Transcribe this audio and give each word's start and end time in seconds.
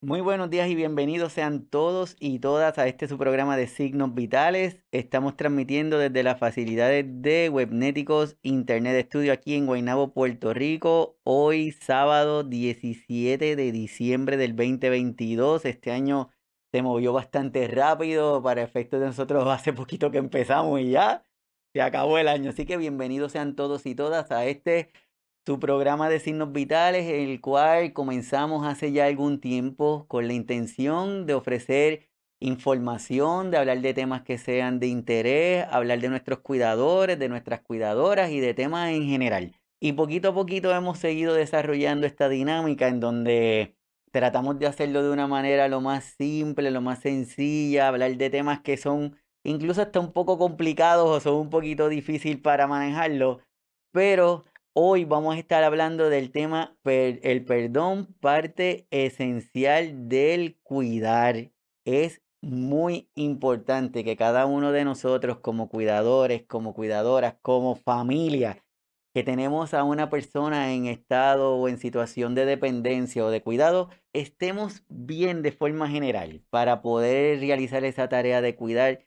Muy 0.00 0.20
buenos 0.20 0.48
días 0.48 0.68
y 0.70 0.76
bienvenidos 0.76 1.32
sean 1.32 1.66
todos 1.66 2.14
y 2.20 2.38
todas 2.38 2.78
a 2.78 2.86
este 2.86 3.08
su 3.08 3.18
programa 3.18 3.56
de 3.56 3.66
signos 3.66 4.14
vitales. 4.14 4.84
Estamos 4.92 5.36
transmitiendo 5.36 5.98
desde 5.98 6.22
las 6.22 6.38
facilidades 6.38 7.04
de 7.08 7.48
Webnéticos 7.48 8.36
Internet 8.42 9.06
Studio 9.06 9.32
aquí 9.32 9.56
en 9.56 9.66
Guaynabo, 9.66 10.14
Puerto 10.14 10.54
Rico. 10.54 11.18
Hoy 11.24 11.72
sábado 11.72 12.44
17 12.44 13.56
de 13.56 13.72
diciembre 13.72 14.36
del 14.36 14.54
2022. 14.54 15.64
Este 15.64 15.90
año 15.90 16.30
se 16.70 16.80
movió 16.80 17.12
bastante 17.12 17.66
rápido 17.66 18.40
para 18.40 18.62
efectos 18.62 19.00
de 19.00 19.06
nosotros 19.06 19.48
hace 19.48 19.72
poquito 19.72 20.12
que 20.12 20.18
empezamos 20.18 20.80
y 20.80 20.90
ya 20.90 21.24
se 21.72 21.82
acabó 21.82 22.18
el 22.18 22.28
año. 22.28 22.50
Así 22.50 22.66
que 22.66 22.76
bienvenidos 22.76 23.32
sean 23.32 23.56
todos 23.56 23.84
y 23.84 23.96
todas 23.96 24.30
a 24.30 24.46
este 24.46 24.90
tu 25.48 25.58
programa 25.58 26.10
de 26.10 26.20
signos 26.20 26.52
vitales, 26.52 27.06
el 27.06 27.40
cual 27.40 27.94
comenzamos 27.94 28.66
hace 28.66 28.92
ya 28.92 29.06
algún 29.06 29.40
tiempo 29.40 30.04
con 30.06 30.26
la 30.26 30.34
intención 30.34 31.24
de 31.24 31.32
ofrecer 31.32 32.10
información, 32.38 33.50
de 33.50 33.56
hablar 33.56 33.80
de 33.80 33.94
temas 33.94 34.20
que 34.20 34.36
sean 34.36 34.78
de 34.78 34.88
interés, 34.88 35.64
hablar 35.70 36.00
de 36.00 36.10
nuestros 36.10 36.40
cuidadores, 36.40 37.18
de 37.18 37.30
nuestras 37.30 37.62
cuidadoras 37.62 38.30
y 38.30 38.40
de 38.40 38.52
temas 38.52 38.90
en 38.90 39.06
general. 39.06 39.56
Y 39.80 39.94
poquito 39.94 40.28
a 40.28 40.34
poquito 40.34 40.70
hemos 40.70 40.98
seguido 40.98 41.32
desarrollando 41.32 42.06
esta 42.06 42.28
dinámica 42.28 42.86
en 42.86 43.00
donde 43.00 43.74
tratamos 44.12 44.58
de 44.58 44.66
hacerlo 44.66 45.02
de 45.02 45.10
una 45.10 45.28
manera 45.28 45.66
lo 45.68 45.80
más 45.80 46.04
simple, 46.18 46.70
lo 46.70 46.82
más 46.82 46.98
sencilla, 46.98 47.88
hablar 47.88 48.14
de 48.18 48.28
temas 48.28 48.60
que 48.60 48.76
son 48.76 49.16
incluso 49.44 49.80
hasta 49.80 49.98
un 49.98 50.12
poco 50.12 50.36
complicados 50.36 51.08
o 51.08 51.20
son 51.20 51.36
un 51.36 51.48
poquito 51.48 51.88
difícil 51.88 52.42
para 52.42 52.66
manejarlo, 52.66 53.40
pero 53.92 54.44
Hoy 54.80 55.04
vamos 55.04 55.34
a 55.34 55.38
estar 55.40 55.64
hablando 55.64 56.08
del 56.08 56.30
tema 56.30 56.78
el 56.84 57.44
perdón, 57.44 58.14
parte 58.20 58.86
esencial 58.92 60.08
del 60.08 60.56
cuidar. 60.62 61.50
Es 61.84 62.22
muy 62.40 63.10
importante 63.16 64.04
que 64.04 64.16
cada 64.16 64.46
uno 64.46 64.70
de 64.70 64.84
nosotros 64.84 65.40
como 65.40 65.68
cuidadores, 65.68 66.44
como 66.44 66.74
cuidadoras, 66.74 67.34
como 67.42 67.74
familia, 67.74 68.64
que 69.12 69.24
tenemos 69.24 69.74
a 69.74 69.82
una 69.82 70.10
persona 70.10 70.72
en 70.72 70.86
estado 70.86 71.56
o 71.56 71.66
en 71.66 71.78
situación 71.78 72.36
de 72.36 72.46
dependencia 72.46 73.24
o 73.24 73.30
de 73.30 73.42
cuidado, 73.42 73.88
estemos 74.12 74.84
bien 74.88 75.42
de 75.42 75.50
forma 75.50 75.88
general 75.88 76.44
para 76.50 76.82
poder 76.82 77.40
realizar 77.40 77.82
esa 77.82 78.08
tarea 78.08 78.40
de 78.40 78.54
cuidar 78.54 79.00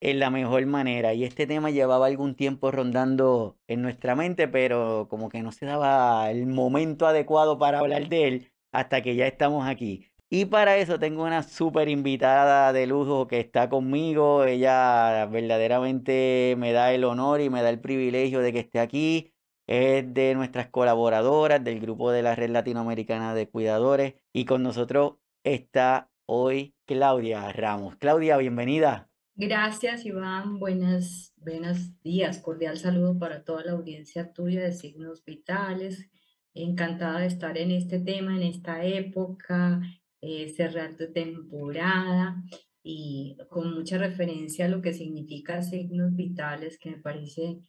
en 0.00 0.18
la 0.20 0.30
mejor 0.30 0.64
manera. 0.66 1.14
Y 1.14 1.24
este 1.24 1.46
tema 1.46 1.70
llevaba 1.70 2.06
algún 2.06 2.34
tiempo 2.34 2.70
rondando 2.70 3.58
en 3.66 3.82
nuestra 3.82 4.14
mente, 4.14 4.48
pero 4.48 5.08
como 5.08 5.28
que 5.28 5.42
no 5.42 5.52
se 5.52 5.66
daba 5.66 6.30
el 6.30 6.46
momento 6.46 7.06
adecuado 7.06 7.58
para 7.58 7.80
hablar 7.80 8.08
de 8.08 8.28
él 8.28 8.52
hasta 8.72 9.02
que 9.02 9.16
ya 9.16 9.26
estamos 9.26 9.66
aquí. 9.66 10.06
Y 10.30 10.44
para 10.44 10.76
eso 10.76 10.98
tengo 10.98 11.24
una 11.24 11.42
súper 11.42 11.88
invitada 11.88 12.72
de 12.74 12.86
lujo 12.86 13.26
que 13.28 13.40
está 13.40 13.68
conmigo. 13.70 14.44
Ella 14.44 15.26
verdaderamente 15.26 16.54
me 16.58 16.72
da 16.72 16.92
el 16.92 17.04
honor 17.04 17.40
y 17.40 17.48
me 17.48 17.62
da 17.62 17.70
el 17.70 17.80
privilegio 17.80 18.40
de 18.40 18.52
que 18.52 18.60
esté 18.60 18.78
aquí. 18.80 19.32
Es 19.66 20.12
de 20.14 20.34
nuestras 20.34 20.68
colaboradoras 20.68 21.62
del 21.64 21.80
grupo 21.80 22.10
de 22.10 22.22
la 22.22 22.34
Red 22.34 22.50
Latinoamericana 22.50 23.34
de 23.34 23.48
Cuidadores. 23.48 24.14
Y 24.32 24.44
con 24.44 24.62
nosotros 24.62 25.14
está 25.44 26.10
hoy 26.26 26.74
Claudia 26.86 27.50
Ramos. 27.52 27.96
Claudia, 27.96 28.36
bienvenida. 28.36 29.07
Gracias, 29.40 30.04
Iván. 30.04 30.58
Buenas, 30.58 31.32
buenos 31.36 32.02
días. 32.02 32.40
Cordial 32.40 32.76
saludo 32.76 33.16
para 33.20 33.44
toda 33.44 33.64
la 33.64 33.70
audiencia 33.70 34.32
tuya 34.32 34.64
de 34.64 34.72
signos 34.72 35.24
vitales. 35.24 36.10
Encantada 36.54 37.20
de 37.20 37.28
estar 37.28 37.56
en 37.56 37.70
este 37.70 38.00
tema, 38.00 38.34
en 38.34 38.42
esta 38.42 38.84
época, 38.84 39.80
eh, 40.20 40.48
cerrar 40.48 40.96
tu 40.96 41.12
temporada 41.12 42.42
y 42.82 43.36
con 43.48 43.74
mucha 43.74 43.96
referencia 43.96 44.64
a 44.64 44.68
lo 44.68 44.82
que 44.82 44.92
significa 44.92 45.62
signos 45.62 46.16
vitales, 46.16 46.76
que 46.76 46.90
me 46.90 46.98
parece 46.98 47.60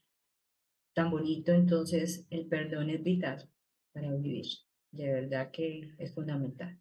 tan 0.96 1.12
bonito. 1.12 1.52
Entonces, 1.52 2.25
el 2.31 2.47
perdón 2.47 2.90
es 2.90 3.03
vital 3.03 3.47
para 3.94 4.12
vivir. 4.16 4.47
De 4.90 5.08
verdad 5.08 5.52
que 5.52 5.94
es 6.00 6.16
fundamental. 6.16 6.79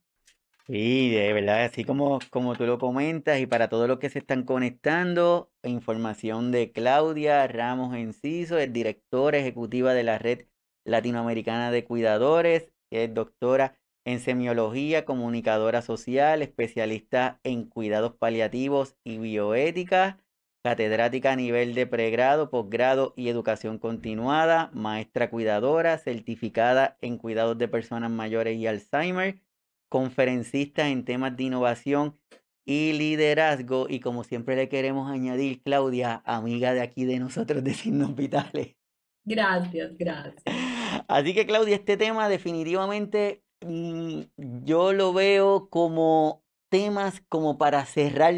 Sí, 0.71 1.11
de 1.11 1.33
verdad, 1.33 1.65
así 1.65 1.83
como, 1.85 2.19
como 2.31 2.55
tú 2.55 2.67
lo 2.67 2.79
comentas 2.79 3.41
y 3.41 3.47
para 3.47 3.71
todos 3.71 3.89
los 3.89 3.99
que 3.99 4.11
se 4.11 4.19
están 4.19 4.45
conectando, 4.45 5.51
información 5.63 6.53
de 6.53 6.73
Claudia 6.73 7.47
Ramos 7.47 7.97
Enciso, 7.97 8.59
es 8.59 8.71
directora 8.71 9.39
ejecutiva 9.39 9.95
de 9.95 10.03
la 10.03 10.19
Red 10.19 10.45
Latinoamericana 10.85 11.71
de 11.71 11.85
Cuidadores, 11.85 12.71
es 12.91 13.15
doctora 13.15 13.79
en 14.05 14.21
semiología, 14.21 15.07
comunicadora 15.07 15.81
social, 15.81 16.43
especialista 16.43 17.41
en 17.45 17.65
cuidados 17.65 18.15
paliativos 18.17 18.95
y 19.05 19.17
bioética, 19.17 20.23
catedrática 20.63 21.33
a 21.33 21.37
nivel 21.37 21.75
de 21.75 21.87
pregrado, 21.87 22.51
posgrado 22.51 23.15
y 23.17 23.31
educación 23.31 23.79
continuada, 23.79 24.71
maestra 24.75 25.31
cuidadora, 25.31 25.97
certificada 25.97 26.99
en 27.01 27.17
cuidados 27.17 27.57
de 27.57 27.69
personas 27.69 28.11
mayores 28.11 28.59
y 28.59 28.67
Alzheimer 28.67 29.41
conferencista 29.89 30.89
en 30.89 31.05
temas 31.05 31.37
de 31.37 31.45
innovación 31.45 32.19
y 32.65 32.93
liderazgo. 32.93 33.87
Y 33.89 34.01
como 34.01 34.25
siempre 34.25 34.57
le 34.57 34.69
queremos 34.69 35.11
añadir, 35.11 35.63
Claudia, 35.63 36.23
amiga 36.25 36.75
de 36.75 36.83
aquí 36.83 37.05
de 37.05 37.19
nosotros 37.19 37.65
de 37.65 37.75
Signos 37.75 38.15
Vitales. 38.15 38.77
Gracias, 39.25 39.97
gracias. 39.99 40.43
Así 41.09 41.35
que 41.35 41.47
Claudia, 41.47 41.77
este 41.77 41.97
tema 41.97 42.29
definitivamente 42.29 43.43
mm, 43.67 44.21
yo 44.37 44.93
lo 44.93 45.13
veo 45.13 45.69
como 45.71 46.45
temas 46.71 47.23
como 47.29 47.59
para 47.59 47.85
cerrar 47.85 48.35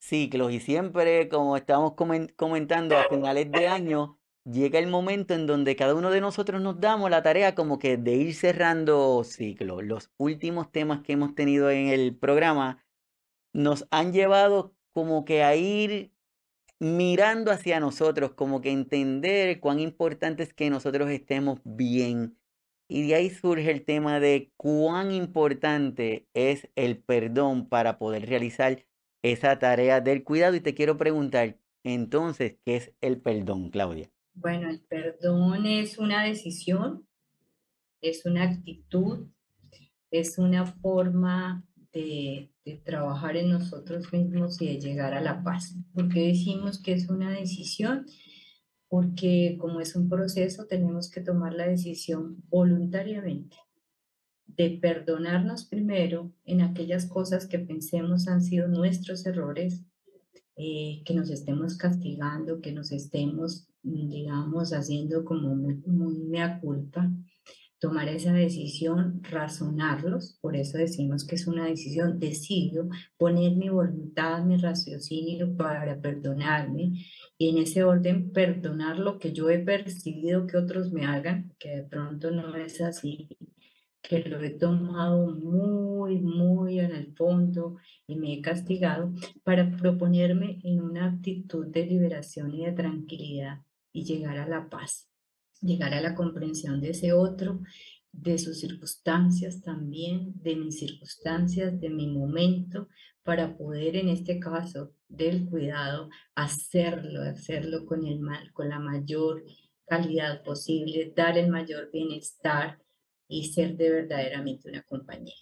ciclos 0.00 0.52
y 0.52 0.60
siempre 0.60 1.28
como 1.28 1.56
estamos 1.56 1.94
comentando 2.36 2.96
a 2.96 3.04
finales 3.04 3.50
de 3.50 3.68
año 3.68 4.18
llega 4.44 4.78
el 4.78 4.86
momento 4.86 5.34
en 5.34 5.46
donde 5.46 5.76
cada 5.76 5.94
uno 5.94 6.10
de 6.10 6.20
nosotros 6.20 6.60
nos 6.60 6.80
damos 6.80 7.10
la 7.10 7.22
tarea 7.22 7.54
como 7.54 7.78
que 7.78 7.96
de 7.96 8.14
ir 8.14 8.34
cerrando 8.34 9.24
ciclos. 9.24 9.82
Los 9.84 10.10
últimos 10.18 10.70
temas 10.70 11.02
que 11.02 11.12
hemos 11.12 11.34
tenido 11.34 11.70
en 11.70 11.88
el 11.88 12.16
programa 12.16 12.84
nos 13.52 13.86
han 13.90 14.12
llevado 14.12 14.74
como 14.92 15.24
que 15.24 15.42
a 15.42 15.56
ir 15.56 16.12
mirando 16.80 17.50
hacia 17.50 17.80
nosotros, 17.80 18.32
como 18.32 18.60
que 18.60 18.70
entender 18.70 19.60
cuán 19.60 19.80
importante 19.80 20.42
es 20.42 20.54
que 20.54 20.70
nosotros 20.70 21.10
estemos 21.10 21.60
bien. 21.64 22.38
Y 22.88 23.08
de 23.08 23.14
ahí 23.14 23.30
surge 23.30 23.70
el 23.70 23.84
tema 23.84 24.20
de 24.20 24.52
cuán 24.56 25.10
importante 25.12 26.28
es 26.34 26.68
el 26.76 27.02
perdón 27.02 27.68
para 27.68 27.98
poder 27.98 28.26
realizar 28.28 28.84
esa 29.22 29.58
tarea 29.58 30.00
del 30.00 30.24
cuidado. 30.24 30.54
Y 30.56 30.60
te 30.60 30.74
quiero 30.74 30.98
preguntar, 30.98 31.58
entonces, 31.84 32.58
¿qué 32.64 32.76
es 32.76 32.92
el 33.00 33.20
perdón, 33.20 33.70
Claudia? 33.70 34.13
Bueno, 34.34 34.68
el 34.68 34.80
perdón 34.80 35.64
es 35.66 35.98
una 35.98 36.24
decisión, 36.24 37.06
es 38.00 38.26
una 38.26 38.42
actitud, 38.42 39.28
es 40.10 40.38
una 40.38 40.66
forma 40.66 41.64
de, 41.92 42.50
trabajar 42.84 43.36
en 43.36 43.50
nosotros 43.50 44.12
mismos 44.12 44.60
y 44.60 44.66
de 44.66 44.80
llegar 44.80 45.14
a 45.14 45.20
la 45.20 45.42
paz. 45.42 45.76
¿Por 45.92 46.08
qué 46.08 46.28
decimos 46.28 46.80
que 46.80 46.94
es 46.94 47.08
una 47.08 47.30
decisión? 47.30 48.06
Porque 48.88 49.56
como 49.60 49.80
es 49.80 49.94
un 49.94 50.08
proceso, 50.08 50.66
tenemos 50.66 51.10
que 51.10 51.20
tomar 51.20 51.52
la 51.52 51.68
decisión 51.68 52.42
voluntariamente 52.48 53.56
de 54.46 54.78
perdonarnos 54.80 55.66
primero 55.66 56.32
en 56.44 56.62
aquellas 56.62 57.06
cosas 57.06 57.46
que 57.46 57.58
pensemos 57.58 58.28
han 58.28 58.42
sido 58.42 58.66
nuestros 58.68 59.26
errores, 59.26 59.84
eh, 60.56 61.02
que 61.04 61.14
nos 61.14 61.30
estemos 61.30 61.76
castigando, 61.76 62.60
que 62.60 62.72
nos 62.72 62.92
estemos 62.92 63.68
digamos, 63.84 64.72
haciendo 64.72 65.24
como 65.24 65.54
muy, 65.54 65.76
muy 65.86 66.18
mea 66.18 66.60
culpa, 66.60 67.10
tomar 67.84 68.08
esa 68.08 68.32
decisión, 68.32 69.20
razonarlos, 69.22 70.38
por 70.40 70.56
eso 70.56 70.78
decimos 70.78 71.26
que 71.26 71.34
es 71.34 71.46
una 71.46 71.66
decisión, 71.66 72.18
decido 72.18 72.88
poner 73.18 73.56
mi 73.56 73.68
voluntad, 73.68 74.42
mi 74.42 74.56
raciocinio 74.56 75.54
para 75.54 76.00
perdonarme 76.00 76.92
y 77.36 77.50
en 77.50 77.58
ese 77.58 77.84
orden 77.84 78.32
perdonar 78.32 78.98
lo 78.98 79.18
que 79.18 79.32
yo 79.32 79.50
he 79.50 79.58
percibido 79.58 80.46
que 80.46 80.56
otros 80.56 80.92
me 80.92 81.04
hagan, 81.04 81.52
que 81.58 81.76
de 81.76 81.82
pronto 81.82 82.30
no 82.30 82.56
es 82.56 82.80
así, 82.80 83.28
que 84.00 84.20
lo 84.20 84.40
he 84.42 84.50
tomado 84.50 85.34
muy, 85.36 86.20
muy 86.20 86.80
en 86.80 86.92
el 86.92 87.14
fondo 87.14 87.76
y 88.06 88.16
me 88.16 88.32
he 88.32 88.40
castigado 88.40 89.12
para 89.42 89.76
proponerme 89.76 90.58
en 90.62 90.80
una 90.80 91.06
actitud 91.08 91.66
de 91.66 91.84
liberación 91.84 92.54
y 92.54 92.64
de 92.64 92.72
tranquilidad 92.72 93.60
y 93.94 94.04
llegar 94.04 94.36
a 94.36 94.46
la 94.46 94.68
paz, 94.68 95.08
llegar 95.62 95.94
a 95.94 96.02
la 96.02 96.14
comprensión 96.14 96.82
de 96.82 96.90
ese 96.90 97.14
otro, 97.14 97.60
de 98.12 98.38
sus 98.38 98.60
circunstancias 98.60 99.62
también, 99.62 100.32
de 100.34 100.56
mis 100.56 100.78
circunstancias, 100.78 101.80
de 101.80 101.88
mi 101.88 102.08
momento, 102.08 102.88
para 103.22 103.56
poder 103.56 103.96
en 103.96 104.08
este 104.08 104.38
caso 104.38 104.92
del 105.08 105.46
cuidado 105.46 106.10
hacerlo, 106.34 107.22
hacerlo 107.22 107.86
con 107.86 108.04
el 108.04 108.20
mal, 108.20 108.52
con 108.52 108.68
la 108.68 108.78
mayor 108.78 109.44
calidad 109.86 110.42
posible, 110.42 111.12
dar 111.16 111.38
el 111.38 111.48
mayor 111.48 111.90
bienestar 111.90 112.78
y 113.28 113.52
ser 113.52 113.76
de 113.76 113.90
verdaderamente 113.90 114.68
una 114.68 114.82
compañía. 114.82 115.34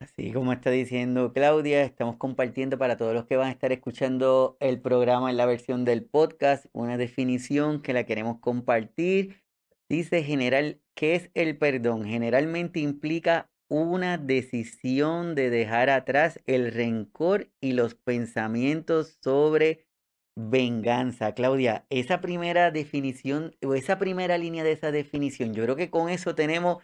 Así 0.00 0.32
como 0.32 0.52
está 0.52 0.70
diciendo 0.70 1.32
Claudia, 1.32 1.82
estamos 1.82 2.16
compartiendo 2.16 2.76
para 2.76 2.96
todos 2.96 3.14
los 3.14 3.24
que 3.26 3.36
van 3.36 3.48
a 3.48 3.52
estar 3.52 3.70
escuchando 3.70 4.56
el 4.58 4.80
programa 4.80 5.30
en 5.30 5.36
la 5.36 5.46
versión 5.46 5.84
del 5.84 6.04
podcast 6.04 6.66
una 6.72 6.96
definición 6.96 7.82
que 7.82 7.92
la 7.92 8.04
queremos 8.04 8.40
compartir. 8.40 9.44
Dice 9.88 10.24
general, 10.24 10.80
¿qué 10.94 11.14
es 11.14 11.30
el 11.34 11.56
perdón? 11.56 12.04
Generalmente 12.04 12.80
implica 12.80 13.48
una 13.68 14.18
decisión 14.18 15.36
de 15.36 15.50
dejar 15.50 15.88
atrás 15.88 16.40
el 16.46 16.72
rencor 16.72 17.48
y 17.60 17.72
los 17.72 17.94
pensamientos 17.94 19.18
sobre 19.22 19.86
venganza. 20.34 21.32
Claudia, 21.32 21.86
esa 21.90 22.20
primera 22.20 22.72
definición 22.72 23.54
o 23.64 23.74
esa 23.74 23.98
primera 23.98 24.36
línea 24.36 24.64
de 24.64 24.72
esa 24.72 24.90
definición, 24.90 25.54
yo 25.54 25.62
creo 25.62 25.76
que 25.76 25.90
con 25.90 26.08
eso 26.08 26.34
tenemos 26.34 26.78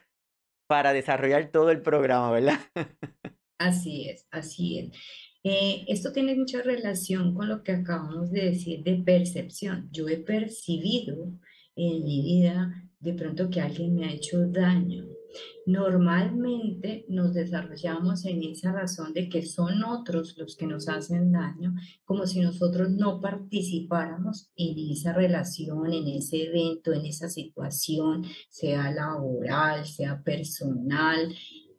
para 0.73 0.95
desarrollar 0.95 1.51
todo 1.53 1.71
el 1.71 1.83
programa, 1.83 2.31
¿verdad? 2.31 2.59
Así 3.59 4.09
es, 4.09 4.27
así 4.31 4.79
es. 4.79 4.97
Eh, 5.45 5.85
esto 5.87 6.13
tiene 6.13 6.35
mucha 6.35 6.63
relación 6.63 7.35
con 7.35 7.47
lo 7.51 7.63
que 7.63 7.73
acabamos 7.73 8.33
de 8.33 8.47
decir 8.47 8.83
de 8.83 8.95
percepción. 8.97 9.91
Yo 9.93 10.09
he 10.09 10.17
percibido 10.17 11.29
en 11.77 12.05
mi 12.05 12.23
vida 12.23 12.89
de 13.01 13.13
pronto 13.13 13.51
que 13.51 13.61
alguien 13.61 13.95
me 13.95 14.07
ha 14.07 14.13
hecho 14.13 14.47
daño. 14.49 15.05
Normalmente 15.67 17.05
nos 17.09 17.35
desarrollamos 17.35 18.25
en 18.25 18.43
esa 18.43 18.73
razón 18.73 19.13
de 19.13 19.29
que 19.29 19.45
son 19.47 19.85
otros 19.85 20.37
los 20.37 20.57
que 20.57 20.67
nos 20.67 20.89
hacen 20.89 21.33
daño, 21.33 21.75
como 22.05 22.27
si 22.27 22.41
nosotros 22.41 22.91
no 22.91 23.21
participáramos 23.21 24.51
en 24.57 24.91
esa 24.91 25.13
relación, 25.13 25.93
en 25.93 26.09
ese 26.09 26.45
evento, 26.45 26.93
en 26.93 27.07
esa 27.07 27.29
situación, 27.29 28.25
sea 28.49 28.91
laboral, 28.91 29.87
sea 29.87 30.23
personal, 30.23 31.35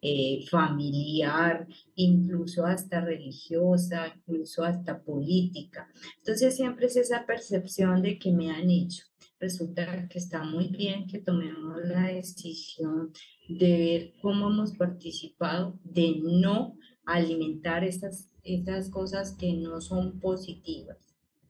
eh, 0.06 0.44
familiar, 0.50 1.66
incluso 1.94 2.66
hasta 2.66 3.00
religiosa, 3.00 4.12
incluso 4.14 4.62
hasta 4.62 5.02
política. 5.02 5.88
Entonces 6.18 6.54
siempre 6.54 6.88
es 6.88 6.96
esa 6.96 7.24
percepción 7.24 8.02
de 8.02 8.18
que 8.18 8.30
me 8.30 8.50
han 8.50 8.68
hecho. 8.68 9.06
Resulta 9.44 10.08
que 10.08 10.18
está 10.18 10.42
muy 10.42 10.68
bien 10.68 11.06
que 11.06 11.18
tomemos 11.18 11.76
la 11.84 12.06
decisión 12.06 13.12
de 13.46 13.78
ver 13.78 14.14
cómo 14.22 14.48
hemos 14.48 14.72
participado, 14.72 15.78
de 15.84 16.18
no 16.22 16.78
alimentar 17.04 17.84
estas, 17.84 18.30
estas 18.42 18.88
cosas 18.88 19.36
que 19.38 19.52
no 19.52 19.82
son 19.82 20.18
positivas, 20.18 20.96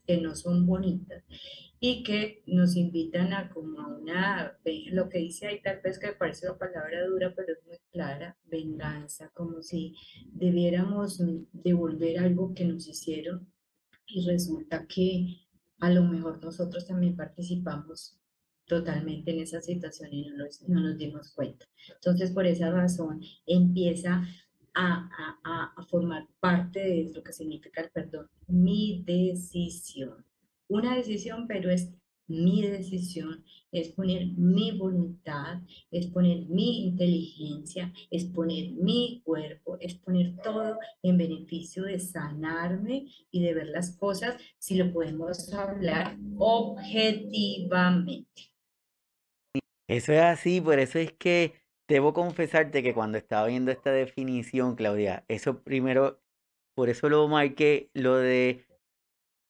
que 0.08 0.20
no 0.20 0.34
son 0.34 0.66
bonitas 0.66 1.22
y 1.78 2.02
que 2.02 2.42
nos 2.48 2.74
invitan 2.74 3.32
a 3.32 3.48
como 3.48 3.80
a 3.80 3.86
una, 3.86 4.58
lo 4.90 5.08
que 5.08 5.18
dice 5.18 5.46
ahí 5.46 5.62
tal 5.62 5.80
vez 5.80 6.00
que 6.00 6.14
parece 6.14 6.48
una 6.48 6.58
palabra 6.58 7.06
dura, 7.06 7.32
pero 7.36 7.52
es 7.52 7.64
muy 7.64 7.78
clara, 7.92 8.36
venganza, 8.46 9.30
como 9.34 9.62
si 9.62 9.94
debiéramos 10.32 11.22
devolver 11.52 12.18
algo 12.18 12.54
que 12.54 12.64
nos 12.64 12.88
hicieron 12.88 13.46
y 14.04 14.26
resulta 14.26 14.84
que 14.88 15.43
a 15.86 15.90
lo 15.90 16.04
mejor 16.04 16.42
nosotros 16.42 16.86
también 16.86 17.16
participamos 17.16 18.18
totalmente 18.66 19.30
en 19.32 19.40
esa 19.40 19.60
situación 19.60 20.12
y 20.12 20.28
no 20.28 20.36
nos, 20.36 20.62
no 20.68 20.80
nos 20.80 20.96
dimos 20.96 21.32
cuenta. 21.32 21.66
Entonces, 21.94 22.30
por 22.30 22.46
esa 22.46 22.70
razón, 22.70 23.20
empieza 23.46 24.26
a, 24.74 25.08
a, 25.44 25.72
a 25.76 25.86
formar 25.86 26.26
parte 26.40 26.80
de 26.80 27.12
lo 27.14 27.22
que 27.22 27.32
significa 27.32 27.82
el 27.82 27.90
perdón, 27.90 28.28
mi 28.48 29.04
decisión 29.06 30.24
una 30.68 30.96
decisión, 30.96 31.46
pero 31.46 31.70
es 31.70 31.90
mi 32.26 32.62
decisión, 32.62 33.44
es 33.70 33.90
poner 33.90 34.28
mi 34.36 34.76
voluntad, 34.78 35.60
es 35.90 36.06
poner 36.06 36.46
mi 36.48 36.86
inteligencia, 36.86 37.92
es 38.10 38.24
poner 38.24 38.72
mi 38.72 39.20
cuerpo, 39.24 39.76
es 39.80 39.96
poner 39.96 40.36
todo 40.42 40.78
en 41.02 41.18
beneficio 41.18 41.84
de 41.84 41.98
sanarme 41.98 43.06
y 43.30 43.42
de 43.42 43.54
ver 43.54 43.68
las 43.68 43.96
cosas, 43.96 44.40
si 44.58 44.76
lo 44.76 44.92
podemos 44.92 45.52
hablar 45.52 46.16
objetivamente. 46.38 48.52
Eso 49.86 50.12
es 50.12 50.20
así, 50.20 50.60
por 50.60 50.78
eso 50.78 50.98
es 50.98 51.12
que 51.12 51.54
debo 51.86 52.14
confesarte 52.14 52.82
que 52.82 52.94
cuando 52.94 53.18
estaba 53.18 53.46
viendo 53.46 53.70
esta 53.70 53.92
definición, 53.92 54.76
Claudia, 54.76 55.24
eso 55.28 55.62
primero, 55.62 56.22
por 56.74 56.88
eso 56.88 57.08
lo 57.08 57.28
marqué, 57.28 57.90
lo 57.92 58.16
de 58.16 58.64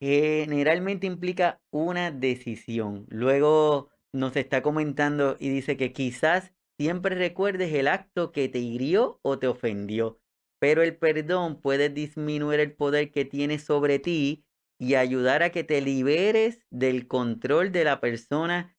generalmente 0.05 1.07
implica 1.07 1.63
una 1.71 2.11
decisión. 2.11 3.07
Luego 3.09 3.91
nos 4.13 4.37
está 4.37 4.63
comentando 4.63 5.37
y 5.41 5.49
dice 5.49 5.79
que 5.79 5.95
quizás 5.95 6.53
siempre 6.79 7.15
recuerdes 7.15 7.73
el 7.73 7.89
acto 7.89 8.31
que 8.31 8.51
te 8.51 8.59
hirió 8.59 9.19
o 9.23 9.39
te 9.39 9.47
ofendió, 9.47 10.21
pero 10.59 10.83
el 10.83 10.99
perdón 10.99 11.61
puede 11.61 11.89
disminuir 11.89 12.61
el 12.61 12.75
poder 12.75 13.11
que 13.13 13.25
tienes 13.25 13.65
sobre 13.65 13.99
ti 13.99 14.45
y 14.79 14.97
ayudar 14.97 15.43
a 15.43 15.51
que 15.51 15.65
te 15.65 15.81
liberes 15.81 16.61
del 16.71 17.09
control 17.09 17.73
de 17.73 17.85
la 17.85 18.01
persona 18.01 18.77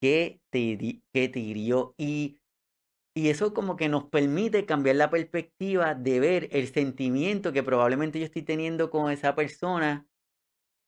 que 0.00 0.40
te, 0.50 1.02
que 1.12 1.28
te 1.28 1.40
hirió. 1.40 1.96
Y, 1.98 2.40
y 3.12 3.30
eso 3.30 3.52
como 3.54 3.76
que 3.76 3.88
nos 3.88 4.04
permite 4.04 4.66
cambiar 4.66 4.96
la 4.96 5.10
perspectiva 5.10 5.96
de 5.96 6.20
ver 6.20 6.48
el 6.52 6.68
sentimiento 6.68 7.52
que 7.52 7.64
probablemente 7.64 8.20
yo 8.20 8.26
estoy 8.26 8.42
teniendo 8.42 8.90
con 8.90 9.10
esa 9.10 9.34
persona 9.34 10.06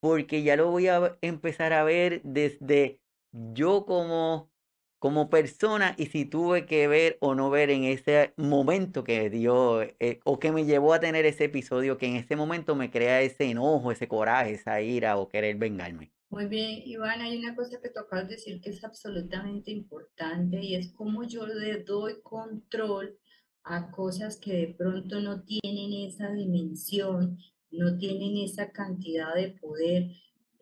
porque 0.03 0.43
ya 0.43 0.57
lo 0.57 0.69
voy 0.69 0.89
a 0.89 1.17
empezar 1.21 1.73
a 1.73 1.85
ver 1.85 2.23
desde 2.25 3.01
yo 3.31 3.87
como, 3.87 4.51
como 4.99 5.31
persona 5.31 5.95
y 5.97 6.07
si 6.07 6.25
tuve 6.25 6.67
que 6.67 6.89
ver 6.89 7.19
o 7.21 7.37
no 7.37 7.51
ver 7.51 7.71
en 7.71 7.85
ese 7.85 8.35
momento 8.37 9.05
que 9.05 9.31
dio 9.31 9.81
eh, 9.81 10.19
o 10.25 10.41
que 10.41 10.51
me 10.51 10.65
llevó 10.65 10.93
a 10.93 10.99
tener 10.99 11.25
ese 11.25 11.45
episodio 11.45 11.99
que 11.99 12.07
en 12.07 12.17
ese 12.17 12.35
momento 12.35 12.75
me 12.75 12.91
crea 12.91 13.23
ese 13.23 13.45
enojo, 13.45 13.93
ese 13.93 14.09
coraje, 14.09 14.55
esa 14.55 14.81
ira 14.81 15.19
o 15.19 15.29
querer 15.29 15.55
vengarme. 15.55 16.11
Muy 16.31 16.47
bien, 16.47 16.83
Iván, 16.85 17.21
hay 17.21 17.39
una 17.39 17.55
cosa 17.55 17.81
que 17.81 17.89
tocas 17.89 18.29
decir 18.29 18.61
que 18.61 18.71
es 18.71 18.83
absolutamente 18.83 19.71
importante 19.71 20.61
y 20.61 20.75
es 20.75 20.93
cómo 20.95 21.23
yo 21.23 21.47
le 21.47 21.85
doy 21.85 22.21
control 22.23 23.17
a 23.63 23.93
cosas 23.93 24.37
que 24.37 24.53
de 24.53 24.75
pronto 24.77 25.21
no 25.21 25.45
tienen 25.45 25.93
esa 26.09 26.33
dimensión 26.33 27.39
no 27.73 27.97
tienen 27.99 28.37
esa 28.37 28.71
cantidad 28.71 29.35
de 29.35 29.49
poder, 29.49 30.11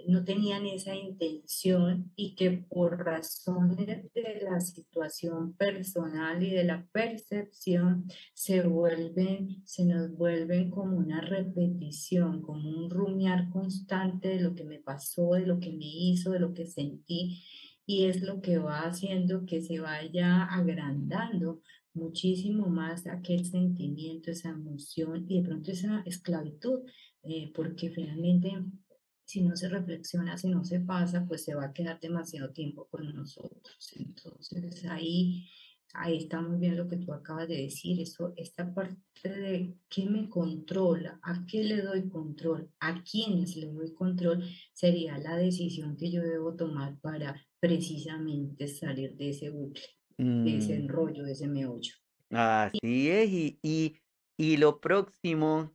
no 0.06 0.24
tenían 0.24 0.66
esa 0.66 0.94
intención 0.94 2.10
y 2.16 2.34
que 2.34 2.50
por 2.50 3.04
razones 3.04 4.12
de 4.14 4.40
la 4.42 4.60
situación 4.60 5.52
personal 5.54 6.42
y 6.42 6.50
de 6.50 6.64
la 6.64 6.86
percepción 6.92 8.06
se 8.32 8.62
vuelven, 8.62 9.62
se 9.66 9.84
nos 9.84 10.10
vuelven 10.16 10.70
como 10.70 10.96
una 10.96 11.20
repetición, 11.20 12.40
como 12.40 12.70
un 12.70 12.90
rumiar 12.90 13.50
constante 13.50 14.28
de 14.28 14.40
lo 14.40 14.54
que 14.54 14.64
me 14.64 14.78
pasó, 14.78 15.34
de 15.34 15.46
lo 15.46 15.60
que 15.60 15.72
me 15.72 15.86
hizo, 15.86 16.30
de 16.30 16.40
lo 16.40 16.54
que 16.54 16.66
sentí 16.66 17.42
y 17.90 18.04
es 18.04 18.22
lo 18.22 18.40
que 18.40 18.58
va 18.58 18.82
haciendo 18.82 19.44
que 19.46 19.60
se 19.60 19.80
vaya 19.80 20.44
agrandando 20.44 21.60
muchísimo 22.00 22.68
más 22.68 23.06
aquel 23.06 23.44
sentimiento, 23.44 24.30
esa 24.30 24.48
emoción 24.50 25.26
y 25.28 25.40
de 25.40 25.48
pronto 25.48 25.70
esa 25.70 26.02
esclavitud, 26.06 26.80
eh, 27.22 27.52
porque 27.54 27.90
finalmente 27.90 28.52
si 29.24 29.42
no 29.42 29.54
se 29.54 29.68
reflexiona, 29.68 30.36
si 30.36 30.48
no 30.48 30.64
se 30.64 30.80
pasa, 30.80 31.24
pues 31.28 31.44
se 31.44 31.54
va 31.54 31.66
a 31.66 31.72
quedar 31.72 32.00
demasiado 32.00 32.50
tiempo 32.50 32.88
con 32.90 33.14
nosotros. 33.14 33.92
Entonces 33.94 34.84
ahí, 34.86 35.48
ahí 35.92 36.16
está 36.16 36.40
muy 36.40 36.58
bien 36.58 36.76
lo 36.76 36.88
que 36.88 36.96
tú 36.96 37.12
acabas 37.12 37.46
de 37.46 37.58
decir, 37.58 38.00
eso, 38.00 38.32
esta 38.36 38.74
parte 38.74 39.00
de 39.22 39.76
qué 39.88 40.06
me 40.06 40.28
controla, 40.28 41.20
a 41.22 41.46
qué 41.46 41.62
le 41.62 41.80
doy 41.82 42.08
control, 42.08 42.70
a 42.80 43.04
quiénes 43.04 43.56
le 43.56 43.66
doy 43.66 43.94
control, 43.94 44.44
sería 44.72 45.16
la 45.18 45.36
decisión 45.36 45.96
que 45.96 46.10
yo 46.10 46.22
debo 46.22 46.56
tomar 46.56 46.98
para 47.00 47.40
precisamente 47.60 48.66
salir 48.66 49.16
de 49.16 49.30
ese 49.30 49.50
bucle 49.50 49.99
de 50.20 50.58
ese 50.58 50.74
mm. 50.74 50.82
enrollo, 50.82 51.24
de 51.24 51.32
ese 51.32 51.48
meollo. 51.48 51.94
Así 52.30 53.10
es, 53.10 53.30
y, 53.30 53.58
y, 53.62 53.96
y 54.36 54.56
lo 54.58 54.80
próximo 54.80 55.72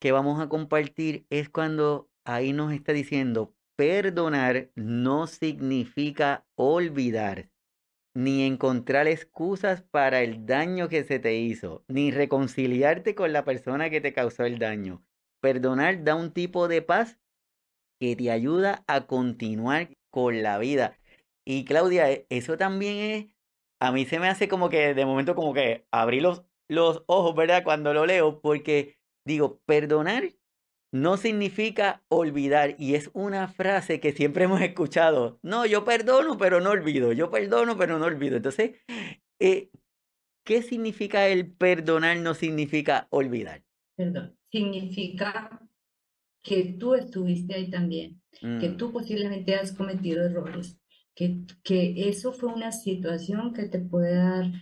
que 0.00 0.12
vamos 0.12 0.40
a 0.40 0.48
compartir 0.48 1.26
es 1.30 1.48
cuando 1.48 2.08
ahí 2.24 2.52
nos 2.52 2.72
está 2.72 2.92
diciendo, 2.92 3.54
perdonar 3.76 4.70
no 4.74 5.26
significa 5.26 6.46
olvidar, 6.54 7.50
ni 8.14 8.42
encontrar 8.42 9.06
excusas 9.06 9.82
para 9.82 10.22
el 10.22 10.46
daño 10.46 10.88
que 10.88 11.04
se 11.04 11.18
te 11.18 11.36
hizo, 11.36 11.84
ni 11.88 12.10
reconciliarte 12.10 13.14
con 13.14 13.32
la 13.32 13.44
persona 13.44 13.90
que 13.90 14.00
te 14.00 14.12
causó 14.12 14.44
el 14.44 14.58
daño. 14.58 15.04
Perdonar 15.40 16.04
da 16.04 16.14
un 16.14 16.32
tipo 16.32 16.68
de 16.68 16.82
paz 16.82 17.18
que 18.00 18.16
te 18.16 18.30
ayuda 18.30 18.84
a 18.86 19.06
continuar 19.06 19.90
con 20.10 20.42
la 20.42 20.58
vida. 20.58 20.98
Y 21.44 21.64
Claudia, 21.64 22.10
e, 22.10 22.26
eso 22.30 22.56
también 22.56 22.96
es 22.96 23.26
a 23.80 23.92
mí 23.92 24.06
se 24.06 24.18
me 24.18 24.28
hace 24.28 24.48
como 24.48 24.68
que 24.68 24.94
de 24.94 25.06
momento 25.06 25.34
como 25.34 25.54
que 25.54 25.86
abrí 25.90 26.20
los, 26.20 26.44
los 26.68 27.04
ojos, 27.06 27.34
¿verdad? 27.34 27.64
Cuando 27.64 27.94
lo 27.94 28.06
leo, 28.06 28.40
porque 28.40 28.98
digo, 29.24 29.60
perdonar 29.66 30.32
no 30.92 31.16
significa 31.18 32.02
olvidar 32.08 32.74
y 32.78 32.94
es 32.94 33.10
una 33.12 33.48
frase 33.48 34.00
que 34.00 34.12
siempre 34.12 34.44
hemos 34.46 34.60
escuchado. 34.60 35.38
No, 35.42 35.66
yo 35.66 35.84
perdono, 35.84 36.38
pero 36.38 36.60
no 36.60 36.70
olvido. 36.70 37.12
Yo 37.12 37.30
perdono, 37.30 37.76
pero 37.76 37.98
no 37.98 38.06
olvido. 38.06 38.36
Entonces, 38.36 38.76
eh, 39.40 39.70
¿qué 40.44 40.62
significa 40.62 41.28
el 41.28 41.52
perdonar 41.52 42.18
no 42.18 42.34
significa 42.34 43.06
olvidar? 43.10 43.64
Perdón, 43.96 44.36
significa 44.50 45.60
que 46.42 46.76
tú 46.78 46.94
estuviste 46.94 47.54
ahí 47.54 47.70
también, 47.70 48.22
que 48.58 48.70
Mm, 48.70 48.76
tú 48.76 48.92
posiblemente 48.92 49.54
has 49.54 49.72
cometido 49.72 50.24
errores, 50.24 50.78
que, 51.18 51.40
que 51.64 52.08
eso 52.08 52.32
fue 52.32 52.54
una 52.54 52.70
situación 52.70 53.52
que 53.52 53.64
te 53.64 53.80
puede 53.80 54.14
dar 54.14 54.52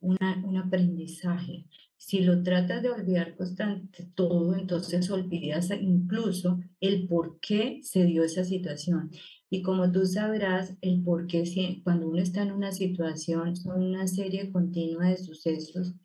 una, 0.00 0.42
un 0.46 0.56
aprendizaje. 0.56 1.66
Si 1.98 2.20
lo 2.20 2.42
tratas 2.42 2.82
de 2.82 2.88
olvidar 2.88 3.36
constante 3.36 4.08
todo, 4.14 4.56
entonces 4.56 5.10
olvidas 5.10 5.70
incluso 5.78 6.58
el 6.80 7.06
por 7.06 7.38
qué 7.40 7.80
se 7.82 8.04
dio 8.04 8.24
esa 8.24 8.44
situación. 8.44 9.10
Y 9.50 9.60
como 9.60 9.92
tú 9.92 10.06
sabrás, 10.06 10.74
el 10.80 11.02
por 11.02 11.26
qué 11.26 11.82
cuando 11.84 12.08
uno 12.08 12.22
está 12.22 12.44
en 12.44 12.52
una 12.52 12.72
situación 12.72 13.54
son 13.54 13.82
una 13.82 14.06
serie 14.08 14.50
continua 14.50 15.10
de 15.10 15.18
sucesos 15.18 15.96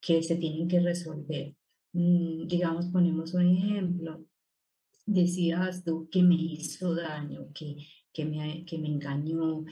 que 0.00 0.22
se 0.22 0.36
tienen 0.36 0.66
que 0.66 0.80
resolver. 0.80 1.54
Mm, 1.92 2.46
digamos, 2.46 2.86
ponemos 2.86 3.34
un 3.34 3.50
ejemplo 3.54 4.24
decías 5.06 5.84
tú 5.84 6.08
que 6.10 6.22
me 6.22 6.36
hizo 6.36 6.94
daño, 6.94 7.48
que, 7.54 7.76
que 8.12 8.24
me, 8.24 8.64
que 8.64 8.78
me 8.78 8.88
engañó. 8.88 9.64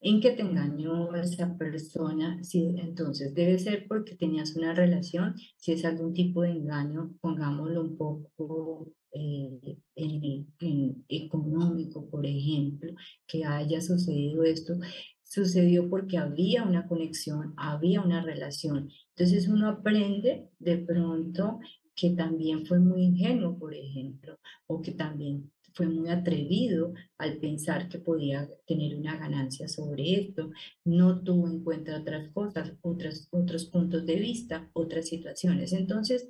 ¿En 0.00 0.20
qué 0.20 0.32
te 0.32 0.42
engañó 0.42 1.14
esa 1.14 1.56
persona? 1.56 2.42
Sí, 2.42 2.74
entonces 2.78 3.34
debe 3.34 3.58
ser 3.58 3.86
porque 3.88 4.16
tenías 4.16 4.56
una 4.56 4.74
relación. 4.74 5.34
Si 5.56 5.72
es 5.72 5.84
algún 5.84 6.12
tipo 6.12 6.42
de 6.42 6.50
engaño, 6.50 7.14
pongámoslo 7.20 7.82
un 7.82 7.96
poco 7.96 8.88
eh, 9.12 9.78
en 9.94 11.04
económico, 11.08 12.08
por 12.08 12.26
ejemplo, 12.26 12.94
que 13.26 13.44
haya 13.44 13.80
sucedido 13.80 14.42
esto. 14.42 14.74
Sucedió 15.22 15.88
porque 15.88 16.18
había 16.18 16.64
una 16.64 16.86
conexión, 16.86 17.54
había 17.56 18.00
una 18.00 18.22
relación. 18.22 18.90
Entonces 19.14 19.48
uno 19.48 19.68
aprende 19.68 20.48
de 20.58 20.78
pronto 20.78 21.60
que 21.94 22.10
también 22.10 22.66
fue 22.66 22.80
muy 22.80 23.02
ingenuo, 23.02 23.58
por 23.58 23.74
ejemplo, 23.74 24.38
o 24.66 24.80
que 24.80 24.92
también 24.92 25.50
fue 25.74 25.86
muy 25.88 26.08
atrevido 26.10 26.94
al 27.18 27.38
pensar 27.38 27.88
que 27.88 27.98
podía 27.98 28.48
tener 28.66 28.96
una 28.96 29.16
ganancia 29.16 29.68
sobre 29.68 30.14
esto, 30.14 30.50
no 30.84 31.22
tuvo 31.22 31.48
en 31.48 31.62
cuenta 31.62 31.98
otras 31.98 32.28
cosas, 32.32 32.72
otras, 32.82 33.28
otros 33.30 33.66
puntos 33.66 34.06
de 34.06 34.16
vista, 34.16 34.70
otras 34.72 35.08
situaciones. 35.08 35.72
Entonces, 35.72 36.28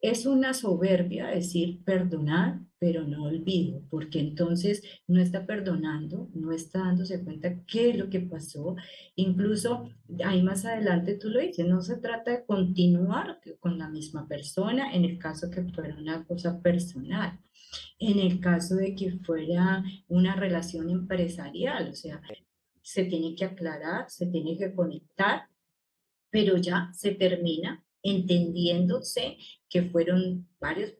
es 0.00 0.26
una 0.26 0.52
soberbia 0.52 1.28
decir 1.28 1.82
perdonar, 1.84 2.60
pero 2.82 3.06
no 3.06 3.26
olvido, 3.26 3.80
porque 3.90 4.18
entonces 4.18 4.82
no 5.06 5.20
está 5.20 5.46
perdonando, 5.46 6.28
no 6.34 6.50
está 6.50 6.80
dándose 6.80 7.22
cuenta 7.22 7.64
qué 7.64 7.90
es 7.90 7.96
lo 7.96 8.10
que 8.10 8.18
pasó. 8.18 8.74
Incluso 9.14 9.88
ahí 10.24 10.42
más 10.42 10.64
adelante 10.64 11.14
tú 11.14 11.28
lo 11.28 11.38
dices, 11.38 11.64
no 11.64 11.80
se 11.80 11.98
trata 11.98 12.32
de 12.32 12.44
continuar 12.44 13.38
con 13.60 13.78
la 13.78 13.88
misma 13.88 14.26
persona 14.26 14.92
en 14.92 15.04
el 15.04 15.16
caso 15.20 15.48
que 15.48 15.62
fuera 15.62 15.94
una 15.96 16.24
cosa 16.24 16.60
personal, 16.60 17.38
en 18.00 18.18
el 18.18 18.40
caso 18.40 18.74
de 18.74 18.96
que 18.96 19.12
fuera 19.20 19.84
una 20.08 20.34
relación 20.34 20.90
empresarial, 20.90 21.88
o 21.88 21.94
sea, 21.94 22.20
se 22.82 23.04
tiene 23.04 23.36
que 23.36 23.44
aclarar, 23.44 24.10
se 24.10 24.26
tiene 24.26 24.58
que 24.58 24.74
conectar 24.74 25.42
pero 26.32 26.56
ya 26.56 26.90
se 26.94 27.12
termina 27.12 27.84
entendiéndose 28.02 29.36
que 29.68 29.82
fueron 29.82 30.48
varios, 30.58 30.94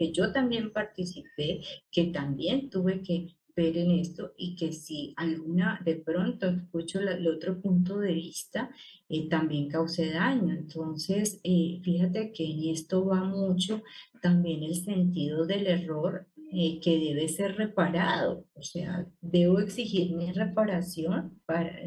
que 0.00 0.12
yo 0.12 0.32
también 0.32 0.72
participé, 0.72 1.60
que 1.92 2.04
también 2.06 2.70
tuve 2.70 3.02
que 3.02 3.36
ver 3.54 3.76
en 3.76 3.90
esto 3.90 4.32
y 4.38 4.56
que 4.56 4.72
si 4.72 5.12
alguna 5.16 5.78
de 5.84 5.96
pronto 5.96 6.48
escucho 6.48 7.00
el 7.00 7.28
otro 7.28 7.60
punto 7.60 7.98
de 7.98 8.14
vista, 8.14 8.70
eh, 9.10 9.28
también 9.28 9.68
causé 9.68 10.10
daño. 10.12 10.54
Entonces, 10.54 11.38
eh, 11.44 11.80
fíjate 11.84 12.32
que 12.32 12.44
en 12.50 12.70
esto 12.74 13.04
va 13.04 13.24
mucho 13.24 13.82
también 14.22 14.62
el 14.62 14.76
sentido 14.76 15.44
del 15.46 15.66
error. 15.66 16.26
eh, 16.52 16.80
que 16.82 16.98
debe 16.98 17.28
ser 17.28 17.56
reparado, 17.56 18.44
o 18.54 18.62
sea, 18.62 19.06
debo 19.20 19.60
exigir 19.60 20.16
mi 20.16 20.32
reparación, 20.32 21.40
para, 21.46 21.78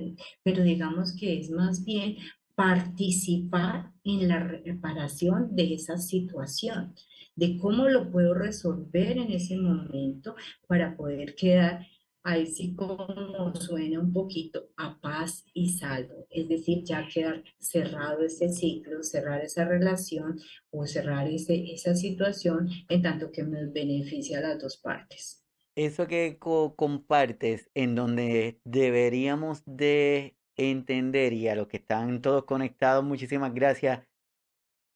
pero 0.42 0.64
digamos 0.64 1.14
que 1.18 1.38
es 1.40 1.50
más 1.52 1.84
bien 1.84 2.16
participar 2.56 3.92
en 4.04 4.28
la 4.28 4.40
reparación 4.40 5.56
de 5.56 5.74
esa 5.74 5.98
situación, 5.98 6.94
de 7.36 7.58
cómo 7.58 7.88
lo 7.90 8.12
puedo 8.12 8.34
resolver 8.34 9.18
en 9.18 9.32
ese 9.32 9.58
momento 9.58 10.36
para 10.68 10.96
poder 10.96 11.36
quedar, 11.36 11.86
ahí 12.24 12.46
sí 12.48 12.76
como 12.76 13.54
suena 13.56 14.00
un 14.00 14.14
poquito, 14.14 14.70
a 14.78 15.00
paz 15.02 15.46
y 15.54 15.70
salvo. 15.70 16.28
Es 16.30 16.48
decir, 16.48 16.84
ya 16.84 17.08
quedar 17.08 17.44
cerrado 17.60 18.24
ese 18.24 18.50
ciclo, 18.50 19.04
cerrar 19.04 19.42
esa 19.44 19.66
relación 19.66 20.40
o 20.72 20.86
cerrar 20.86 21.28
ese, 21.28 21.74
esa 21.74 21.96
situación 21.96 22.70
en 22.90 23.02
tanto 23.02 23.32
que 23.32 23.44
me 23.44 23.66
beneficia 23.68 24.38
a 24.40 24.42
las 24.42 24.62
dos 24.62 24.78
partes. 24.78 25.44
Eso 25.76 26.08
que 26.08 26.38
co- 26.40 26.76
compartes, 26.76 27.70
en 27.74 27.96
donde 27.96 28.60
deberíamos 28.64 29.64
de 29.66 30.38
entender, 30.58 31.34
y 31.34 31.48
a 31.48 31.56
los 31.56 31.68
que 31.68 31.78
están 31.78 32.22
todos 32.22 32.46
conectados, 32.46 33.04
muchísimas 33.04 33.54
gracias. 33.54 34.08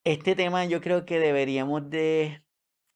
Este 0.04 0.34
tema 0.34 0.64
yo 0.64 0.80
creo 0.80 1.04
que 1.04 1.18
deberíamos 1.18 1.90
de, 1.90 2.42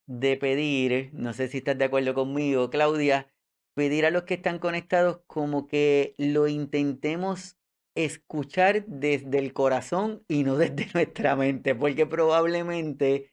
de 0.07 0.37
pedir, 0.37 1.11
no 1.13 1.33
sé 1.33 1.49
si 1.49 1.59
estás 1.59 1.79
de 1.79 1.85
acuerdo 1.85 2.15
conmigo, 2.15 2.71
Claudia, 2.71 3.33
pedir 3.75 4.07
a 4.07 4.11
los 4.11 4.25
que 4.25 4.35
están 4.35 4.59
conectados 4.59 5.21
como 5.27 5.67
que 5.67 6.15
lo 6.19 6.49
intentemos 6.49 7.59
escuchar 7.95 8.87
desde 8.87 9.39
el 9.39 9.53
corazón 9.53 10.25
y 10.29 10.45
no 10.45 10.57
desde 10.59 10.89
nuestra 10.95 11.37
mente, 11.37 11.75
porque 11.75 12.07
probablemente 12.07 13.33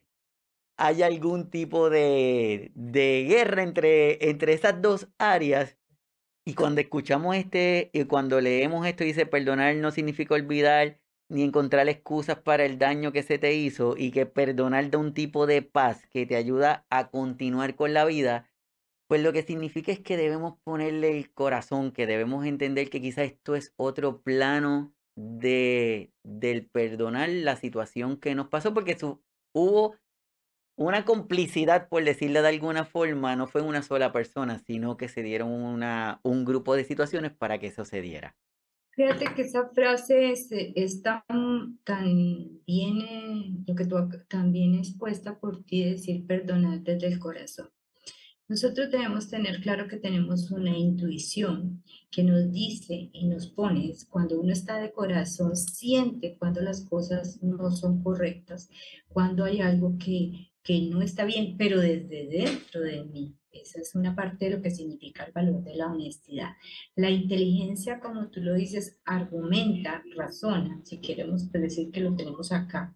hay 0.78 1.04
algún 1.04 1.50
tipo 1.50 1.90
de, 1.90 2.72
de 2.76 3.26
guerra 3.28 3.64
entre, 3.64 4.30
entre 4.30 4.54
esas 4.54 4.82
dos 4.82 5.10
áreas. 5.18 5.79
Y 6.50 6.56
cuando 6.56 6.82
escuchamos 6.82 7.36
este, 7.36 7.92
y 7.94 8.06
cuando 8.06 8.42
leemos 8.42 8.88
esto, 8.88 9.04
dice 9.04 9.28
perdonar 9.28 9.76
no 9.76 9.92
significa 9.92 10.34
olvidar 10.34 11.00
ni 11.30 11.44
encontrar 11.44 11.88
excusas 11.90 12.40
para 12.40 12.66
el 12.66 12.80
daño 12.80 13.12
que 13.12 13.22
se 13.22 13.38
te 13.38 13.54
hizo 13.54 13.94
y 13.96 14.10
que 14.10 14.26
perdonar 14.26 14.90
da 14.90 14.98
un 14.98 15.14
tipo 15.14 15.46
de 15.46 15.62
paz 15.62 16.08
que 16.08 16.26
te 16.26 16.36
ayuda 16.36 16.88
a 16.90 17.12
continuar 17.12 17.76
con 17.76 17.94
la 17.94 18.04
vida, 18.04 18.50
pues 19.08 19.22
lo 19.22 19.32
que 19.32 19.44
significa 19.44 19.92
es 19.92 20.00
que 20.00 20.18
debemos 20.18 20.58
ponerle 20.64 21.16
el 21.16 21.32
corazón, 21.32 21.92
que 21.92 22.08
debemos 22.08 22.48
entender 22.48 22.90
que 22.90 23.00
quizás 23.00 23.26
esto 23.26 23.56
es 23.56 23.76
otro 23.78 24.24
plano 24.24 24.92
de, 25.16 26.12
del 26.24 26.66
perdonar 26.66 27.30
la 27.30 27.58
situación 27.58 28.18
que 28.18 28.34
nos 28.34 28.48
pasó, 28.48 28.74
porque 28.74 28.98
su, 28.98 29.22
hubo 29.54 29.98
una 30.80 31.04
complicidad, 31.04 31.90
por 31.90 32.06
decirlo 32.06 32.42
de 32.42 32.48
alguna 32.48 32.86
forma, 32.86 33.36
no 33.36 33.48
fue 33.48 33.62
una 33.62 33.82
sola 33.82 34.14
persona, 34.14 34.60
sino 34.60 34.96
que 34.96 35.10
se 35.10 35.22
dieron 35.22 35.52
una, 35.52 36.22
un 36.24 36.46
grupo 36.46 36.74
de 36.74 36.86
situaciones 36.86 37.34
para 37.34 37.60
que 37.60 37.68
eso 37.68 37.84
se 37.84 38.02
diera. 38.02 38.38
Fíjate 38.92 39.34
que 39.36 39.42
esa 39.42 39.68
frase 39.70 40.32
es, 40.32 40.48
es 40.52 41.02
tan, 41.02 41.80
tan 41.84 42.62
bien, 42.66 43.66
lo 43.68 43.76
que 43.76 43.86
tú 43.86 43.96
tan 44.30 44.54
bien 44.54 44.76
expuesta 44.76 45.38
por 45.38 45.64
ti, 45.64 45.84
decir 45.84 46.26
perdonar 46.26 46.80
desde 46.80 47.08
el 47.08 47.20
corazón. 47.20 47.70
Nosotros 48.48 48.90
debemos 48.90 49.30
tener 49.30 49.62
claro 49.62 49.88
que 49.88 49.98
tenemos 49.98 50.50
una 50.50 50.76
intuición 50.78 51.84
que 52.10 52.24
nos 52.24 52.52
dice 52.52 53.10
y 53.14 53.28
nos 53.28 53.48
pone, 53.48 53.94
cuando 54.10 54.40
uno 54.40 54.54
está 54.54 54.80
de 54.80 54.92
corazón, 54.92 55.56
siente 55.56 56.38
cuando 56.40 56.62
las 56.62 56.86
cosas 56.86 57.44
no 57.44 57.70
son 57.70 58.02
correctas, 58.02 58.70
cuando 59.10 59.44
hay 59.44 59.62
algo 59.62 59.98
que, 60.00 60.49
que 60.64 60.82
no 60.82 61.02
está 61.02 61.26
bien, 61.26 61.56
pero 61.58 61.80
desde 61.80 62.28
dentro 62.28 62.82
de 62.82 63.04
mí. 63.06 63.36
Esa 63.52 63.82
es 63.82 63.96
una 63.96 64.16
parte 64.16 64.46
de 64.46 64.58
lo 64.58 64.62
que 64.62 64.70
significa 64.70 65.24
el 65.24 65.32
valor 65.32 65.64
de 65.64 65.76
la 65.76 65.88
honestidad. 65.88 66.52
La 66.96 67.10
inteligencia, 67.10 68.00
como 68.00 68.30
tú 68.30 68.42
lo 68.42 68.54
dices, 68.54 69.00
argumenta, 69.06 70.04
razona, 70.16 70.82
si 70.84 71.00
queremos 71.02 71.52
decir 71.52 71.92
que 71.92 72.02
lo 72.02 72.16
tenemos 72.16 72.52
acá. 72.52 72.96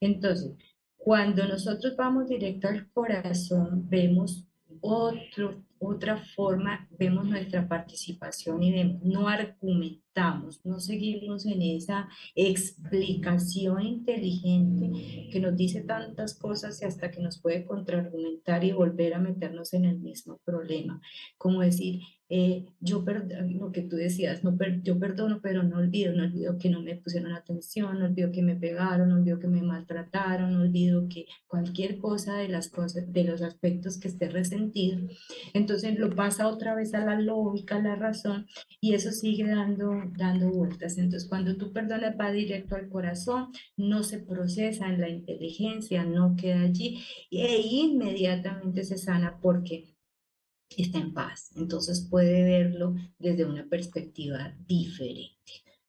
Entonces, 0.00 0.52
cuando 0.96 1.46
nosotros 1.46 1.96
vamos 1.96 2.28
directo 2.28 2.68
al 2.68 2.90
corazón, 2.92 3.88
vemos 3.88 4.44
otro, 4.80 5.64
otra 5.82 6.18
forma, 6.36 6.86
vemos 6.98 7.26
nuestra 7.26 7.66
participación 7.66 8.62
y 8.62 8.70
vemos, 8.70 9.02
no 9.02 9.26
argumentamos, 9.28 10.60
no 10.64 10.78
seguimos 10.78 11.46
en 11.46 11.62
esa 11.62 12.08
explicación 12.34 13.82
inteligente 13.82 15.28
que 15.32 15.40
nos 15.40 15.56
dice 15.56 15.80
tantas 15.82 16.34
cosas 16.38 16.80
y 16.82 16.84
hasta 16.84 17.10
que 17.10 17.20
nos 17.22 17.40
puede 17.40 17.64
contraargumentar 17.64 18.62
y 18.64 18.72
volver 18.72 19.14
a 19.14 19.18
meternos 19.20 19.72
en 19.72 19.86
el 19.86 19.98
mismo 19.98 20.38
problema. 20.44 21.00
Como 21.38 21.60
decir, 21.62 22.00
eh, 22.32 22.64
yo 22.78 23.04
perdono, 23.04 23.50
lo 23.66 23.72
que 23.72 23.82
tú 23.82 23.96
decías, 23.96 24.44
no 24.44 24.56
per- 24.56 24.82
yo 24.82 25.00
perdono, 25.00 25.40
pero 25.42 25.64
no 25.64 25.78
olvido, 25.78 26.12
no 26.14 26.22
olvido 26.22 26.58
que 26.58 26.70
no 26.70 26.80
me 26.80 26.94
pusieron 26.94 27.32
atención, 27.32 27.98
no 27.98 28.04
olvido 28.06 28.30
que 28.30 28.42
me 28.42 28.54
pegaron, 28.54 29.08
no 29.08 29.16
olvido 29.16 29.40
que 29.40 29.48
me 29.48 29.62
maltrataron, 29.62 30.52
no 30.54 30.60
olvido 30.60 31.08
que 31.08 31.24
cualquier 31.48 31.98
cosa 31.98 32.36
de 32.36 32.48
las 32.48 32.68
cosas, 32.68 33.12
de 33.12 33.24
los 33.24 33.42
aspectos 33.42 33.98
que 33.98 34.06
esté 34.06 34.28
resentido, 34.28 35.00
entonces 35.54 35.69
lo 35.98 36.14
pasa 36.14 36.48
otra 36.48 36.74
vez 36.74 36.94
a 36.94 37.04
la 37.04 37.20
lógica, 37.20 37.76
a 37.76 37.82
la 37.82 37.96
razón, 37.96 38.46
y 38.80 38.94
eso 38.94 39.10
sigue 39.12 39.46
dando 39.46 39.90
dando 40.16 40.50
vueltas. 40.50 40.98
Entonces, 40.98 41.28
cuando 41.28 41.56
tú 41.56 41.72
perdonas, 41.72 42.16
va 42.18 42.30
directo 42.30 42.76
al 42.76 42.88
corazón, 42.88 43.52
no 43.76 44.02
se 44.02 44.18
procesa 44.18 44.88
en 44.88 45.00
la 45.00 45.08
inteligencia, 45.08 46.04
no 46.04 46.36
queda 46.36 46.62
allí 46.62 47.02
e 47.30 47.60
inmediatamente 47.60 48.84
se 48.84 48.98
sana 48.98 49.38
porque 49.40 49.94
está 50.76 50.98
en 50.98 51.12
paz. 51.12 51.50
Entonces 51.56 52.06
puede 52.08 52.42
verlo 52.44 52.94
desde 53.18 53.44
una 53.44 53.68
perspectiva 53.68 54.56
diferente. 54.66 55.36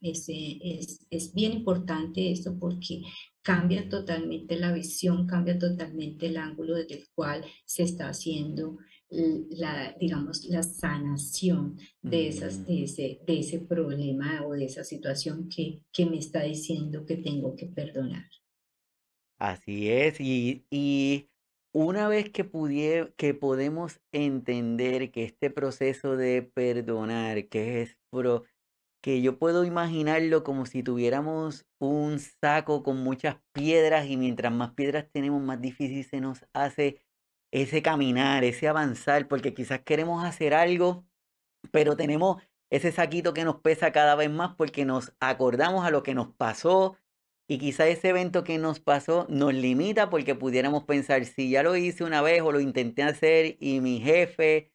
Es, 0.01 0.25
es, 0.29 1.05
es, 1.11 1.33
bien 1.33 1.51
importante 1.51 2.31
esto 2.31 2.57
porque 2.57 3.03
cambia 3.43 3.88
totalmente 3.88 4.55
la 4.57 4.71
visión, 4.71 5.27
cambia 5.27 5.59
totalmente 5.59 6.25
el 6.27 6.38
ángulo 6.38 6.73
desde 6.73 6.95
el 6.95 7.07
cual 7.13 7.45
se 7.65 7.83
está 7.83 8.09
haciendo 8.09 8.77
la, 9.12 9.96
digamos, 10.00 10.46
la 10.46 10.63
sanación 10.63 11.77
de, 12.01 12.30
esas, 12.30 12.60
mm. 12.60 12.65
de, 12.65 12.84
ese, 12.84 13.20
de 13.27 13.39
ese 13.39 13.60
problema 13.60 14.46
o 14.46 14.53
de 14.53 14.65
esa 14.65 14.84
situación 14.84 15.50
que, 15.50 15.82
que 15.91 16.06
me 16.06 16.18
está 16.18 16.44
diciendo 16.44 17.06
que 17.06 17.18
tengo 17.18 17.56
que 17.56 17.68
perdonar. 17.68 18.30
Así 19.38 19.89
es, 19.89 20.20
y, 20.20 20.65
y 20.70 21.30
una 21.74 22.08
vez 22.08 22.30
que, 22.30 22.44
pudie, 22.44 23.12
que 23.18 23.34
podemos 23.34 24.00
entender 24.12 25.12
que 25.12 25.25
este 25.25 25.50
proceso 25.50 26.15
de 26.15 26.44
perdonar, 26.44 27.48
que 27.48 27.82
es 27.82 27.98
pro, 28.12 28.44
que 29.01 29.22
yo 29.22 29.39
puedo 29.39 29.65
imaginarlo 29.65 30.44
como 30.44 30.65
si 30.65 30.84
tuviéramos 30.84 31.65
un 31.80 32.20
saco 32.20 32.84
con 32.84 32.98
muchas 32.98 33.38
piedras 33.51 34.08
y 34.08 34.15
mientras 34.15 34.53
más 34.53 34.74
piedras 34.74 35.08
tenemos, 35.12 35.41
más 35.41 35.60
difícil 35.60 36.06
se 36.06 36.22
nos 36.22 36.46
hace 36.53 37.01
ese 37.51 37.81
caminar, 37.81 38.43
ese 38.43 38.67
avanzar, 38.67 39.27
porque 39.27 39.53
quizás 39.53 39.81
queremos 39.81 40.24
hacer 40.24 40.53
algo, 40.53 41.05
pero 41.72 41.96
tenemos 41.96 42.41
ese 42.70 42.91
saquito 42.91 43.34
que 43.34 43.46
nos 43.46 43.58
pesa 43.62 43.91
cada 43.91 44.15
vez 44.15 44.29
más 44.29 44.55
porque 44.55 44.86
nos 44.86 45.13
acordamos 45.20 45.86
a 45.86 45.91
lo 45.91 46.03
que 46.03 46.15
nos 46.15 46.29
pasó 46.29 46.98
y 47.48 47.58
quizás 47.60 47.88
ese 47.88 48.10
evento 48.10 48.46
que 48.46 48.58
nos 48.58 48.79
pasó 48.79 49.27
nos 49.29 49.53
limita 49.53 50.10
porque 50.10 50.36
pudiéramos 50.36 50.86
pensar, 50.86 51.25
si 51.25 51.50
ya 51.50 51.63
lo 51.63 51.75
hice 51.75 52.05
una 52.05 52.22
vez 52.22 52.41
o 52.41 52.53
lo 52.53 52.62
intenté 52.62 53.03
hacer 53.03 53.58
y 53.60 53.81
mi 53.81 54.00
jefe 54.00 54.72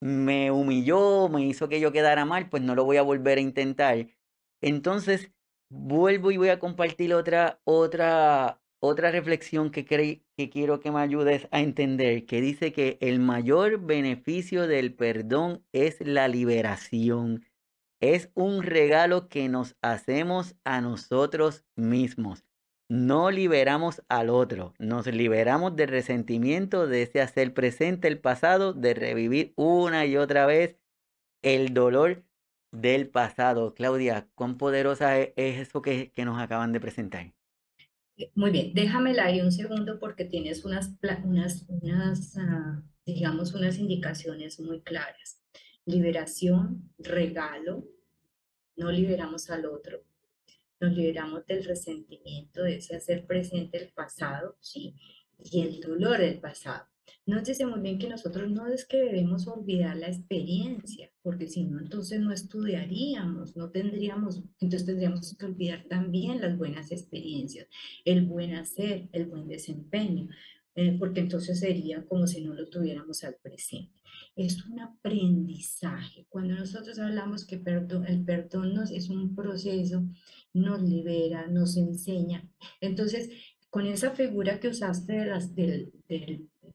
me 0.00 0.50
humilló, 0.50 1.28
me 1.30 1.42
hizo 1.42 1.68
que 1.68 1.80
yo 1.80 1.90
quedara 1.90 2.24
mal, 2.26 2.50
pues 2.50 2.62
no 2.62 2.74
lo 2.74 2.84
voy 2.84 2.98
a 2.98 3.02
volver 3.02 3.38
a 3.38 3.40
intentar. 3.40 4.06
Entonces, 4.60 5.32
vuelvo 5.70 6.30
y 6.30 6.36
voy 6.36 6.50
a 6.50 6.58
compartir 6.58 7.14
otra, 7.14 7.60
otra, 7.64 8.60
otra 8.80 9.10
reflexión 9.10 9.70
que, 9.70 9.84
que 9.84 10.50
quiero 10.50 10.80
que 10.80 10.90
me 10.90 11.00
ayudes 11.00 11.48
a 11.50 11.60
entender, 11.60 12.26
que 12.26 12.40
dice 12.40 12.72
que 12.72 12.98
el 13.00 13.18
mayor 13.18 13.80
beneficio 13.84 14.66
del 14.66 14.94
perdón 14.94 15.64
es 15.72 16.00
la 16.00 16.28
liberación. 16.28 17.44
Es 18.00 18.30
un 18.34 18.62
regalo 18.62 19.28
que 19.28 19.48
nos 19.48 19.76
hacemos 19.82 20.54
a 20.64 20.80
nosotros 20.80 21.64
mismos. 21.74 22.44
No 22.90 23.30
liberamos 23.30 24.02
al 24.08 24.30
otro, 24.30 24.72
nos 24.78 25.06
liberamos 25.06 25.76
del 25.76 25.88
resentimiento, 25.88 26.86
de 26.86 27.02
ese 27.02 27.20
hacer 27.20 27.52
presente 27.52 28.08
el 28.08 28.18
pasado, 28.18 28.72
de 28.72 28.94
revivir 28.94 29.52
una 29.56 30.06
y 30.06 30.16
otra 30.16 30.46
vez 30.46 30.78
el 31.42 31.74
dolor 31.74 32.24
del 32.72 33.08
pasado. 33.10 33.74
Claudia, 33.74 34.28
¿cuán 34.34 34.56
poderosa 34.56 35.18
e-, 35.20 35.34
es, 35.36 35.58
eso 35.58 35.82
que, 35.82 36.12
que 36.12 36.24
nos 36.24 36.40
acaban 36.40 36.72
de 36.72 36.80
presentar? 36.80 37.37
Muy 38.34 38.50
bien, 38.50 38.74
déjamela 38.74 39.26
ahí 39.26 39.40
un 39.40 39.52
segundo 39.52 39.98
porque 39.98 40.24
tienes 40.24 40.64
unas, 40.64 40.92
unas, 41.24 41.66
unas 41.68 42.36
uh, 42.36 42.82
digamos, 43.06 43.54
unas 43.54 43.78
indicaciones 43.78 44.58
muy 44.60 44.80
claras. 44.82 45.40
Liberación, 45.84 46.92
regalo, 46.98 47.86
no 48.76 48.90
liberamos 48.90 49.50
al 49.50 49.66
otro, 49.66 50.04
nos 50.80 50.92
liberamos 50.92 51.46
del 51.46 51.64
resentimiento, 51.64 52.62
de 52.62 52.76
ese 52.76 52.96
hacer 52.96 53.26
presente 53.26 53.82
el 53.82 53.92
pasado, 53.92 54.56
¿sí? 54.60 54.94
Y 55.38 55.62
el 55.62 55.80
dolor 55.80 56.18
del 56.18 56.40
pasado. 56.40 56.86
Nótese 57.26 57.66
muy 57.66 57.80
bien 57.80 57.98
que 57.98 58.08
nosotros 58.08 58.50
no 58.50 58.66
es 58.68 58.86
que 58.86 58.98
debemos 58.98 59.46
olvidar 59.46 59.96
la 59.96 60.08
experiencia, 60.08 61.10
porque 61.22 61.46
si 61.46 61.64
no, 61.64 61.78
entonces 61.78 62.20
no 62.20 62.32
estudiaríamos, 62.32 63.56
no 63.56 63.70
tendríamos, 63.70 64.42
entonces 64.60 64.86
tendríamos 64.86 65.36
que 65.36 65.46
olvidar 65.46 65.84
también 65.88 66.40
las 66.40 66.56
buenas 66.56 66.90
experiencias, 66.90 67.68
el 68.04 68.26
buen 68.26 68.54
hacer, 68.54 69.08
el 69.12 69.26
buen 69.26 69.46
desempeño, 69.48 70.28
eh, 70.74 70.96
porque 70.98 71.20
entonces 71.20 71.58
sería 71.58 72.04
como 72.06 72.26
si 72.26 72.40
no 72.40 72.54
lo 72.54 72.68
tuviéramos 72.68 73.24
al 73.24 73.34
presente. 73.42 74.00
Es 74.36 74.64
un 74.64 74.78
aprendizaje. 74.78 76.26
Cuando 76.28 76.54
nosotros 76.54 76.98
hablamos 77.00 77.44
que 77.44 77.58
perdón, 77.58 78.06
el 78.06 78.24
perdón 78.24 78.74
nos, 78.74 78.92
es 78.92 79.10
un 79.10 79.34
proceso, 79.34 80.04
nos 80.54 80.80
libera, 80.82 81.48
nos 81.48 81.76
enseña. 81.76 82.48
Entonces, 82.80 83.28
con 83.70 83.86
esa 83.86 84.12
figura 84.12 84.60
que 84.60 84.68
usaste 84.68 85.14
de 85.14 85.26
las, 85.26 85.54
del 85.54 85.92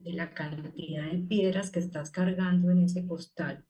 de 0.03 0.13
la 0.13 0.33
cantidad 0.33 1.11
de 1.11 1.19
piedras 1.19 1.71
que 1.71 1.79
estás 1.79 2.11
cargando 2.11 2.71
en 2.71 2.83
ese 2.83 3.05
costal, 3.07 3.65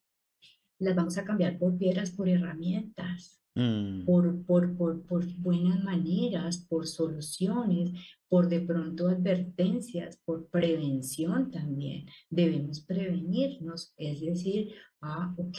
las 0.80 0.96
vamos 0.96 1.18
a 1.18 1.24
cambiar 1.24 1.58
por 1.58 1.78
piedras, 1.78 2.12
por 2.12 2.28
herramientas, 2.28 3.42
mm. 3.56 4.06
por, 4.06 4.46
por, 4.46 4.76
por, 4.76 5.06
por 5.06 5.26
buenas 5.38 5.84
maneras, 5.84 6.66
por 6.70 6.88
soluciones, 6.88 7.92
por 8.28 8.50
de 8.50 8.62
pronto 8.62 9.08
advertencias, 9.08 10.20
por 10.26 10.50
prevención 10.50 11.52
también. 11.52 12.08
Debemos 12.30 12.82
prevenirnos, 12.82 13.94
es 13.98 14.22
decir, 14.22 14.74
ah, 15.02 15.34
ok, 15.38 15.58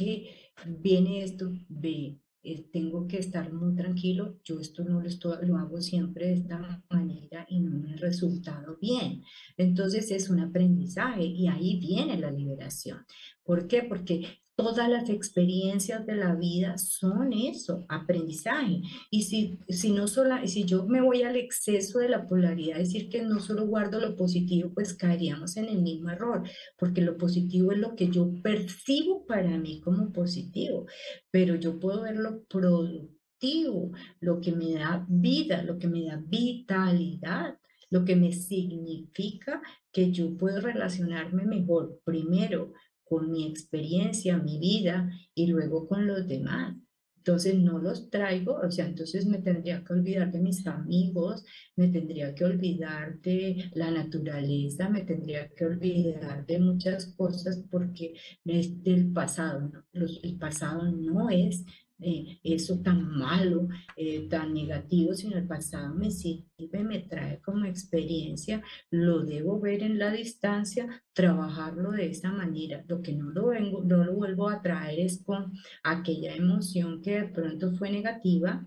viene 0.66 1.22
esto, 1.22 1.52
ve, 1.68 2.18
eh, 2.44 2.66
tengo 2.70 3.09
que 3.09 3.18
estar 3.18 3.50
muy 3.52 3.74
tranquilo, 3.74 4.38
yo 4.44 4.61
esto 4.61 4.85
no 4.85 5.00
lo, 5.00 5.09
estoy, 5.09 5.46
lo 5.46 5.57
hago 5.57 5.80
siempre 5.80 6.26
de 6.26 6.35
esta 6.35 6.83
manera 6.90 7.46
y 7.48 7.61
no 7.61 7.70
me 7.78 7.94
ha 7.94 7.96
resultado 7.96 8.76
bien. 8.80 9.22
Entonces 9.57 10.11
es 10.11 10.28
un 10.28 10.40
aprendizaje 10.40 11.24
y 11.24 11.48
ahí 11.48 11.80
viene 11.80 12.18
la 12.18 12.30
liberación. 12.30 12.98
¿Por 13.44 13.68
qué? 13.68 13.83
Porque 13.83 14.26
Todas 14.57 14.88
las 14.88 15.11
experiencias 15.11 16.07
de 16.07 16.14
la 16.14 16.37
vida 16.37 16.78
son 16.78 17.33
eso, 17.33 17.85
aprendizaje. 17.88 18.83
Y 19.11 19.24
si, 19.24 19.59
si, 19.68 19.90
no 19.90 20.07
solo, 20.07 20.46
si 20.46 20.64
yo 20.64 20.87
me 20.87 21.00
voy 21.00 21.22
al 21.22 21.35
exceso 21.35 21.98
de 21.98 22.09
la 22.09 22.24
polaridad, 22.28 22.78
decir 22.78 23.09
que 23.09 23.22
no 23.22 23.40
solo 23.40 23.66
guardo 23.66 23.98
lo 23.98 24.14
positivo, 24.14 24.70
pues 24.72 24.94
caeríamos 24.94 25.57
en 25.57 25.64
el 25.64 25.83
mismo 25.83 26.11
error, 26.11 26.48
porque 26.78 27.00
lo 27.00 27.18
positivo 27.18 27.72
es 27.72 27.78
lo 27.78 27.96
que 27.96 28.09
yo 28.09 28.30
percibo 28.44 29.26
para 29.26 29.59
mí 29.59 29.80
como 29.80 30.12
positivo, 30.12 30.87
pero 31.33 31.57
yo 31.57 31.80
puedo 31.80 32.02
ver 32.02 32.16
lo 32.16 32.44
productivo, 32.44 33.90
lo 34.20 34.40
que 34.40 34.52
me 34.52 34.74
da 34.74 35.04
vida, 35.09 35.64
lo 35.64 35.78
que 35.78 35.88
me 35.88 36.04
da 36.04 36.22
vitalidad 36.24 37.59
lo 37.90 38.04
que 38.04 38.16
me 38.16 38.33
significa 38.33 39.62
que 39.92 40.11
yo 40.11 40.37
puedo 40.37 40.61
relacionarme 40.61 41.44
mejor 41.44 42.00
primero 42.04 42.72
con 43.14 43.31
mi 43.31 43.46
experiencia, 43.46 44.38
mi 44.38 44.59
vida 44.59 45.09
y 45.37 45.46
luego 45.46 45.87
con 45.87 46.05
los 46.05 46.27
demás. 46.27 46.74
Entonces 47.18 47.55
no 47.55 47.79
los 47.79 48.11
traigo, 48.11 48.57
o 48.57 48.70
sea, 48.72 48.87
entonces 48.87 49.24
me 49.24 49.38
tendría 49.38 49.85
que 49.85 49.92
olvidar 49.92 50.33
de 50.33 50.40
mis 50.40 50.66
amigos, 50.66 51.44
me 51.77 51.87
tendría 51.87 52.35
que 52.35 52.44
olvidar 52.44 53.20
de 53.20 53.70
la 53.74 53.92
naturaleza, 53.92 54.88
me 54.88 55.03
tendría 55.03 55.48
que 55.48 55.64
olvidar 55.64 56.44
de 56.44 56.59
muchas 56.59 57.14
cosas 57.16 57.64
porque 57.70 58.14
es 58.44 58.83
del 58.83 59.12
pasado. 59.12 59.70
el 59.92 60.37
pasado 60.38 60.90
no 60.90 61.31
es 61.31 61.64
eh, 62.00 62.38
eso 62.42 62.80
tan 62.83 63.16
malo, 63.16 63.68
eh, 63.96 64.28
tan 64.28 64.52
negativo, 64.52 65.14
sino 65.14 65.37
el 65.37 65.46
pasado 65.46 65.94
me 65.94 66.11
sirve, 66.11 66.83
me 66.83 67.00
trae 67.00 67.40
como 67.40 67.64
experiencia, 67.66 68.62
lo 68.90 69.24
debo 69.24 69.61
ver 69.61 69.83
en 69.83 69.98
la 69.98 70.12
distancia, 70.12 71.04
trabajarlo 71.12 71.92
de 71.92 72.11
esa 72.11 72.33
manera. 72.33 72.85
Lo 72.88 73.00
que 73.00 73.12
no 73.12 73.30
lo, 73.30 73.48
vengo, 73.48 73.83
no 73.85 74.04
lo 74.04 74.14
vuelvo 74.14 74.48
a 74.48 74.62
traer 74.62 75.00
es 75.00 75.22
con 75.22 75.52
aquella 75.83 76.35
emoción 76.35 77.00
que 77.02 77.20
de 77.20 77.28
pronto 77.28 77.72
fue 77.72 77.90
negativa 77.90 78.66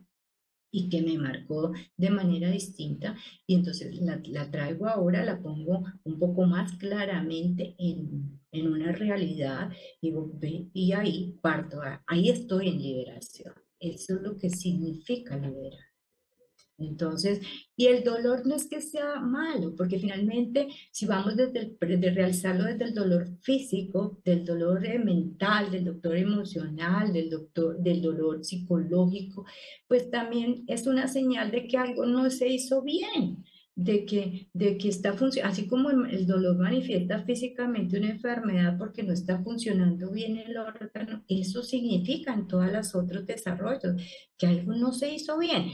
y 0.71 0.89
que 0.89 1.01
me 1.01 1.17
marcó 1.17 1.71
de 1.95 2.09
manera 2.09 2.49
distinta 2.49 3.15
y 3.45 3.55
entonces 3.55 3.95
la, 4.01 4.21
la, 4.25 4.51
traigo 4.51 4.87
ahora, 4.87 5.23
la 5.23 5.39
pongo 5.41 5.83
un 6.03 6.19
poco 6.19 6.45
más 6.45 6.73
claramente 6.77 7.75
en, 7.77 8.36
en 8.59 8.71
una 8.71 8.91
realidad 8.91 9.69
y, 10.01 10.13
y 10.73 10.91
ahí 10.93 11.37
parto, 11.41 11.79
ahí 12.07 12.29
estoy 12.29 12.69
en 12.69 12.81
liberación. 12.81 13.53
Eso 13.79 14.15
es 14.15 14.21
lo 14.21 14.37
que 14.37 14.49
significa 14.49 15.37
liberar. 15.37 15.87
Entonces, 16.79 17.41
y 17.75 17.87
el 17.87 18.03
dolor 18.03 18.45
no 18.45 18.55
es 18.55 18.67
que 18.67 18.81
sea 18.81 19.19
malo, 19.19 19.73
porque 19.75 19.97
finalmente, 19.97 20.67
si 20.91 21.07
vamos 21.07 21.35
desde 21.35 21.75
el, 21.79 21.99
de 21.99 22.11
realizarlo 22.11 22.65
desde 22.65 22.85
el 22.85 22.93
dolor 22.93 23.27
físico, 23.41 24.21
del 24.23 24.45
dolor 24.45 24.85
eh, 24.85 24.99
mental, 24.99 25.71
del 25.71 25.85
dolor 25.85 26.17
emocional, 26.17 27.11
del, 27.13 27.31
doctor, 27.31 27.79
del 27.79 28.01
dolor 28.01 28.43
psicológico, 28.43 29.45
pues 29.87 30.11
también 30.11 30.65
es 30.67 30.85
una 30.85 31.07
señal 31.07 31.49
de 31.49 31.67
que 31.67 31.77
algo 31.77 32.05
no 32.05 32.29
se 32.29 32.47
hizo 32.47 32.83
bien. 32.83 33.43
De 33.77 34.05
que, 34.05 34.49
de 34.53 34.77
que 34.79 34.89
está 34.89 35.13
funcionando, 35.13 35.53
así 35.53 35.67
como 35.67 35.91
el 35.91 36.25
dolor 36.25 36.57
manifiesta 36.57 37.23
físicamente 37.23 37.97
una 37.97 38.09
enfermedad 38.09 38.75
porque 38.75 39.03
no 39.03 39.13
está 39.13 39.39
funcionando 39.43 40.11
bien 40.11 40.35
el 40.37 40.57
órgano, 40.57 41.23
eso 41.27 41.61
significa 41.61 42.33
en 42.33 42.47
todos 42.47 42.71
los 42.71 42.95
otros 42.95 43.27
desarrollos 43.27 44.01
que 44.35 44.47
algo 44.47 44.73
no 44.73 44.91
se 44.91 45.13
hizo 45.13 45.37
bien 45.37 45.67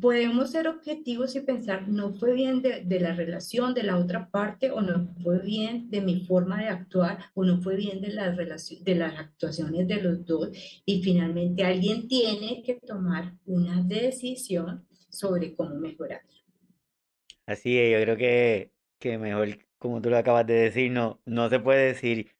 podemos 0.00 0.50
ser 0.50 0.68
objetivos 0.68 1.34
y 1.34 1.40
pensar, 1.40 1.88
no 1.88 2.12
fue 2.14 2.34
bien 2.34 2.62
de, 2.62 3.00
la 3.00 3.14
relación 3.14 3.74
de 3.74 3.82
la 3.82 3.98
otra 3.98 4.30
parte, 4.30 4.70
o 4.70 4.80
no 4.80 5.14
fue 5.22 5.40
bien 5.40 5.90
de 5.90 6.02
mi 6.02 6.24
forma 6.26 6.60
de 6.60 6.68
actuar, 6.68 7.18
o 7.34 7.44
no 7.44 7.62
fue 7.62 7.76
bien 7.76 8.00
de, 8.00 8.12
la 8.12 8.30
de 8.30 8.94
las 8.94 9.18
actuaciones 9.18 9.88
de 9.88 10.02
los 10.02 10.24
dos, 10.24 10.50
y 10.84 11.02
finalmente 11.02 11.64
alguien 11.64 12.06
tiene 12.06 12.62
que 12.62 12.74
tomar 12.74 13.34
una 13.46 13.82
decisión 13.82 14.86
sobre 15.08 15.54
cómo 15.54 15.74
mejorar. 15.76 16.20
Así 17.46 17.78
es, 17.78 17.92
yo 17.92 18.02
creo 18.04 18.16
que, 18.16 18.72
que 19.00 19.18
mejor, 19.18 19.58
como 19.78 20.00
tú 20.00 20.10
lo 20.10 20.16
acabas 20.16 20.46
de 20.46 20.54
decir, 20.54 20.90
no, 20.90 21.20
no 21.24 21.48
se 21.48 21.60
puede 21.60 21.86
decir. 21.86 22.30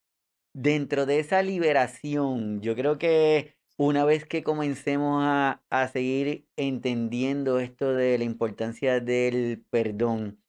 Dentro 0.55 1.07
de 1.07 1.19
esa 1.19 1.43
liberación, 1.43 2.61
yo 2.61 2.77
creo 2.77 2.99
que 2.99 3.57
una 3.79 4.05
vez 4.05 4.27
que 4.27 4.43
comencemos 4.43 5.23
a, 5.25 5.63
a 5.71 5.89
seguir 5.89 6.47
entendiendo 6.57 7.59
esto 7.59 7.95
de 7.95 8.19
la 8.19 8.25
importancia 8.25 9.01
del 9.01 9.65
perdón, 9.71 10.43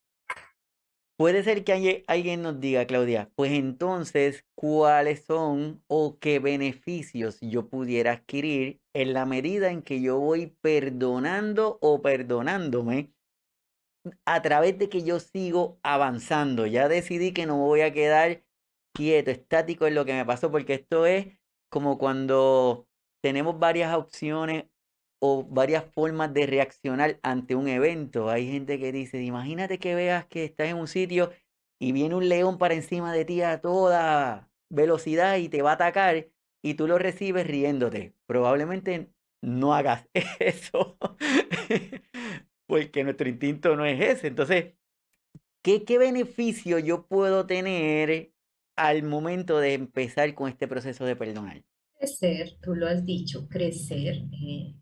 puede 1.17 1.43
ser 1.43 1.63
que 1.63 2.03
alguien 2.07 2.41
nos 2.41 2.59
diga, 2.59 2.85
Claudia, 2.85 3.31
pues 3.35 3.53
entonces, 3.53 4.45
¿cuáles 4.55 5.23
son 5.23 5.81
o 5.87 6.19
qué 6.19 6.39
beneficios 6.39 7.39
yo 7.41 7.69
pudiera 7.69 8.11
adquirir 8.11 8.81
en 8.93 9.13
la 9.13 9.25
medida 9.25 9.71
en 9.71 9.81
que 9.83 10.01
yo 10.01 10.19
voy 10.19 10.47
perdonando 10.61 11.77
o 11.81 12.01
perdonándome 12.01 13.12
a 14.25 14.41
través 14.41 14.77
de 14.77 14.89
que 14.89 15.03
yo 15.03 15.19
sigo 15.19 15.79
avanzando? 15.83 16.65
Ya 16.65 16.87
decidí 16.89 17.33
que 17.33 17.45
no 17.45 17.57
me 17.57 17.63
voy 17.63 17.81
a 17.81 17.93
quedar 17.93 18.43
quieto, 18.93 19.31
estático 19.31 19.87
en 19.87 19.95
lo 19.95 20.05
que 20.05 20.13
me 20.13 20.25
pasó, 20.25 20.51
porque 20.51 20.75
esto 20.75 21.05
es 21.05 21.39
como 21.69 21.97
cuando 21.97 22.87
tenemos 23.21 23.59
varias 23.59 23.95
opciones 23.95 24.65
o 25.19 25.43
varias 25.45 25.85
formas 25.93 26.33
de 26.33 26.45
reaccionar 26.47 27.19
ante 27.23 27.55
un 27.55 27.67
evento. 27.67 28.29
Hay 28.29 28.51
gente 28.51 28.79
que 28.79 28.91
dice, 28.91 29.23
imagínate 29.23 29.79
que 29.79 29.95
veas 29.95 30.25
que 30.27 30.45
estás 30.45 30.67
en 30.67 30.77
un 30.77 30.87
sitio 30.87 31.31
y 31.79 31.91
viene 31.93 32.15
un 32.15 32.29
león 32.29 32.57
para 32.57 32.73
encima 32.75 33.13
de 33.13 33.25
ti 33.25 33.41
a 33.41 33.61
toda 33.61 34.51
velocidad 34.69 35.37
y 35.37 35.49
te 35.49 35.61
va 35.61 35.71
a 35.71 35.73
atacar 35.75 36.29
y 36.61 36.73
tú 36.75 36.87
lo 36.87 36.97
recibes 36.97 37.47
riéndote. 37.47 38.15
Probablemente 38.25 39.13
no 39.41 39.73
hagas 39.73 40.07
eso 40.39 40.97
porque 42.73 43.03
nuestro 43.03 43.29
instinto 43.29 43.75
no 43.75 43.85
es 43.85 44.01
ese. 44.01 44.27
Entonces, 44.29 44.73
¿qué, 45.61 45.83
¿qué 45.83 45.99
beneficio 45.99 46.79
yo 46.79 47.05
puedo 47.05 47.45
tener 47.45 48.33
al 48.75 49.03
momento 49.03 49.59
de 49.59 49.75
empezar 49.75 50.33
con 50.33 50.49
este 50.49 50.67
proceso 50.67 51.05
de 51.05 51.15
perdonar? 51.15 51.63
crecer, 51.99 52.57
tú 52.63 52.73
lo 52.73 52.87
has 52.87 53.05
dicho, 53.05 53.47
crecer, 53.47 54.23
eh, 54.31 54.73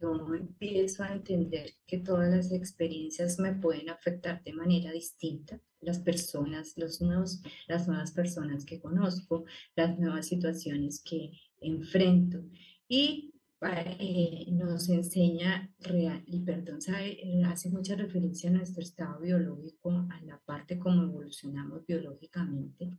yo 0.00 0.34
empiezo 0.36 1.02
a 1.02 1.12
entender 1.12 1.72
que 1.84 1.98
todas 1.98 2.32
las 2.32 2.52
experiencias 2.52 3.40
me 3.40 3.54
pueden 3.54 3.90
afectar 3.90 4.40
de 4.44 4.52
manera 4.52 4.92
distinta. 4.92 5.60
Las 5.80 5.98
personas, 5.98 6.74
los 6.76 7.00
nuevos, 7.00 7.42
las 7.66 7.88
nuevas 7.88 8.12
personas 8.12 8.64
que 8.64 8.78
conozco, 8.78 9.46
las 9.74 9.98
nuevas 9.98 10.28
situaciones 10.28 11.02
que 11.02 11.32
enfrento. 11.60 12.38
Y 12.86 13.34
eh, 13.62 14.46
nos 14.52 14.88
enseña 14.88 15.70
real, 15.80 16.22
y 16.26 16.40
perdón, 16.40 16.80
sabe, 16.80 17.18
hace 17.46 17.68
mucha 17.68 17.94
referencia 17.94 18.48
a 18.48 18.54
nuestro 18.54 18.82
estado 18.82 19.20
biológico, 19.20 19.90
a 19.90 20.20
la 20.22 20.38
parte 20.38 20.78
como 20.78 21.02
evolucionamos 21.02 21.84
biológicamente 21.86 22.90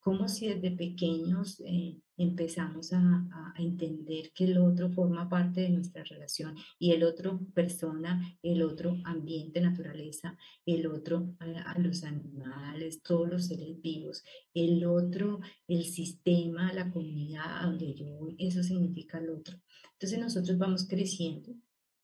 como 0.00 0.28
si 0.28 0.48
desde 0.48 0.70
pequeños 0.70 1.60
eh, 1.60 2.00
empezamos 2.16 2.92
a, 2.92 3.26
entender 3.56 4.32
que 4.34 4.44
el 4.44 4.58
otro 4.58 4.90
forma 4.90 5.28
parte 5.28 5.60
de 5.60 5.68
nuestra 5.68 6.02
relación 6.04 6.54
y 6.78 6.92
el 6.92 7.02
otro 7.02 7.40
persona, 7.52 8.38
el 8.42 8.62
otro 8.62 8.96
ambiente, 9.04 9.60
naturaleza, 9.60 10.38
el 10.64 10.86
otro 10.86 11.34
a, 11.38 11.78
los 11.78 12.04
animales, 12.04 13.02
todos 13.02 13.28
los 13.28 13.46
seres 13.46 13.80
vivos, 13.82 14.22
el 14.54 14.84
otro, 14.86 15.40
el 15.68 15.84
sistema, 15.84 16.72
la 16.72 16.90
comunidad 16.90 17.64
donde 17.64 17.94
yo 17.94 18.06
voy, 18.18 18.36
eso 18.38 18.62
significa 18.62 19.18
el 19.18 19.30
otro. 19.30 19.58
Entonces 19.92 20.18
nosotros 20.18 20.56
vamos 20.56 20.86
creciendo 20.88 21.54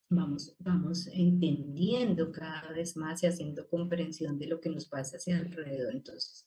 vamos, 0.08 0.54
vamos 0.58 1.08
entendiendo 1.08 2.30
cada 2.30 2.72
vez 2.72 2.96
más 2.96 3.22
y 3.22 3.26
haciendo 3.26 3.68
comprensión 3.68 4.38
de 4.38 4.46
lo 4.46 4.60
que 4.60 4.70
nos 4.70 4.86
pasa 4.86 5.16
hacia 5.16 5.38
alrededor. 5.38 5.94
Entonces, 5.94 6.46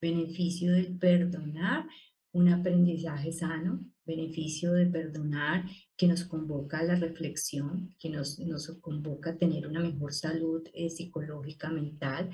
beneficio 0.00 0.72
del 0.72 0.98
perdonar, 0.98 1.86
un 2.32 2.48
aprendizaje 2.48 3.32
sano, 3.32 3.84
beneficio 4.04 4.72
de 4.72 4.86
perdonar 4.86 5.64
que 5.96 6.08
nos 6.08 6.24
convoca 6.24 6.78
a 6.78 6.84
la 6.84 6.94
reflexión, 6.94 7.94
que 7.98 8.08
nos, 8.08 8.38
nos 8.38 8.68
convoca 8.80 9.30
a 9.30 9.36
tener 9.36 9.66
una 9.66 9.80
mejor 9.80 10.12
salud 10.12 10.62
eh, 10.72 10.88
psicológica, 10.88 11.70
mental, 11.70 12.30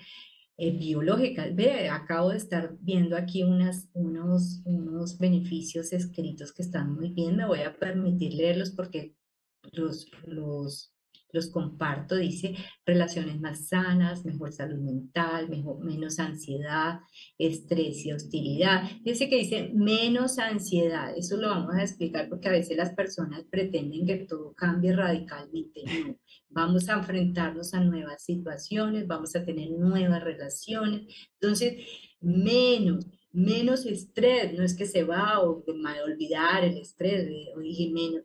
eh, 0.56 0.70
biológica. 0.70 1.48
Ve, 1.52 1.88
acabo 1.88 2.30
de 2.30 2.36
estar 2.36 2.76
viendo 2.80 3.16
aquí 3.16 3.42
unas, 3.42 3.88
unos, 3.92 4.62
unos 4.64 5.18
beneficios 5.18 5.92
escritos 5.92 6.52
que 6.52 6.62
están 6.62 6.94
muy 6.94 7.10
bien, 7.10 7.36
me 7.36 7.46
voy 7.46 7.60
a 7.60 7.76
permitir 7.76 8.34
leerlos 8.34 8.70
porque 8.70 9.16
los, 9.72 10.06
los 10.26 10.93
los 11.34 11.50
comparto, 11.50 12.14
dice, 12.14 12.54
relaciones 12.86 13.40
más 13.40 13.68
sanas, 13.68 14.24
mejor 14.24 14.52
salud 14.52 14.78
mental, 14.78 15.48
menos 15.80 16.20
ansiedad, 16.20 17.00
estrés 17.36 18.06
y 18.06 18.12
hostilidad. 18.12 18.88
Dice 19.02 19.28
que 19.28 19.38
dice 19.38 19.70
menos 19.74 20.38
ansiedad, 20.38 21.12
eso 21.16 21.36
lo 21.36 21.48
vamos 21.48 21.74
a 21.74 21.82
explicar 21.82 22.28
porque 22.28 22.48
a 22.48 22.52
veces 22.52 22.76
las 22.76 22.94
personas 22.94 23.44
pretenden 23.50 24.06
que 24.06 24.18
todo 24.18 24.54
cambie 24.54 24.94
radicalmente. 24.94 25.82
Vamos 26.48 26.88
a 26.88 26.94
enfrentarnos 26.94 27.74
a 27.74 27.80
nuevas 27.80 28.22
situaciones, 28.22 29.08
vamos 29.08 29.34
a 29.34 29.44
tener 29.44 29.70
nuevas 29.72 30.22
relaciones, 30.22 31.02
entonces 31.40 31.74
menos, 32.20 33.06
menos 33.34 33.84
estrés, 33.84 34.54
no 34.54 34.62
es 34.62 34.74
que 34.74 34.86
se 34.86 35.02
va 35.02 35.30
a 35.30 35.40
olvidar 35.40 36.64
el 36.64 36.78
estrés 36.78 37.28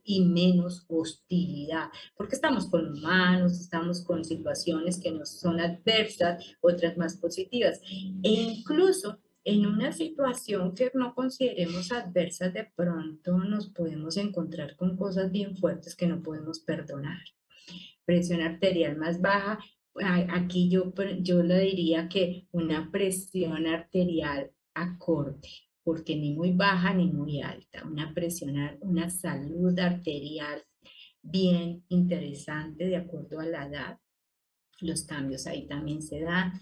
y 0.03 0.25
menos 0.25 0.85
hostilidad, 0.87 1.89
porque 2.15 2.35
estamos 2.35 2.69
con 2.69 2.93
humanos, 2.93 3.59
estamos 3.59 4.03
con 4.03 4.23
situaciones 4.23 4.99
que 4.99 5.11
nos 5.11 5.39
son 5.39 5.59
adversas, 5.59 6.55
otras 6.61 6.95
más 6.95 7.17
positivas, 7.17 7.81
e 8.23 8.29
incluso 8.29 9.19
en 9.43 9.65
una 9.65 9.91
situación 9.93 10.75
que 10.75 10.91
no 10.93 11.15
consideremos 11.15 11.91
adversa, 11.91 12.49
de 12.49 12.71
pronto 12.75 13.39
nos 13.39 13.69
podemos 13.69 14.15
encontrar 14.17 14.75
con 14.75 14.95
cosas 14.95 15.31
bien 15.31 15.57
fuertes 15.57 15.95
que 15.95 16.05
no 16.05 16.21
podemos 16.21 16.59
perdonar. 16.59 17.23
Presión 18.05 18.41
arterial 18.41 18.95
más 18.95 19.19
baja, 19.19 19.57
aquí 20.29 20.69
yo, 20.69 20.93
yo 21.21 21.41
le 21.41 21.61
diría 21.61 22.07
que 22.09 22.47
una 22.51 22.91
presión 22.91 23.65
arterial 23.65 24.51
acorde, 24.73 25.49
porque 25.83 26.15
ni 26.15 26.33
muy 26.33 26.51
baja 26.51 26.93
ni 26.93 27.07
muy 27.07 27.41
alta, 27.41 27.85
una 27.85 28.13
presión, 28.13 28.55
una 28.81 29.09
salud 29.09 29.77
arterial 29.79 30.63
bien 31.21 31.83
interesante 31.89 32.85
de 32.85 32.97
acuerdo 32.97 33.39
a 33.39 33.45
la 33.45 33.67
edad. 33.67 33.99
Los 34.81 35.03
cambios 35.03 35.45
ahí 35.47 35.67
también 35.67 36.01
se 36.01 36.21
dan. 36.21 36.59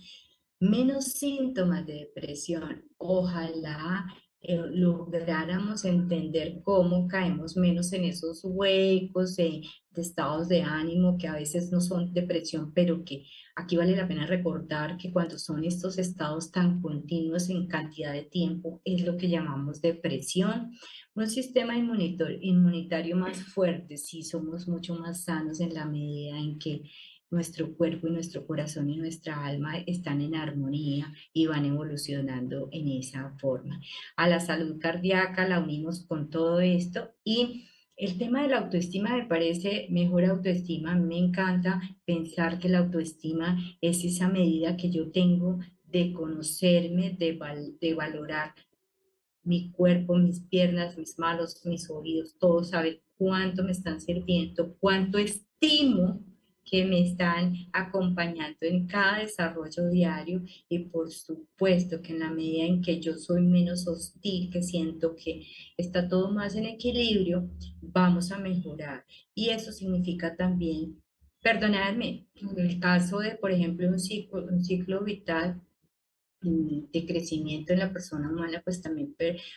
Menos 0.59 1.05
síntomas 1.05 1.85
de 1.85 1.93
depresión. 1.93 2.83
Ojalá 2.97 4.07
eh, 4.41 4.61
lográramos 4.71 5.83
entender 5.83 6.61
cómo 6.63 7.07
caemos 7.07 7.57
menos 7.57 7.91
en 7.93 8.05
esos 8.05 8.41
huecos 8.43 9.35
de, 9.35 9.61
estados 9.95 10.47
de 10.47 10.61
ánimo 10.61 11.17
que 11.17 11.27
a 11.27 11.33
veces 11.33 11.71
no 11.71 11.81
son 11.81 12.13
depresión, 12.13 12.71
pero 12.71 13.03
que 13.03 13.25
aquí 13.55 13.77
vale 13.77 13.95
la 13.95 14.07
pena 14.07 14.27
recordar 14.27 14.95
que 14.97 15.11
cuando 15.11 15.39
son 15.39 15.63
estos 15.63 15.97
estados 15.97 16.51
tan 16.51 16.81
continuos 16.81 17.49
en 17.49 17.67
cantidad 17.67 18.13
de 18.13 18.23
tiempo, 18.23 18.79
es 18.85 19.03
lo 19.03 19.17
que 19.17 19.27
llamamos 19.27 19.81
depresión. 19.81 20.71
Un 21.15 21.27
sistema 21.27 21.75
inmunitario 21.75 23.17
más 23.17 23.41
fuerte, 23.41 23.97
si 23.97 24.21
somos 24.21 24.67
mucho 24.67 24.93
más 24.93 25.23
sanos 25.23 25.59
en 25.59 25.73
la 25.73 25.85
medida 25.85 26.37
en 26.37 26.59
que 26.59 26.83
nuestro 27.29 27.75
cuerpo 27.75 28.07
y 28.07 28.11
nuestro 28.11 28.45
corazón 28.45 28.89
y 28.89 28.97
nuestra 28.97 29.45
alma 29.45 29.77
están 29.79 30.21
en 30.21 30.35
armonía 30.35 31.13
y 31.33 31.47
van 31.47 31.65
evolucionando 31.65 32.69
en 32.71 32.87
esa 32.87 33.35
forma. 33.39 33.81
A 34.15 34.27
la 34.27 34.39
salud 34.39 34.77
cardíaca 34.79 35.47
la 35.47 35.59
unimos 35.59 36.05
con 36.05 36.29
todo 36.29 36.59
esto 36.59 37.11
y 37.23 37.65
el 37.97 38.17
tema 38.19 38.43
de 38.43 38.49
la 38.49 38.59
autoestima 38.59 39.17
me 39.17 39.25
parece 39.25 39.87
mejor 39.89 40.23
autoestima. 40.25 40.95
Me 40.95 41.17
encanta 41.17 41.81
pensar 42.05 42.59
que 42.59 42.69
la 42.69 42.79
autoestima 42.79 43.57
es 43.81 44.03
esa 44.03 44.29
medida 44.29 44.77
que 44.77 44.91
yo 44.91 45.11
tengo 45.11 45.59
de 45.83 46.13
conocerme, 46.13 47.15
de, 47.17 47.39
de 47.81 47.93
valorar 47.95 48.53
mi 49.43 49.71
cuerpo, 49.71 50.15
mis 50.17 50.41
piernas, 50.41 50.97
mis 50.97 51.17
manos, 51.17 51.65
mis 51.65 51.89
oídos, 51.89 52.37
todo 52.37 52.63
saber 52.63 53.01
cuánto 53.17 53.63
me 53.63 53.71
están 53.71 53.99
sirviendo, 53.99 54.75
cuánto 54.79 55.17
estimo 55.17 56.26
que 56.69 56.85
me 56.85 57.01
están 57.01 57.53
acompañando 57.71 58.57
en 58.61 58.87
cada 58.87 59.19
desarrollo 59.19 59.89
diario 59.89 60.43
y 60.67 60.79
por 60.79 61.09
supuesto 61.11 62.01
que 62.01 62.11
en 62.11 62.19
la 62.19 62.29
medida 62.29 62.65
en 62.65 62.81
que 62.81 62.99
yo 62.99 63.15
soy 63.15 63.41
menos 63.41 63.87
hostil, 63.87 64.49
que 64.51 64.61
siento 64.61 65.15
que 65.15 65.47
está 65.77 66.07
todo 66.07 66.29
más 66.31 66.55
en 66.55 66.65
equilibrio, 66.65 67.49
vamos 67.81 68.31
a 68.31 68.37
mejorar. 68.37 69.05
Y 69.33 69.49
eso 69.49 69.71
significa 69.71 70.35
también 70.35 71.01
perdonarme. 71.41 72.27
En 72.35 72.59
el 72.59 72.79
caso 72.79 73.19
de, 73.19 73.35
por 73.35 73.51
ejemplo, 73.51 73.87
un 73.87 73.99
ciclo, 73.99 74.45
un 74.45 74.63
ciclo 74.63 75.03
vital, 75.03 75.61
de 76.41 77.05
crecimiento 77.05 77.73
en 77.73 77.79
la 77.79 77.91
persona 77.91 78.29
humana, 78.29 78.61
pues 78.63 78.81
también 78.81 79.15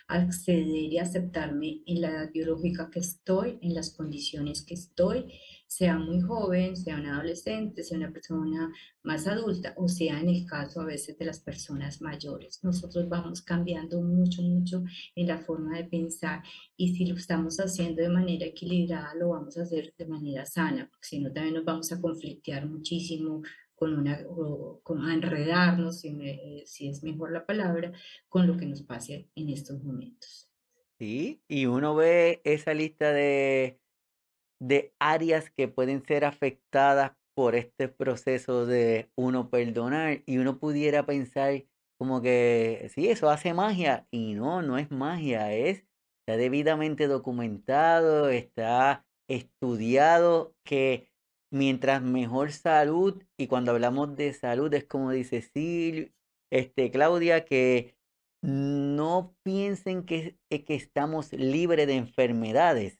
acceder 0.08 0.92
y 0.92 0.98
aceptarme 0.98 1.82
en 1.86 2.00
la 2.00 2.10
edad 2.10 2.32
biológica 2.32 2.90
que 2.90 3.00
estoy, 3.00 3.58
en 3.62 3.74
las 3.74 3.90
condiciones 3.90 4.64
que 4.64 4.74
estoy, 4.74 5.32
sea 5.66 5.98
muy 5.98 6.20
joven, 6.20 6.76
sea 6.76 6.96
un 6.96 7.06
adolescente, 7.06 7.84
sea 7.84 7.96
una 7.96 8.12
persona 8.12 8.72
más 9.04 9.28
adulta 9.28 9.72
o 9.76 9.86
sea 9.86 10.18
en 10.20 10.28
el 10.28 10.44
caso 10.44 10.80
a 10.80 10.84
veces 10.84 11.16
de 11.16 11.24
las 11.26 11.38
personas 11.38 12.02
mayores. 12.02 12.58
Nosotros 12.64 13.08
vamos 13.08 13.42
cambiando 13.42 14.00
mucho, 14.02 14.42
mucho 14.42 14.82
en 15.14 15.28
la 15.28 15.38
forma 15.38 15.76
de 15.76 15.84
pensar 15.84 16.42
y 16.76 16.94
si 16.96 17.06
lo 17.06 17.14
estamos 17.14 17.58
haciendo 17.58 18.02
de 18.02 18.08
manera 18.08 18.46
equilibrada, 18.46 19.14
lo 19.14 19.28
vamos 19.28 19.56
a 19.58 19.62
hacer 19.62 19.94
de 19.96 20.06
manera 20.06 20.44
sana, 20.44 20.88
porque 20.90 21.06
si 21.06 21.20
no 21.20 21.32
también 21.32 21.54
nos 21.54 21.64
vamos 21.64 21.92
a 21.92 22.00
conflictear 22.00 22.68
muchísimo 22.68 23.42
con 23.80 23.98
una, 23.98 24.22
con, 24.82 25.00
a 25.06 25.14
enredarnos, 25.14 26.00
si, 26.00 26.14
si 26.66 26.90
es 26.90 27.02
mejor 27.02 27.32
la 27.32 27.46
palabra, 27.46 27.92
con 28.28 28.46
lo 28.46 28.58
que 28.58 28.66
nos 28.66 28.82
pase 28.82 29.30
en 29.34 29.48
estos 29.48 29.82
momentos. 29.82 30.52
Sí, 30.98 31.42
y 31.48 31.64
uno 31.64 31.94
ve 31.94 32.42
esa 32.44 32.74
lista 32.74 33.10
de, 33.10 33.80
de 34.60 34.92
áreas 34.98 35.50
que 35.50 35.66
pueden 35.66 36.04
ser 36.04 36.26
afectadas 36.26 37.12
por 37.34 37.54
este 37.54 37.88
proceso 37.88 38.66
de 38.66 39.10
uno 39.16 39.48
perdonar 39.48 40.22
y 40.26 40.36
uno 40.36 40.58
pudiera 40.58 41.06
pensar 41.06 41.64
como 41.98 42.20
que 42.20 42.90
sí, 42.94 43.08
eso 43.08 43.30
hace 43.30 43.54
magia 43.54 44.06
y 44.10 44.34
no, 44.34 44.60
no 44.60 44.76
es 44.76 44.90
magia, 44.90 45.54
es 45.54 45.86
está 46.26 46.36
debidamente 46.36 47.06
documentado, 47.06 48.28
está 48.28 49.06
estudiado 49.26 50.54
que 50.64 51.09
mientras 51.50 52.02
mejor 52.02 52.52
salud, 52.52 53.22
y 53.36 53.46
cuando 53.48 53.72
hablamos 53.72 54.16
de 54.16 54.32
salud 54.32 54.72
es 54.74 54.84
como 54.84 55.10
dice 55.12 55.42
Sil, 55.42 56.14
este, 56.50 56.90
Claudia, 56.90 57.44
que 57.44 57.96
no 58.42 59.36
piensen 59.42 60.04
que, 60.04 60.38
eh, 60.50 60.64
que 60.64 60.74
estamos 60.74 61.32
libres 61.32 61.86
de 61.86 61.96
enfermedades. 61.96 62.98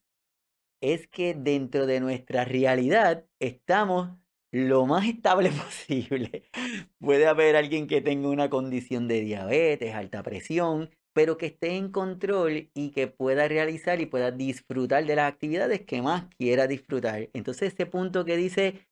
Es 0.82 1.08
que 1.08 1.34
dentro 1.34 1.86
de 1.86 2.00
nuestra 2.00 2.44
realidad 2.44 3.26
estamos 3.40 4.10
lo 4.52 4.86
más 4.86 5.06
estable 5.06 5.50
posible. 5.64 6.50
Puede 6.98 7.26
haber 7.26 7.56
alguien 7.56 7.86
que 7.86 8.00
tenga 8.00 8.28
una 8.28 8.50
condición 8.50 9.08
de 9.08 9.20
diabetes, 9.20 9.94
alta 9.94 10.22
presión, 10.22 10.90
pero 11.20 11.36
que 11.36 11.44
esté 11.44 11.76
en 11.76 11.92
control 11.92 12.70
y 12.72 12.92
que 12.92 13.06
pueda 13.06 13.46
realizar 13.46 14.00
y 14.00 14.06
pueda 14.06 14.30
disfrutar 14.30 15.04
de 15.04 15.16
las 15.16 15.30
actividades 15.30 15.82
que 15.82 16.00
más 16.00 16.24
quiera 16.38 16.66
disfrutar. 16.66 17.28
Entonces 17.34 17.74
ese 17.74 17.84
punto 17.84 18.24
que 18.24 18.38
dice 18.38 18.88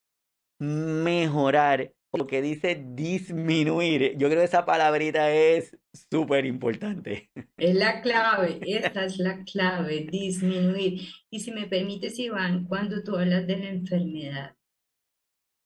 mejorar 0.59 1.95
o 2.11 2.27
que 2.27 2.43
dice 2.43 2.85
disminuir, 2.87 4.19
yo 4.19 4.29
creo 4.29 4.41
que 4.41 4.45
esa 4.45 4.67
palabrita 4.67 5.33
es 5.33 5.75
súper 6.11 6.45
importante. 6.45 7.31
Es 7.57 7.75
la 7.75 8.03
clave, 8.03 8.61
esta 8.67 9.07
es 9.07 9.17
la 9.17 9.43
clave, 9.45 10.07
disminuir. 10.11 11.01
Y 11.31 11.41
si 11.41 11.51
me 11.51 11.67
permites, 11.67 12.19
Iván, 12.19 12.67
cuando 12.67 13.03
tú 13.03 13.17
hablas 13.17 13.47
de 13.47 13.57
la 13.57 13.71
enfermedad, 13.71 14.55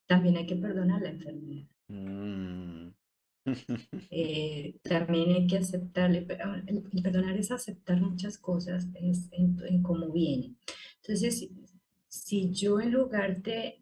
también 0.07 0.37
hay 0.37 0.47
que 0.47 0.55
perdonar 0.55 1.03
la 1.03 1.09
enfermedad. 1.09 1.67
Mm. 1.89 2.93
Eh, 4.11 4.77
también 4.83 5.31
hay 5.31 5.47
que 5.47 5.59
aceptarle, 5.59 6.27
el, 6.67 7.03
perdonar 7.03 7.37
es 7.37 7.51
aceptar 7.51 8.01
muchas 8.01 8.39
cosas 8.39 8.89
es 8.95 9.29
en, 9.33 9.83
cómo 9.83 10.11
viene. 10.11 10.55
Entonces, 11.01 11.49
si, 12.09 12.53
yo 12.53 12.81
en 12.81 12.93
lugar 12.93 13.43
de, 13.43 13.81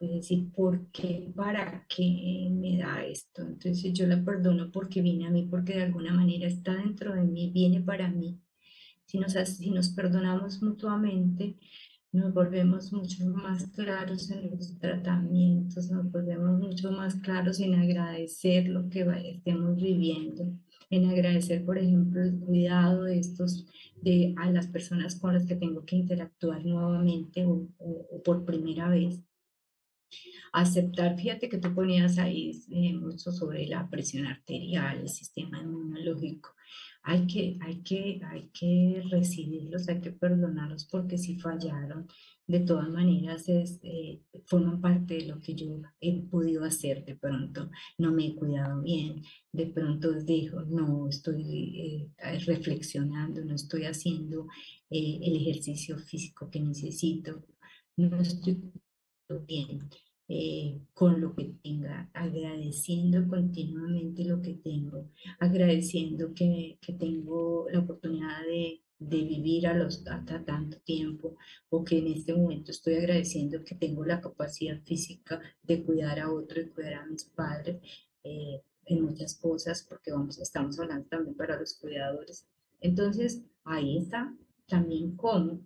decir 0.00 0.50
por 0.52 0.90
qué, 0.90 1.30
para 1.34 1.86
qué 1.88 2.48
me 2.50 2.78
da 2.78 3.04
esto, 3.04 3.42
entonces 3.42 3.92
yo 3.92 4.06
la 4.06 4.24
perdono 4.24 4.70
porque 4.72 5.02
viene 5.02 5.26
a 5.26 5.30
mí, 5.30 5.46
porque 5.48 5.74
de 5.74 5.84
alguna 5.84 6.12
manera 6.12 6.46
está 6.46 6.74
dentro 6.74 7.14
de 7.14 7.22
mí, 7.22 7.50
viene 7.50 7.80
para 7.80 8.08
mí. 8.08 8.40
Si 9.04 9.18
nos, 9.18 9.32
si 9.34 9.70
nos 9.70 9.90
perdonamos 9.90 10.62
mutuamente, 10.62 11.56
nos 12.16 12.32
volvemos 12.32 12.92
mucho 12.92 13.26
más 13.26 13.66
claros 13.72 14.30
en 14.30 14.50
los 14.50 14.78
tratamientos, 14.78 15.90
nos 15.90 16.10
volvemos 16.10 16.58
mucho 16.58 16.90
más 16.90 17.14
claros 17.16 17.60
en 17.60 17.74
agradecer 17.74 18.68
lo 18.68 18.88
que 18.88 19.06
estemos 19.26 19.76
viviendo, 19.76 20.50
en 20.88 21.10
agradecer, 21.10 21.64
por 21.64 21.76
ejemplo, 21.76 22.22
el 22.22 22.38
cuidado 22.38 23.04
de 23.04 23.18
estos, 23.18 23.66
de 24.00 24.34
a 24.38 24.50
las 24.50 24.66
personas 24.66 25.16
con 25.16 25.34
las 25.34 25.44
que 25.44 25.56
tengo 25.56 25.84
que 25.84 25.96
interactuar 25.96 26.64
nuevamente 26.64 27.44
o, 27.44 27.68
por 28.24 28.46
primera 28.46 28.88
vez. 28.88 29.20
Aceptar, 30.52 31.18
fíjate 31.18 31.50
que 31.50 31.58
tú 31.58 31.74
ponías 31.74 32.16
ahí 32.16 32.52
eh, 32.70 32.94
mucho 32.94 33.30
sobre 33.30 33.66
la 33.66 33.90
presión 33.90 34.26
arterial, 34.26 35.00
el 35.00 35.08
sistema 35.10 35.60
inmunológico 35.60 36.56
hay 37.06 37.24
que, 37.28 37.56
hay 37.60 37.82
que, 37.82 38.20
hay 38.24 38.50
que 38.52 39.00
recibirlos, 39.10 39.88
hay 39.88 40.00
que 40.00 40.10
perdonarlos 40.10 40.86
porque 40.86 41.16
si 41.16 41.38
fallaron, 41.38 42.08
de 42.48 42.60
todas 42.60 42.88
maneras 42.88 43.48
es, 43.48 43.78
eh, 43.84 44.22
forman 44.46 44.80
parte 44.80 45.14
de 45.14 45.26
lo 45.26 45.40
que 45.40 45.54
yo 45.54 45.82
he 46.00 46.20
podido 46.22 46.64
hacer 46.64 47.04
de 47.04 47.14
pronto. 47.14 47.70
No 47.98 48.12
me 48.12 48.26
he 48.26 48.34
cuidado 48.34 48.82
bien, 48.82 49.22
de 49.52 49.66
pronto 49.66 50.12
dijo, 50.24 50.62
no 50.62 51.08
estoy 51.08 52.10
eh, 52.18 52.38
reflexionando, 52.44 53.44
no 53.44 53.54
estoy 53.54 53.84
haciendo 53.84 54.48
eh, 54.90 55.20
el 55.22 55.36
ejercicio 55.36 55.98
físico 55.98 56.50
que 56.50 56.60
necesito, 56.60 57.44
no 57.96 58.20
estoy 58.20 58.72
bien. 59.46 59.88
Eh, 60.28 60.80
con 60.92 61.20
lo 61.20 61.36
que 61.36 61.54
tenga, 61.62 62.10
agradeciendo 62.12 63.28
continuamente 63.28 64.24
lo 64.24 64.42
que 64.42 64.54
tengo, 64.54 65.08
agradeciendo 65.38 66.34
que, 66.34 66.78
que 66.80 66.94
tengo 66.94 67.66
la 67.70 67.78
oportunidad 67.78 68.42
de, 68.44 68.80
de 68.98 69.22
vivir 69.22 69.66
a 69.66 69.74
los, 69.74 70.06
hasta 70.06 70.44
tanto 70.44 70.78
tiempo 70.80 71.36
o 71.68 71.84
que 71.84 71.98
en 71.98 72.08
este 72.08 72.34
momento 72.34 72.70
estoy 72.70 72.94
agradeciendo 72.94 73.62
que 73.62 73.74
tengo 73.74 74.04
la 74.04 74.20
capacidad 74.20 74.80
física 74.82 75.40
de 75.62 75.84
cuidar 75.84 76.18
a 76.18 76.32
otro 76.32 76.60
y 76.60 76.70
cuidar 76.70 76.94
a 76.94 77.06
mis 77.06 77.24
padres 77.24 77.76
eh, 78.24 78.62
en 78.86 79.04
muchas 79.04 79.34
cosas 79.34 79.86
porque 79.88 80.12
vamos, 80.12 80.38
estamos 80.38 80.78
hablando 80.80 81.06
también 81.08 81.36
para 81.36 81.58
los 81.58 81.74
cuidadores. 81.74 82.46
Entonces, 82.80 83.42
ahí 83.64 83.98
está 83.98 84.34
también 84.66 85.16
cómo 85.16 85.60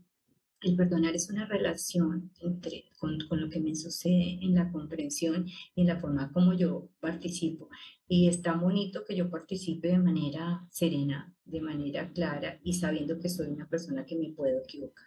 el 0.62 0.76
perdonar 0.76 1.14
es 1.14 1.30
una 1.30 1.46
relación 1.46 2.30
entre, 2.40 2.84
con, 2.98 3.18
con, 3.28 3.40
lo 3.40 3.48
que 3.48 3.60
me 3.60 3.74
sucede 3.74 4.38
en 4.42 4.54
la 4.54 4.70
comprensión 4.70 5.46
y 5.74 5.80
en 5.82 5.86
la 5.86 5.98
forma 5.98 6.30
como 6.32 6.52
yo 6.52 6.88
participo. 7.00 7.68
Y 8.06 8.28
está 8.28 8.54
bonito 8.54 9.04
que 9.04 9.16
yo 9.16 9.30
participe 9.30 9.88
de 9.88 9.98
manera 9.98 10.66
serena, 10.70 11.34
de 11.44 11.60
manera 11.60 12.12
clara 12.12 12.60
y 12.62 12.74
sabiendo 12.74 13.18
que 13.18 13.28
soy 13.28 13.48
una 13.48 13.68
persona 13.68 14.04
que 14.04 14.16
me 14.16 14.32
puedo 14.32 14.60
equivocar. 14.60 15.06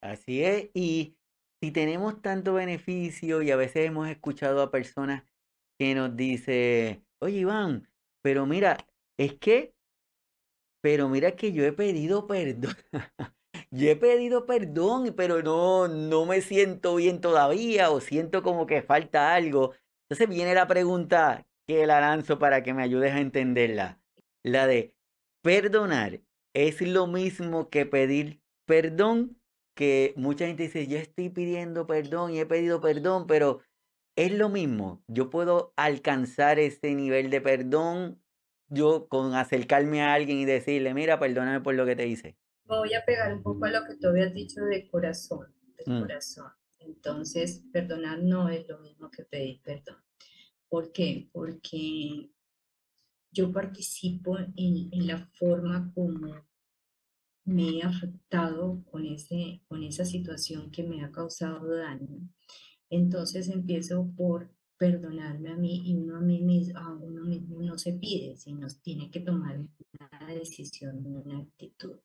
Así 0.00 0.42
es, 0.44 0.70
y 0.74 1.16
si 1.60 1.72
tenemos 1.72 2.22
tanto 2.22 2.54
beneficio 2.54 3.42
y 3.42 3.50
a 3.50 3.56
veces 3.56 3.86
hemos 3.86 4.08
escuchado 4.08 4.62
a 4.62 4.70
personas 4.70 5.24
que 5.76 5.94
nos 5.94 6.16
dice, 6.16 7.02
oye 7.18 7.38
Iván, 7.38 7.88
pero 8.22 8.46
mira, 8.46 8.76
es 9.16 9.34
que, 9.34 9.74
pero 10.80 11.08
mira 11.08 11.34
que 11.34 11.52
yo 11.52 11.64
he 11.64 11.72
pedido 11.72 12.28
perdón. 12.28 12.76
yo 13.70 13.90
he 13.90 13.96
pedido 13.96 14.46
perdón, 14.46 15.14
pero 15.16 15.42
no, 15.42 15.88
no 15.88 16.24
me 16.26 16.40
siento 16.40 16.96
bien 16.96 17.20
todavía 17.20 17.90
o 17.90 18.00
siento 18.00 18.42
como 18.42 18.66
que 18.66 18.82
falta 18.82 19.34
algo. 19.34 19.74
Entonces 20.08 20.28
viene 20.28 20.54
la 20.54 20.66
pregunta 20.66 21.46
que 21.66 21.86
la 21.86 22.00
lanzo 22.00 22.38
para 22.38 22.62
que 22.62 22.72
me 22.74 22.82
ayudes 22.82 23.12
a 23.12 23.20
entenderla. 23.20 24.00
La 24.42 24.66
de 24.66 24.94
perdonar 25.42 26.20
es 26.54 26.80
lo 26.80 27.06
mismo 27.06 27.68
que 27.68 27.84
pedir 27.86 28.40
perdón, 28.66 29.38
que 29.74 30.14
mucha 30.16 30.46
gente 30.46 30.64
dice, 30.64 30.86
yo 30.86 30.98
estoy 30.98 31.28
pidiendo 31.28 31.86
perdón 31.86 32.32
y 32.32 32.40
he 32.40 32.46
pedido 32.46 32.80
perdón, 32.80 33.26
pero 33.26 33.60
es 34.16 34.32
lo 34.32 34.48
mismo. 34.48 35.02
Yo 35.08 35.30
puedo 35.30 35.72
alcanzar 35.76 36.58
ese 36.58 36.94
nivel 36.94 37.30
de 37.30 37.40
perdón 37.40 38.20
yo 38.70 39.08
con 39.08 39.34
acercarme 39.34 40.02
a 40.02 40.12
alguien 40.12 40.38
y 40.38 40.44
decirle, 40.44 40.92
mira, 40.92 41.18
perdóname 41.18 41.60
por 41.60 41.74
lo 41.74 41.86
que 41.86 41.96
te 41.96 42.06
hice 42.06 42.36
voy 42.76 42.94
a 42.94 43.04
pegar 43.04 43.34
un 43.34 43.42
poco 43.42 43.64
a 43.64 43.70
lo 43.70 43.84
que 43.84 43.96
tú 43.96 44.08
habías 44.08 44.34
dicho 44.34 44.62
de 44.62 44.88
corazón, 44.88 45.46
de 45.76 45.92
mm. 45.92 46.00
corazón. 46.00 46.52
Entonces, 46.78 47.64
perdonar 47.72 48.22
no 48.22 48.48
es 48.48 48.68
lo 48.68 48.78
mismo 48.80 49.10
que 49.10 49.24
pedir 49.24 49.60
perdón. 49.62 49.96
¿Por 50.68 50.92
qué? 50.92 51.28
Porque 51.32 52.30
yo 53.32 53.52
participo 53.52 54.38
en, 54.38 54.88
en 54.92 55.06
la 55.06 55.18
forma 55.34 55.90
como 55.94 56.48
me 57.48 57.78
he 57.78 57.82
afectado 57.82 58.84
con, 58.90 59.06
ese, 59.06 59.62
con 59.68 59.82
esa 59.82 60.04
situación 60.04 60.70
que 60.70 60.82
me 60.82 61.02
ha 61.02 61.10
causado 61.10 61.74
daño. 61.74 62.28
Entonces 62.90 63.48
empiezo 63.48 64.10
por 64.16 64.50
perdonarme 64.76 65.50
a 65.50 65.56
mí 65.56 65.82
y 65.84 65.96
uno 65.96 66.16
a, 66.16 66.20
mí 66.20 66.40
mismo, 66.40 66.78
a 66.78 66.94
uno 66.94 67.24
mismo 67.24 67.60
no 67.62 67.78
se 67.78 67.94
pide, 67.94 68.36
sino 68.36 68.66
tiene 68.82 69.10
que 69.10 69.20
tomar 69.20 69.58
una 69.58 70.34
decisión, 70.34 71.04
una 71.04 71.38
actitud. 71.38 71.98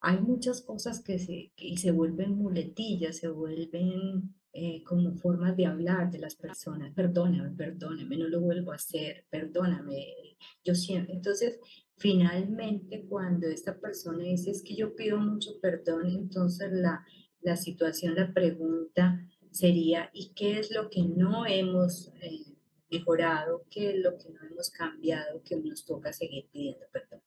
Hay 0.00 0.20
muchas 0.20 0.62
cosas 0.62 1.02
que 1.02 1.18
se, 1.18 1.52
que 1.56 1.76
se 1.76 1.90
vuelven 1.90 2.36
muletillas, 2.36 3.16
se 3.16 3.28
vuelven 3.28 4.34
eh, 4.52 4.82
como 4.84 5.14
formas 5.16 5.56
de 5.56 5.66
hablar 5.66 6.10
de 6.10 6.18
las 6.18 6.34
personas. 6.36 6.94
Perdóname, 6.94 7.50
perdóname, 7.56 8.16
no 8.16 8.28
lo 8.28 8.40
vuelvo 8.40 8.72
a 8.72 8.76
hacer, 8.76 9.24
perdóname. 9.30 10.36
Yo 10.64 10.74
siempre, 10.74 11.14
entonces, 11.14 11.58
finalmente, 11.96 13.04
cuando 13.08 13.48
esta 13.48 13.78
persona 13.78 14.24
dice 14.24 14.50
es 14.50 14.62
que 14.62 14.74
yo 14.74 14.94
pido 14.94 15.18
mucho 15.18 15.60
perdón, 15.60 16.06
entonces 16.06 16.72
la, 16.72 17.04
la 17.40 17.56
situación, 17.56 18.14
la 18.14 18.32
pregunta 18.32 19.20
sería, 19.50 20.10
¿y 20.12 20.32
qué 20.34 20.58
es 20.58 20.70
lo 20.70 20.90
que 20.90 21.02
no 21.02 21.46
hemos 21.46 22.12
eh, 22.20 22.56
mejorado? 22.90 23.64
¿Qué 23.70 23.90
es 23.90 23.98
lo 23.98 24.16
que 24.18 24.30
no 24.30 24.40
hemos 24.50 24.70
cambiado 24.70 25.42
que 25.42 25.56
nos 25.56 25.84
toca 25.84 26.12
seguir 26.12 26.46
pidiendo 26.52 26.86
perdón? 26.92 27.20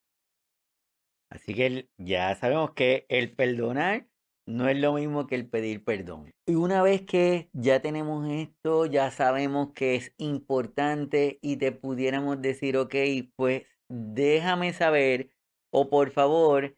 Así 1.32 1.54
que 1.54 1.89
ya 1.98 2.36
sabemos 2.36 2.72
que 2.74 3.06
el 3.10 3.34
perdonar 3.34 4.06
no 4.46 4.67
es 4.67 4.78
lo 4.78 4.94
mismo 4.94 5.28
que 5.28 5.36
el 5.36 5.50
pedir 5.50 5.84
perdón. 5.84 6.30
Y 6.46 6.56
una 6.56 6.84
vez 6.84 7.04
que 7.04 7.50
ya 7.54 7.82
tenemos 7.82 8.30
esto, 8.30 8.86
ya 8.86 9.10
sabemos 9.12 9.72
que 9.74 9.96
es 9.96 10.13
importante 10.17 11.39
y 11.41 11.58
te 11.58 11.72
pudiéramos 11.72 12.41
decir, 12.41 12.78
ok, 12.78 12.96
pues 13.36 13.63
déjame 13.89 14.74
saber 14.74 15.32
o 15.72 15.89
por 15.89 16.12
favor 16.12 16.76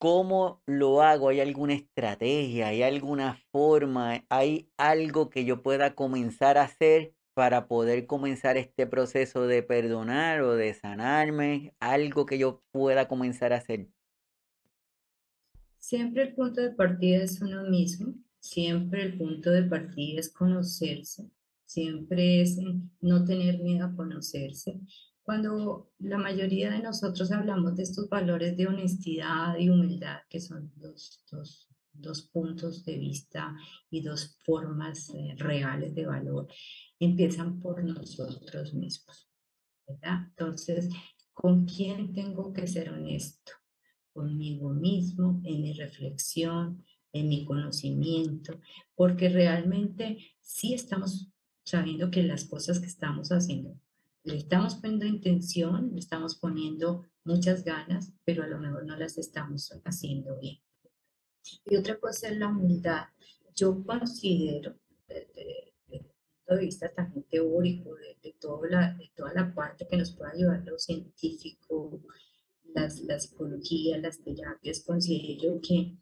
¿Cómo 0.00 0.62
lo 0.64 1.02
hago? 1.02 1.28
¿Hay 1.28 1.40
alguna 1.40 1.74
estrategia? 1.74 2.68
¿Hay 2.68 2.84
alguna 2.84 3.42
forma? 3.50 4.24
¿Hay 4.28 4.70
algo 4.76 5.28
que 5.28 5.44
yo 5.44 5.60
pueda 5.60 5.96
comenzar 5.96 6.56
a 6.56 6.62
hacer 6.62 7.14
para 7.38 7.68
poder 7.68 8.08
comenzar 8.08 8.56
este 8.56 8.84
proceso 8.88 9.46
de 9.46 9.62
perdonar 9.62 10.42
o 10.42 10.56
de 10.56 10.74
sanarme? 10.74 11.72
¿Algo 11.78 12.26
que 12.26 12.36
yo 12.36 12.64
pueda 12.72 13.06
comenzar 13.06 13.52
a 13.52 13.58
hacer? 13.58 13.86
Siempre 15.78 16.24
el 16.24 16.34
punto 16.34 16.60
de 16.60 16.72
partida 16.72 17.22
es 17.22 17.40
uno 17.40 17.62
mismo, 17.62 18.12
siempre 18.40 19.04
el 19.04 19.16
punto 19.16 19.52
de 19.52 19.62
partida 19.62 20.18
es 20.18 20.32
conocerse, 20.32 21.30
siempre 21.64 22.42
es 22.42 22.58
no 23.00 23.24
tener 23.24 23.60
miedo 23.60 23.86
a 23.86 23.94
conocerse 23.94 24.80
cuando 25.22 25.92
la 26.00 26.18
mayoría 26.18 26.72
de 26.72 26.82
nosotros 26.82 27.30
hablamos 27.30 27.76
de 27.76 27.84
estos 27.84 28.08
valores 28.08 28.56
de 28.56 28.66
honestidad 28.66 29.56
y 29.56 29.68
humildad, 29.68 30.22
que 30.28 30.40
son 30.40 30.72
dos, 30.74 31.22
dos, 31.30 31.68
dos 32.00 32.22
puntos 32.22 32.84
de 32.84 32.98
vista 32.98 33.54
y 33.90 34.02
dos 34.02 34.38
formas 34.44 35.10
eh, 35.10 35.34
reales 35.36 35.94
de 35.94 36.06
valor, 36.06 36.48
empiezan 36.98 37.60
por 37.60 37.82
nosotros 37.84 38.74
mismos. 38.74 39.28
Entonces, 39.86 40.88
¿con 41.32 41.64
quién 41.64 42.12
tengo 42.12 42.52
que 42.52 42.66
ser 42.66 42.90
honesto? 42.90 43.52
Conmigo 44.12 44.70
mismo, 44.70 45.40
en 45.44 45.62
mi 45.62 45.72
reflexión, 45.72 46.84
en 47.12 47.28
mi 47.28 47.44
conocimiento, 47.44 48.60
porque 48.94 49.28
realmente 49.28 50.18
sí 50.40 50.74
estamos 50.74 51.30
sabiendo 51.64 52.10
que 52.10 52.22
las 52.22 52.44
cosas 52.44 52.80
que 52.80 52.86
estamos 52.86 53.30
haciendo 53.30 53.78
le 54.28 54.36
estamos 54.36 54.74
poniendo 54.74 55.06
intención, 55.06 55.90
le 55.92 56.00
estamos 56.00 56.36
poniendo 56.36 57.04
muchas 57.24 57.64
ganas, 57.64 58.12
pero 58.24 58.42
a 58.42 58.46
lo 58.46 58.58
mejor 58.58 58.84
no 58.84 58.96
las 58.96 59.16
estamos 59.16 59.72
haciendo 59.84 60.38
bien. 60.38 60.58
Y 61.66 61.76
otra 61.76 61.98
cosa 61.98 62.28
es 62.28 62.36
la 62.36 62.48
humildad. 62.48 63.04
Yo 63.54 63.82
considero, 63.84 64.76
desde, 65.06 65.72
el 65.90 66.00
punto 66.00 66.54
de 66.54 66.60
vista 66.60 66.88
también 66.94 67.24
teórico, 67.24 67.94
de, 67.94 68.16
de, 68.22 68.36
toda 68.38 68.68
la, 68.68 68.94
de 68.94 69.10
toda 69.14 69.32
la 69.34 69.54
parte 69.54 69.86
que 69.88 69.96
nos 69.96 70.12
puede 70.12 70.32
ayudar 70.32 70.64
lo 70.64 70.78
científico, 70.78 72.00
las, 72.74 73.00
la 73.00 73.18
psicología, 73.18 73.98
las 73.98 74.22
terapias, 74.22 74.80
considero 74.80 75.60
que 75.60 75.96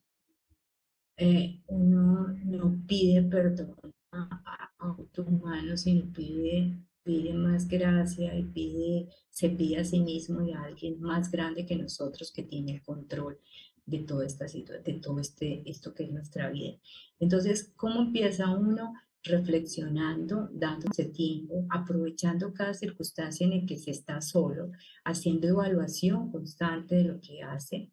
eh, 1.19 1.63
uno 1.69 2.29
no 2.45 2.83
pide 2.87 3.23
perdón 3.23 3.75
a, 4.13 4.73
a 4.79 4.93
otro 4.93 5.25
humano, 5.25 5.77
sino 5.77 6.13
pide 6.13 6.87
pide 7.07 7.33
más 7.33 7.69
gracia 7.69 8.37
y 8.37 8.43
pide, 8.43 9.09
se 9.31 9.49
pide 9.49 9.79
a 9.79 9.85
sí 9.85 10.01
mismo 10.01 10.43
y 10.43 10.53
a 10.53 10.65
alguien 10.65 11.01
más 11.01 11.31
grande 11.31 11.65
que 11.65 11.77
nosotros 11.77 12.33
que 12.33 12.43
tiene 12.43 12.73
el 12.73 12.83
control 12.83 13.39
de 13.87 14.01
toda 14.01 14.27
esta 14.27 14.49
situación, 14.49 14.85
de 14.85 15.01
todo 15.01 15.21
este, 15.21 15.63
esto 15.71 15.95
que 15.95 16.05
es 16.05 16.13
nuestra 16.13 16.51
vida. 16.51 16.77
Entonces, 17.19 17.73
¿cómo 17.77 18.03
empieza 18.03 18.51
uno? 18.51 18.93
reflexionando, 19.27 20.49
dándose 20.53 21.07
tiempo, 21.07 21.67
aprovechando 21.71 22.53
cada 22.53 22.75
circunstancia 22.75 23.45
en 23.45 23.61
la 23.61 23.67
que 23.67 23.77
se 23.77 23.91
está 23.91 24.21
solo, 24.21 24.71
haciendo 25.05 25.49
evaluación 25.49 26.31
constante 26.31 26.97
de 26.97 27.05
lo 27.05 27.21
que 27.21 27.43
hace, 27.43 27.91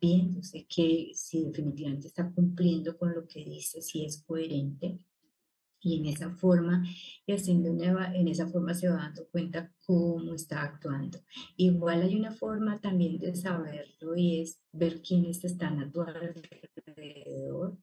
viéndose 0.00 0.66
que 0.66 1.12
si 1.14 1.44
definitivamente 1.44 2.08
está 2.08 2.30
cumpliendo 2.30 2.96
con 2.96 3.14
lo 3.14 3.26
que 3.26 3.44
dice, 3.44 3.82
si 3.82 4.04
es 4.04 4.22
coherente, 4.22 4.98
y 5.82 5.98
en 5.98 6.06
esa 6.06 6.30
forma, 6.30 6.84
y 7.26 7.32
haciendo 7.32 7.68
en 7.70 8.28
esa 8.28 8.48
forma 8.48 8.72
se 8.74 8.88
va 8.88 8.96
dando 8.96 9.26
cuenta 9.28 9.72
cómo 9.84 10.34
está 10.34 10.62
actuando. 10.62 11.18
Igual 11.56 12.02
hay 12.02 12.16
una 12.16 12.32
forma 12.32 12.80
también 12.80 13.18
de 13.18 13.34
saberlo 13.34 14.16
y 14.16 14.40
es 14.40 14.60
ver 14.72 15.02
quiénes 15.02 15.44
están 15.44 15.80
a 15.80 15.90
tu 15.90 16.02
alrededor, 16.02 17.78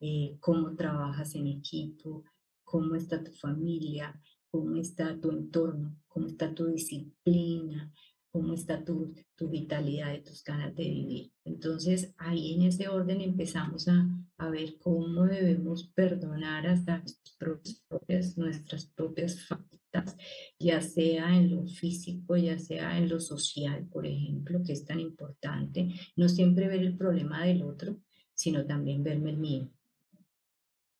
eh, 0.00 0.36
cómo 0.40 0.74
trabajas 0.74 1.34
en 1.34 1.46
equipo, 1.46 2.24
cómo 2.64 2.96
está 2.96 3.22
tu 3.22 3.32
familia, 3.32 4.20
cómo 4.50 4.76
está 4.76 5.18
tu 5.20 5.30
entorno, 5.30 5.96
cómo 6.08 6.26
está 6.26 6.52
tu 6.52 6.66
disciplina, 6.66 7.92
cómo 8.30 8.54
está 8.54 8.84
tu, 8.84 9.14
tu 9.34 9.48
vitalidad 9.48 10.14
y 10.14 10.22
tus 10.22 10.44
ganas 10.44 10.74
de 10.74 10.84
vivir. 10.84 11.32
Entonces 11.44 12.14
ahí 12.18 12.54
en 12.54 12.62
ese 12.62 12.88
orden 12.88 13.20
empezamos 13.20 13.88
a, 13.88 14.08
a 14.38 14.50
ver 14.50 14.78
cómo 14.78 15.24
debemos 15.24 15.88
perdonar 15.94 16.66
hasta 16.66 16.98
nuestras 16.98 17.36
propias, 17.36 18.38
nuestras 18.38 18.86
propias 18.86 19.40
faltas, 19.46 20.16
ya 20.58 20.80
sea 20.80 21.36
en 21.36 21.54
lo 21.54 21.66
físico, 21.66 22.36
ya 22.36 22.58
sea 22.58 22.98
en 22.98 23.08
lo 23.08 23.20
social, 23.20 23.86
por 23.86 24.06
ejemplo, 24.06 24.62
que 24.64 24.72
es 24.72 24.84
tan 24.84 25.00
importante. 25.00 25.88
No 26.16 26.28
siempre 26.28 26.68
ver 26.68 26.80
el 26.80 26.96
problema 26.96 27.44
del 27.44 27.62
otro, 27.62 27.98
sino 28.34 28.64
también 28.64 29.02
verme 29.02 29.30
el 29.30 29.38
mío. 29.38 29.70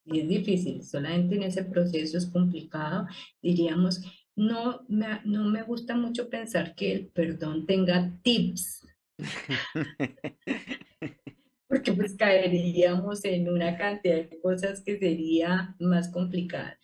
Y 0.04 0.20
es 0.20 0.28
difícil, 0.28 0.82
solamente 0.82 1.36
en 1.36 1.44
ese 1.44 1.62
proceso 1.64 2.18
es 2.18 2.26
complicado. 2.26 3.06
Diríamos 3.40 4.00
no 4.40 4.84
me, 4.88 5.20
no 5.24 5.44
me 5.44 5.62
gusta 5.62 5.94
mucho 5.94 6.30
pensar 6.30 6.74
que 6.74 6.92
el 6.92 7.06
perdón 7.08 7.66
tenga 7.66 8.10
tips, 8.22 8.86
porque 11.68 11.92
pues 11.92 12.16
caeríamos 12.16 13.22
en 13.26 13.50
una 13.50 13.76
cantidad 13.76 14.16
de 14.16 14.40
cosas 14.40 14.82
que 14.82 14.98
sería 14.98 15.76
más 15.78 16.08
complicada. 16.08 16.78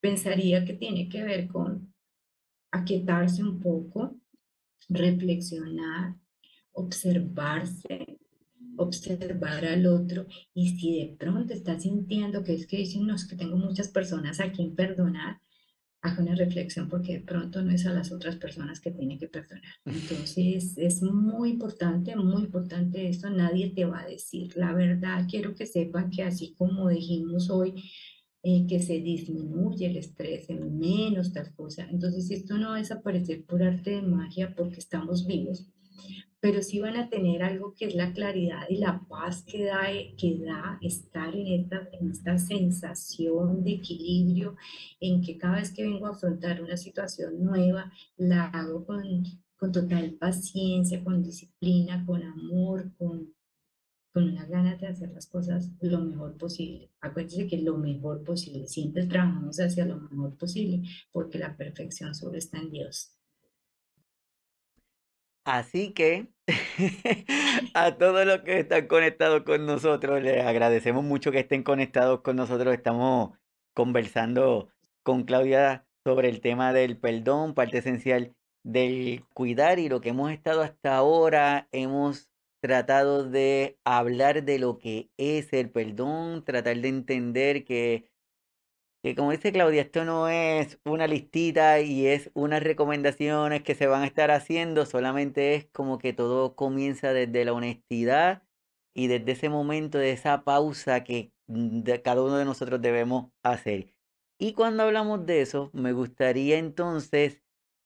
Pensaría 0.00 0.66
que 0.66 0.74
tiene 0.74 1.08
que 1.08 1.24
ver 1.24 1.48
con 1.48 1.94
aquietarse 2.70 3.42
un 3.42 3.60
poco, 3.60 4.18
reflexionar, 4.90 6.16
observarse, 6.72 8.18
observar 8.76 9.64
al 9.64 9.86
otro 9.86 10.26
y 10.52 10.76
si 10.76 11.00
de 11.00 11.16
pronto 11.16 11.54
está 11.54 11.80
sintiendo 11.80 12.44
que 12.44 12.54
es 12.54 12.66
que 12.66 12.76
dicen, 12.76 13.06
no, 13.06 13.14
es 13.14 13.26
que 13.26 13.36
tengo 13.36 13.56
muchas 13.56 13.88
personas 13.88 14.38
a 14.38 14.52
quien 14.52 14.74
perdonar, 14.74 15.40
haga 16.02 16.22
una 16.22 16.34
reflexión 16.34 16.88
porque 16.88 17.14
de 17.14 17.20
pronto 17.20 17.62
no 17.62 17.72
es 17.72 17.86
a 17.86 17.92
las 17.92 18.10
otras 18.10 18.36
personas 18.36 18.80
que 18.80 18.90
tiene 18.90 19.18
que 19.18 19.28
perdonar. 19.28 19.74
Entonces 19.84 20.78
es 20.78 21.02
muy 21.02 21.50
importante, 21.50 22.16
muy 22.16 22.42
importante 22.42 23.08
esto. 23.08 23.28
Nadie 23.28 23.70
te 23.70 23.84
va 23.84 24.00
a 24.00 24.06
decir 24.06 24.56
la 24.56 24.72
verdad. 24.72 25.26
Quiero 25.28 25.54
que 25.54 25.66
sepan 25.66 26.10
que 26.10 26.22
así 26.22 26.54
como 26.56 26.88
dijimos 26.88 27.50
hoy, 27.50 27.74
eh, 28.42 28.66
que 28.66 28.80
se 28.80 29.00
disminuye 29.00 29.86
el 29.86 29.98
estrés 29.98 30.48
en 30.48 30.78
menos 30.78 31.32
tal 31.34 31.52
cosa. 31.54 31.86
Entonces 31.90 32.30
esto 32.30 32.56
no 32.56 32.70
va 32.70 32.76
a 32.76 32.78
desaparecer 32.78 33.44
por 33.44 33.62
arte 33.62 33.90
de 33.90 34.02
magia 34.02 34.54
porque 34.56 34.78
estamos 34.78 35.26
vivos, 35.26 35.66
pero 36.40 36.62
sí 36.62 36.80
van 36.80 36.96
a 36.96 37.10
tener 37.10 37.42
algo 37.42 37.74
que 37.74 37.84
es 37.84 37.94
la 37.94 38.12
claridad 38.12 38.62
y 38.68 38.78
la 38.78 39.04
paz 39.08 39.44
que 39.44 39.64
da, 39.64 39.82
que 40.16 40.38
da 40.38 40.78
estar 40.80 41.36
en 41.36 41.46
esta, 41.48 41.88
en 41.92 42.10
esta 42.10 42.38
sensación 42.38 43.62
de 43.62 43.72
equilibrio, 43.72 44.56
en 45.00 45.20
que 45.22 45.36
cada 45.36 45.56
vez 45.56 45.70
que 45.70 45.84
vengo 45.84 46.06
a 46.06 46.10
afrontar 46.10 46.62
una 46.62 46.78
situación 46.78 47.44
nueva, 47.44 47.92
la 48.16 48.46
hago 48.46 48.86
con, 48.86 49.22
con 49.56 49.70
total 49.70 50.12
paciencia, 50.12 51.04
con 51.04 51.22
disciplina, 51.22 52.04
con 52.06 52.22
amor, 52.22 52.90
con, 52.96 53.34
con 54.12 54.30
una 54.30 54.46
ganas 54.46 54.80
de 54.80 54.86
hacer 54.86 55.12
las 55.12 55.26
cosas 55.26 55.70
lo 55.82 56.00
mejor 56.00 56.38
posible. 56.38 56.90
Acuérdense 57.02 57.46
que 57.46 57.60
lo 57.60 57.76
mejor 57.76 58.24
posible, 58.24 58.66
siempre 58.66 59.06
trabajamos 59.06 59.60
hacia 59.60 59.84
lo 59.84 60.00
mejor 60.00 60.38
posible, 60.38 60.88
porque 61.12 61.38
la 61.38 61.54
perfección 61.54 62.14
solo 62.14 62.38
está 62.38 62.58
en 62.58 62.70
Dios. 62.70 63.19
Así 65.50 65.92
que 65.92 66.28
a 67.74 67.98
todos 67.98 68.24
los 68.24 68.42
que 68.42 68.60
están 68.60 68.86
conectados 68.86 69.42
con 69.42 69.66
nosotros, 69.66 70.22
les 70.22 70.46
agradecemos 70.46 71.02
mucho 71.02 71.32
que 71.32 71.40
estén 71.40 71.64
conectados 71.64 72.20
con 72.20 72.36
nosotros. 72.36 72.72
Estamos 72.72 73.36
conversando 73.74 74.68
con 75.02 75.24
Claudia 75.24 75.84
sobre 76.04 76.28
el 76.28 76.40
tema 76.40 76.72
del 76.72 76.98
perdón, 76.98 77.54
parte 77.54 77.78
esencial 77.78 78.32
del 78.62 79.24
cuidar 79.34 79.80
y 79.80 79.88
lo 79.88 80.00
que 80.00 80.10
hemos 80.10 80.30
estado 80.30 80.62
hasta 80.62 80.94
ahora. 80.94 81.66
Hemos 81.72 82.30
tratado 82.60 83.28
de 83.28 83.76
hablar 83.82 84.44
de 84.44 84.60
lo 84.60 84.78
que 84.78 85.10
es 85.16 85.52
el 85.52 85.68
perdón, 85.68 86.44
tratar 86.44 86.76
de 86.76 86.88
entender 86.88 87.64
que 87.64 88.09
que 89.02 89.14
como 89.14 89.30
dice 89.30 89.52
Claudia, 89.52 89.82
esto 89.82 90.04
no 90.04 90.28
es 90.28 90.78
una 90.84 91.06
listita 91.06 91.80
y 91.80 92.06
es 92.06 92.30
unas 92.34 92.62
recomendaciones 92.62 93.62
que 93.62 93.74
se 93.74 93.86
van 93.86 94.02
a 94.02 94.06
estar 94.06 94.30
haciendo, 94.30 94.84
solamente 94.86 95.54
es 95.54 95.66
como 95.72 95.98
que 95.98 96.12
todo 96.12 96.54
comienza 96.54 97.12
desde 97.12 97.44
la 97.44 97.52
honestidad 97.54 98.42
y 98.94 99.06
desde 99.06 99.32
ese 99.32 99.48
momento, 99.48 99.98
de 99.98 100.12
esa 100.12 100.44
pausa 100.44 101.04
que 101.04 101.32
cada 102.04 102.22
uno 102.22 102.36
de 102.36 102.44
nosotros 102.44 102.80
debemos 102.82 103.32
hacer. 103.42 103.94
Y 104.38 104.54
cuando 104.54 104.82
hablamos 104.84 105.26
de 105.26 105.42
eso, 105.42 105.70
me 105.72 105.92
gustaría 105.92 106.58
entonces 106.58 107.42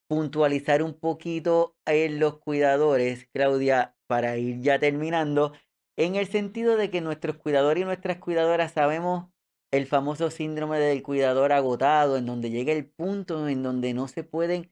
puntualizar 0.07 0.83
un 0.83 0.93
poquito 0.93 1.77
en 1.85 2.19
los 2.19 2.39
cuidadores, 2.39 3.27
Claudia, 3.33 3.95
para 4.07 4.37
ir 4.37 4.61
ya 4.61 4.79
terminando, 4.79 5.53
en 5.97 6.15
el 6.15 6.27
sentido 6.27 6.77
de 6.77 6.89
que 6.89 7.01
nuestros 7.01 7.37
cuidadores 7.37 7.81
y 7.81 7.85
nuestras 7.85 8.17
cuidadoras 8.17 8.73
sabemos 8.73 9.29
el 9.77 9.87
famoso 9.87 10.31
síndrome 10.31 10.79
del 10.79 11.03
cuidador 11.03 11.51
agotado, 11.51 12.17
en 12.17 12.25
donde 12.25 12.49
llega 12.51 12.73
el 12.73 12.85
punto 12.85 13.47
en 13.47 13.63
donde 13.63 13.93
no 13.93 14.07
se 14.07 14.23
pueden, 14.23 14.71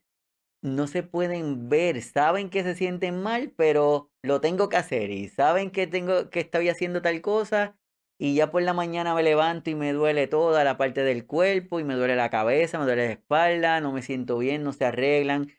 no 0.61 0.87
se 0.87 1.03
pueden 1.03 1.69
ver, 1.69 2.01
saben 2.01 2.49
que 2.49 2.63
se 2.63 2.75
sienten 2.75 3.21
mal, 3.21 3.53
pero 3.57 4.11
lo 4.23 4.41
tengo 4.41 4.69
que 4.69 4.77
hacer 4.77 5.11
y 5.11 5.27
saben 5.29 5.71
que 5.71 5.87
tengo 5.87 6.29
que 6.29 6.41
estoy 6.41 6.69
haciendo 6.69 7.01
tal 7.01 7.21
cosa 7.21 7.77
y 8.17 8.35
ya 8.35 8.51
por 8.51 8.61
la 8.61 8.73
mañana 8.73 9.13
me 9.13 9.23
levanto 9.23 9.69
y 9.69 9.75
me 9.75 9.91
duele 9.91 10.27
toda 10.27 10.63
la 10.63 10.77
parte 10.77 11.03
del 11.03 11.25
cuerpo 11.25 11.81
y 11.81 11.83
me 11.83 11.95
duele 11.95 12.15
la 12.15 12.29
cabeza, 12.29 12.79
me 12.79 12.85
duele 12.85 13.07
la 13.07 13.11
espalda, 13.13 13.81
no 13.81 13.91
me 13.91 14.01
siento 14.01 14.37
bien, 14.37 14.63
no 14.63 14.71
se 14.71 14.85
arreglan. 14.85 15.51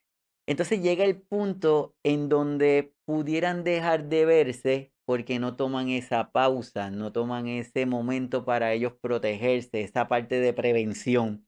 Entonces 0.46 0.80
llega 0.80 1.04
el 1.04 1.20
punto 1.20 1.94
en 2.02 2.30
donde 2.30 2.94
pudieran 3.04 3.64
dejar 3.64 4.04
de 4.08 4.24
verse 4.24 4.93
porque 5.04 5.38
no 5.38 5.56
toman 5.56 5.88
esa 5.88 6.30
pausa, 6.32 6.90
no 6.90 7.12
toman 7.12 7.46
ese 7.46 7.86
momento 7.86 8.44
para 8.44 8.72
ellos 8.72 8.94
protegerse, 9.00 9.82
esa 9.82 10.08
parte 10.08 10.40
de 10.40 10.52
prevención. 10.52 11.46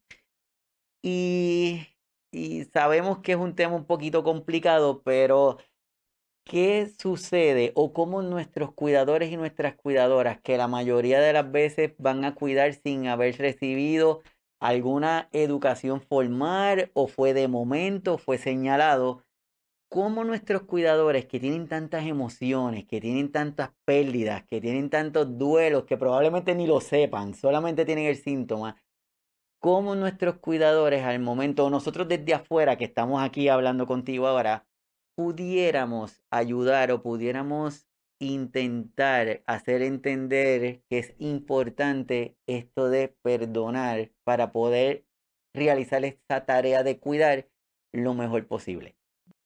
Y, 1.02 1.86
y 2.32 2.64
sabemos 2.64 3.18
que 3.20 3.32
es 3.32 3.38
un 3.38 3.54
tema 3.54 3.76
un 3.76 3.86
poquito 3.86 4.24
complicado, 4.24 5.02
pero 5.02 5.58
¿qué 6.44 6.90
sucede 6.98 7.72
o 7.74 7.92
cómo 7.92 8.22
nuestros 8.22 8.72
cuidadores 8.72 9.30
y 9.30 9.36
nuestras 9.36 9.74
cuidadoras, 9.74 10.40
que 10.40 10.56
la 10.56 10.68
mayoría 10.68 11.20
de 11.20 11.32
las 11.32 11.50
veces 11.50 11.94
van 11.98 12.24
a 12.24 12.34
cuidar 12.34 12.72
sin 12.74 13.08
haber 13.08 13.36
recibido 13.38 14.22
alguna 14.60 15.28
educación 15.32 16.00
formal 16.00 16.90
o 16.94 17.08
fue 17.08 17.34
de 17.34 17.48
momento, 17.48 18.16
fue 18.16 18.38
señalado, 18.38 19.22
cómo 19.96 20.24
nuestros 20.24 20.64
cuidadores 20.64 21.24
que 21.24 21.40
tienen 21.40 21.68
tantas 21.68 22.04
emociones, 22.04 22.84
que 22.84 23.00
tienen 23.00 23.32
tantas 23.32 23.70
pérdidas, 23.86 24.44
que 24.44 24.60
tienen 24.60 24.90
tantos 24.90 25.38
duelos, 25.38 25.84
que 25.84 25.96
probablemente 25.96 26.54
ni 26.54 26.66
lo 26.66 26.82
sepan, 26.82 27.32
solamente 27.32 27.86
tienen 27.86 28.04
el 28.04 28.16
síntoma, 28.16 28.76
cómo 29.58 29.94
nuestros 29.94 30.36
cuidadores 30.36 31.02
al 31.02 31.20
momento, 31.20 31.70
nosotros 31.70 32.08
desde 32.08 32.34
afuera 32.34 32.76
que 32.76 32.84
estamos 32.84 33.22
aquí 33.22 33.48
hablando 33.48 33.86
contigo 33.86 34.26
ahora, 34.26 34.66
pudiéramos 35.14 36.20
ayudar 36.30 36.92
o 36.92 37.00
pudiéramos 37.00 37.88
intentar 38.20 39.42
hacer 39.46 39.80
entender 39.80 40.82
que 40.90 40.98
es 40.98 41.14
importante 41.18 42.36
esto 42.46 42.90
de 42.90 43.16
perdonar 43.22 44.10
para 44.24 44.52
poder 44.52 45.06
realizar 45.54 46.04
esta 46.04 46.44
tarea 46.44 46.82
de 46.82 47.00
cuidar 47.00 47.48
lo 47.94 48.12
mejor 48.12 48.46
posible. 48.46 48.95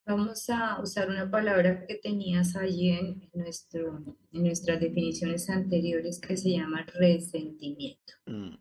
Vamos 0.07 0.48
a 0.51 0.80
usar 0.82 1.09
una 1.09 1.30
palabra 1.30 1.86
que 1.86 1.94
tenías 1.96 2.57
allí 2.57 2.90
en, 2.90 3.30
nuestro, 3.32 4.16
en 4.32 4.42
nuestras 4.42 4.80
definiciones 4.80 5.48
anteriores 5.51 6.18
que 6.20 6.36
se 6.36 6.51
llama 6.51 6.86
resentimiento. 6.94 8.14
Mm. 8.26 8.57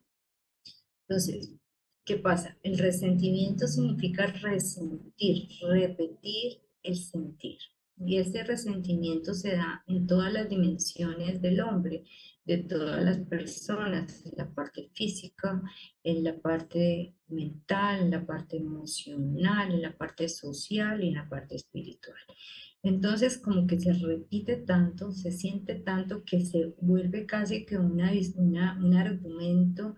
Entonces, 1.08 1.56
¿qué 2.06 2.18
pasa? 2.18 2.58
El 2.62 2.78
resentimiento 2.78 3.68
significa 3.68 4.28
resentir, 4.28 5.50
repetir 5.68 6.62
el 6.84 6.98
sentir. 6.98 7.58
Y 7.98 8.18
ese 8.18 8.44
resentimiento 8.44 9.34
se 9.34 9.56
da 9.56 9.84
en 9.88 10.08
todas 10.08 10.32
las 10.32 10.48
dimensiones 10.48 11.42
del 11.42 11.62
hombre 11.62 12.04
de 12.50 12.64
todas 12.64 13.04
las 13.04 13.20
personas, 13.20 14.26
en 14.26 14.34
la 14.36 14.50
parte 14.50 14.90
física, 14.96 15.62
en 16.04 16.24
la 16.24 16.36
parte 16.36 17.14
mental, 17.28 18.02
en 18.02 18.10
la 18.10 18.26
parte 18.26 18.58
emocional, 18.58 19.72
en 19.72 19.84
la 19.84 19.96
parte 19.96 20.28
social 20.28 21.04
y 21.04 21.10
en 21.10 21.14
la 21.14 21.30
parte 21.30 21.56
espiritual. 21.56 22.18
Entonces, 22.82 23.38
como 23.38 23.68
que 23.68 23.80
se 23.80 23.94
repite 23.94 24.56
tanto, 24.56 25.12
se 25.12 25.32
siente 25.32 25.76
tanto 25.76 26.24
que 26.26 26.42
se 26.42 26.74
vuelve 26.82 27.28
casi 27.28 27.68
que 27.68 27.78
una, 27.78 28.12
una, 28.38 28.80
un 28.84 28.96
argumento 28.96 29.96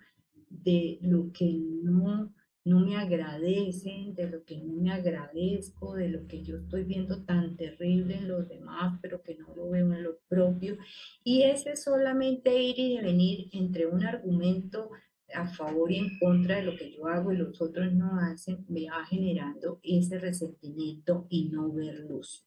de 0.49 0.99
lo 1.01 1.31
que 1.31 1.53
no 1.53 2.33
no 2.63 2.79
me 2.79 2.95
agradecen, 2.95 4.13
de 4.13 4.29
lo 4.29 4.43
que 4.43 4.57
no 4.57 4.73
me 4.73 4.91
agradezco, 4.91 5.95
de 5.95 6.09
lo 6.09 6.27
que 6.27 6.43
yo 6.43 6.57
estoy 6.57 6.83
viendo 6.83 7.23
tan 7.23 7.55
terrible 7.57 8.17
en 8.17 8.27
los 8.27 8.47
demás, 8.47 8.99
pero 9.01 9.23
que 9.23 9.35
no 9.35 9.55
lo 9.55 9.69
veo 9.69 9.91
en 9.93 10.03
lo 10.03 10.19
propio. 10.27 10.77
Y 11.23 11.43
ese 11.43 11.75
solamente 11.75 12.63
ir 12.63 12.79
y 12.79 12.97
venir 12.99 13.49
entre 13.51 13.85
un 13.85 14.03
argumento 14.03 14.89
a 15.33 15.47
favor 15.47 15.91
y 15.91 15.97
en 15.97 16.17
contra 16.19 16.57
de 16.57 16.63
lo 16.63 16.75
que 16.75 16.91
yo 16.91 17.07
hago 17.07 17.31
y 17.31 17.37
los 17.37 17.61
otros 17.61 17.93
no 17.93 18.19
hacen, 18.19 18.65
me 18.67 18.89
va 18.89 19.05
generando 19.05 19.79
ese 19.83 20.17
resentimiento 20.17 21.27
y 21.29 21.49
no 21.49 21.71
ver 21.71 21.99
luz. 21.99 22.45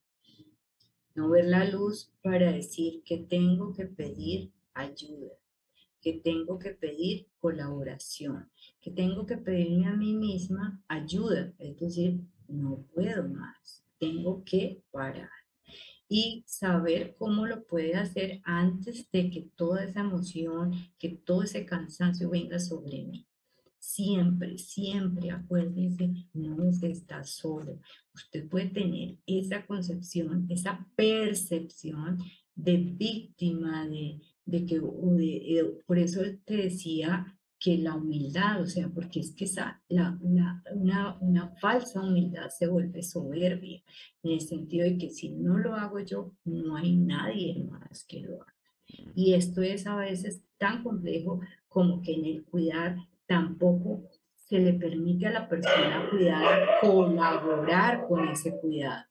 No 1.15 1.31
ver 1.31 1.47
la 1.47 1.65
luz 1.69 2.13
para 2.21 2.51
decir 2.51 3.03
que 3.05 3.19
tengo 3.19 3.73
que 3.73 3.87
pedir 3.87 4.51
ayuda, 4.75 5.35
que 6.03 6.15
tengo 6.15 6.59
que 6.59 6.71
pedir 6.71 7.29
colaboración, 7.39 8.51
que 8.81 8.91
tengo 8.91 9.25
que 9.25 9.37
pedirme 9.37 9.87
a 9.87 9.95
mí 9.95 10.15
misma 10.15 10.83
ayuda, 10.89 11.53
es 11.59 11.79
decir, 11.79 12.21
no 12.49 12.85
puedo 12.93 13.29
más, 13.29 13.85
tengo 13.99 14.43
que 14.45 14.83
parar 14.91 15.44
y 16.09 16.45
saber 16.47 17.15
cómo 17.19 17.47
lo 17.47 17.65
puede 17.65 17.95
hacer 17.95 18.41
antes 18.45 19.11
de 19.11 19.31
que 19.31 19.49
toda 19.57 19.85
esa 19.85 20.01
emoción, 20.01 20.73
que 20.99 21.11
todo 21.11 21.43
ese 21.43 21.65
cansancio 21.65 22.31
venga 22.31 22.59
sobre 22.59 23.05
mí. 23.05 23.27
Siempre, 23.79 24.57
siempre 24.59 25.31
acuérdense, 25.31 26.11
no 26.33 26.73
se 26.73 26.91
está 26.91 27.23
solo. 27.25 27.81
Usted 28.15 28.49
puede 28.49 28.71
tener 28.71 29.17
esa 29.27 29.67
concepción, 29.67 30.47
esa 30.49 30.87
percepción 30.97 32.19
de 32.55 32.77
víctima, 32.77 33.87
de, 33.87 34.21
de 34.47 34.67
que, 34.67 34.81
de, 34.81 35.83
por 35.87 35.99
eso 35.99 36.23
te 36.45 36.57
decía 36.57 37.34
que 37.65 37.79
la 37.79 37.95
humildad, 37.95 38.61
o 38.61 38.67
sea, 38.67 38.91
porque 38.91 39.21
es 39.21 39.35
que 39.35 39.47
esa, 39.47 39.81
la, 39.89 40.19
una, 40.21 40.63
una, 41.23 41.49
falsa 41.63 42.03
humildad 42.03 42.51
se 42.51 42.67
vuelve 42.67 43.03
soberbia, 43.03 43.83
en 44.23 44.33
el 44.33 44.41
sentido 44.43 44.85
de 44.85 44.99
que 44.99 45.09
si 45.09 45.31
no 45.31 45.57
lo 45.57 45.75
hago 45.75 45.99
yo, 46.01 46.35
no 46.45 46.77
hay 46.77 46.95
nadie 46.95 47.65
más 47.65 48.05
que 48.05 48.21
lo 48.21 48.43
haga. 48.43 48.55
Y 49.15 49.33
esto 49.33 49.63
es 49.63 49.87
a 49.87 49.97
veces 49.97 50.43
tan 50.59 50.83
complejo 50.83 51.41
como 51.67 52.03
que 52.03 52.13
en 52.13 52.27
el 52.27 52.45
cuidar 52.45 52.99
tampoco 53.27 54.11
se 54.35 54.59
le 54.59 54.75
permite 54.75 55.27
a 55.27 55.33
la 55.33 55.49
persona 55.49 56.11
cuidar 56.11 56.69
colaborar 56.83 58.07
con 58.07 58.29
ese 58.29 58.61
cuidado. 58.61 59.07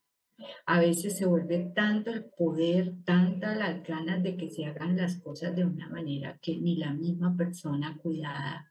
A 0.66 0.80
veces 0.80 1.16
se 1.16 1.26
vuelve 1.26 1.72
tanto 1.74 2.10
el 2.10 2.24
poder, 2.24 2.94
tantas 3.04 3.56
las 3.56 3.82
ganas 3.82 4.22
de 4.22 4.36
que 4.36 4.50
se 4.50 4.66
hagan 4.66 4.96
las 4.96 5.20
cosas 5.20 5.54
de 5.54 5.64
una 5.64 5.88
manera 5.88 6.38
que 6.42 6.56
ni 6.56 6.76
la 6.76 6.92
misma 6.92 7.36
persona 7.36 7.96
cuidada 7.98 8.70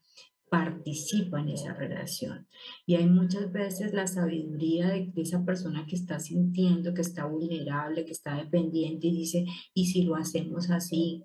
participa 0.53 1.39
en 1.39 1.49
esa 1.49 1.73
relación. 1.73 2.47
Y 2.85 2.93
hay 2.93 3.07
muchas 3.07 3.51
veces 3.51 3.91
la 3.91 4.05
sabiduría 4.05 4.89
de, 4.89 5.11
esa 5.15 5.43
persona 5.43 5.87
que 5.87 5.95
está 5.95 6.19
sintiendo, 6.19 6.93
que 6.93 7.01
está 7.01 7.25
vulnerable, 7.25 8.05
que 8.05 8.11
está 8.11 8.35
dependiente 8.35 9.07
y 9.07 9.17
dice, 9.17 9.45
¿y 9.73 9.87
si 9.87 10.03
lo 10.03 10.15
hacemos 10.15 10.69
así? 10.69 11.23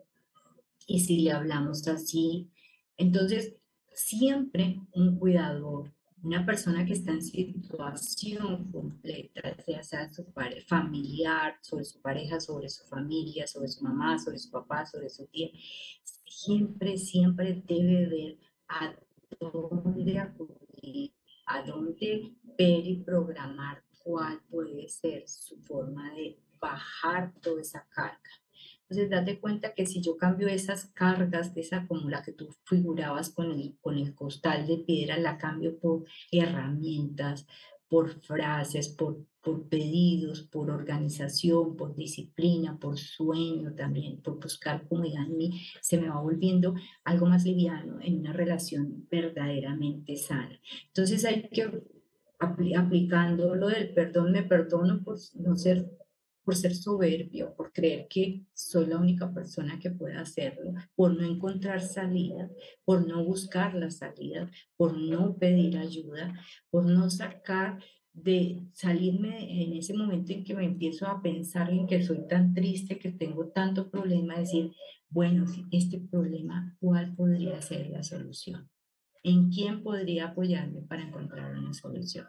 ¿Y 0.87 1.01
si 1.01 1.21
le 1.21 1.33
hablamos 1.33 1.87
así? 1.89 2.49
Entonces, 2.97 3.55
siempre 3.93 4.81
un 4.93 5.19
cuidador 5.19 5.93
una 6.23 6.45
persona 6.45 6.85
que 6.85 6.95
está 6.95 7.13
en 7.13 7.23
situación 7.23 8.71
completa, 8.73 9.57
ya 9.67 9.83
sea 9.83 10.13
su 10.13 10.25
familiar, 10.67 11.59
sobre 11.63 11.85
su 11.85 12.01
pareja, 12.01 12.41
sobre 12.41 12.69
su 12.69 12.85
familia, 12.87 13.47
sobre 13.47 13.69
su 13.69 13.85
mamá, 13.85 14.19
sobre 14.19 14.39
su 14.39 14.51
papá, 14.51 14.85
sobre 14.85 15.11
su 15.11 15.27
tía, 15.27 15.49
siempre, 16.27 16.97
siempre 16.97 17.63
debe 17.67 18.07
ver 18.07 18.39
a 18.69 18.95
dónde 19.41 20.19
acudir, 20.19 21.13
a 21.47 21.63
dónde 21.63 22.35
ver 22.59 22.87
y 22.87 23.03
programar 23.05 23.85
cuál 24.03 24.41
puede 24.51 24.89
ser 24.89 25.29
su 25.29 25.57
forma 25.63 26.13
de 26.15 26.39
bajar 26.61 27.33
toda 27.41 27.61
esa 27.61 27.87
carga. 27.91 28.19
Entonces, 28.91 29.11
date 29.11 29.39
cuenta 29.39 29.75
que 29.75 29.85
si 29.85 30.01
yo 30.01 30.17
cambio 30.17 30.49
esas 30.49 30.87
cargas 30.87 31.55
de 31.55 31.61
esa 31.61 31.87
como 31.87 32.09
que 32.25 32.33
tú 32.33 32.49
figurabas 32.65 33.29
con 33.29 33.51
el, 33.53 33.77
con 33.83 33.99
el 33.99 34.15
costal 34.15 34.67
de 34.67 34.79
piedra, 34.79 35.19
la 35.19 35.37
cambio 35.37 35.79
por 35.79 36.05
herramientas, 36.33 37.47
por 37.89 38.11
frases, 38.23 38.89
por, 38.89 39.19
por 39.43 39.69
pedidos, 39.69 40.43
por 40.43 40.71
organización, 40.71 41.77
por 41.77 41.97
disciplina, 41.97 42.79
por 42.79 42.99
sueño 42.99 43.75
también, 43.75 44.23
por 44.23 44.41
buscar 44.41 44.87
comodidad 44.89 45.25
en 45.25 45.37
mí, 45.37 45.63
se 45.83 45.99
me 45.99 46.09
va 46.09 46.21
volviendo 46.21 46.75
algo 47.05 47.27
más 47.27 47.45
liviano 47.45 47.99
en 48.01 48.21
una 48.21 48.33
relación 48.33 49.07
verdaderamente 49.11 50.17
sana. 50.17 50.59
Entonces 50.87 51.27
hay 51.27 51.49
que, 51.51 51.83
aplicando 52.39 53.55
lo 53.55 53.69
del 53.69 53.93
perdón, 53.93 54.33
me 54.33 54.43
perdono 54.43 55.03
por 55.03 55.19
no 55.35 55.57
ser 55.57 55.91
por 56.49 56.57
ser 56.57 56.75
soberbio, 56.75 57.55
por 57.55 57.75
creer 57.75 58.07
que 58.09 58.41
soy 58.55 58.87
la 58.87 58.97
única 58.97 59.31
persona 59.35 59.79
que 59.79 59.91
puede 59.91 60.17
hacerlo, 60.17 60.73
por 60.97 61.15
no 61.15 61.23
encontrar 61.27 61.83
salida, 61.83 62.49
por 62.87 63.07
no 63.07 63.23
buscar 63.23 63.75
la 63.75 63.91
salida, 63.91 64.51
por 64.75 64.97
no 64.97 65.37
pedir 65.37 65.77
ayuda, 65.77 66.33
por 66.71 66.87
no 66.87 67.11
sacar 67.11 67.79
de 68.15 68.63
salirme 68.73 69.63
en 69.63 69.75
ese 69.75 69.93
momento 69.93 70.33
en 70.33 70.43
que 70.43 70.55
me 70.55 70.65
empiezo 70.65 71.07
a 71.07 71.21
pensar 71.21 71.69
en 71.69 71.87
que 71.87 72.03
soy 72.03 72.27
tan 72.27 72.55
triste, 72.55 72.99
que 72.99 73.13
tengo 73.13 73.49
tanto 73.49 73.91
problema, 73.91 74.39
decir, 74.39 74.73
bueno, 75.11 75.45
este 75.71 76.01
problema, 76.01 76.75
¿cuál 76.81 77.15
podría 77.15 77.61
ser 77.61 77.91
la 77.91 78.03
solución? 78.03 78.71
¿En 79.23 79.51
quién 79.51 79.83
podría 79.83 80.29
apoyarme 80.29 80.81
para 80.81 81.03
encontrar 81.03 81.55
una 81.59 81.75
solución? 81.75 82.25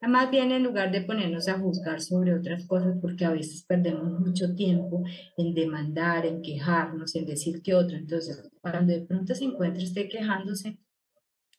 Más 0.00 0.30
bien 0.30 0.50
en 0.50 0.62
lugar 0.62 0.90
de 0.90 1.02
ponernos 1.02 1.46
a 1.48 1.58
juzgar 1.58 2.00
sobre 2.00 2.34
otras 2.34 2.66
cosas, 2.66 2.96
porque 3.02 3.26
a 3.26 3.32
veces 3.32 3.64
perdemos 3.64 4.18
mucho 4.18 4.54
tiempo 4.54 5.04
en 5.36 5.54
demandar, 5.54 6.24
en 6.24 6.40
quejarnos, 6.40 7.14
en 7.14 7.26
decir 7.26 7.60
que 7.62 7.74
otro. 7.74 7.96
Entonces, 7.96 8.50
cuando 8.62 8.94
de 8.94 9.02
pronto 9.02 9.34
se 9.34 9.44
encuentra 9.44 9.82
usted 9.82 10.08
quejándose 10.08 10.78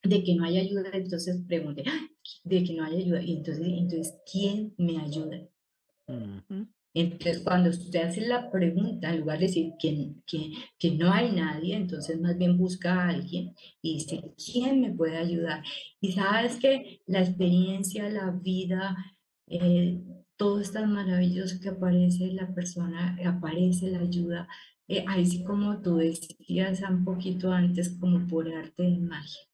de 0.04 0.24
que 0.24 0.34
no 0.34 0.46
hay 0.46 0.58
ayuda, 0.58 0.90
entonces 0.94 1.40
pregunte, 1.48 1.84
de 2.44 2.64
que 2.64 2.74
no 2.74 2.84
hay 2.84 3.04
ayuda. 3.04 3.22
Y 3.22 3.38
entonces, 3.38 3.64
entonces 3.68 4.16
¿quién 4.30 4.74
me 4.78 5.00
ayuda? 5.00 5.48
Entonces, 6.94 7.42
cuando 7.44 7.70
usted 7.70 8.02
hace 8.02 8.22
la 8.22 8.52
pregunta, 8.52 9.10
en 9.14 9.22
lugar 9.22 9.40
de 9.40 9.48
decir 9.48 9.74
que, 9.80 10.14
que, 10.26 10.52
que, 10.78 10.92
no 10.92 11.12
hay 11.12 11.32
nadie, 11.32 11.76
entonces 11.76 12.20
más 12.20 12.38
bien 12.38 12.58
busca 12.58 12.94
a 12.94 13.10
alguien 13.10 13.56
y 13.82 13.96
dice, 13.96 14.34
¿quién 14.38 14.82
me 14.82 14.92
puede 14.92 15.18
ayudar? 15.18 15.64
Y 16.02 16.12
sabes 16.14 16.58
que 16.58 17.02
la 17.08 17.22
experiencia, 17.22 18.10
la 18.10 18.32
vida, 18.32 18.98
eh, 19.48 20.02
todo 20.36 20.60
es 20.60 20.72
tan 20.72 20.94
que 21.62 21.70
aparece 21.70 22.34
la 22.34 22.54
persona, 22.54 23.18
aparece 23.26 23.92
la 23.92 24.00
ayuda, 24.00 24.48
eh, 24.88 25.06
así 25.08 25.44
como 25.44 25.82
tú 25.82 25.98
decías 25.98 26.82
un 26.90 27.06
poquito 27.06 27.52
antes, 27.52 27.98
como 28.00 28.28
por 28.28 28.52
arte 28.54 28.84
de 28.84 28.98
magia 28.98 29.51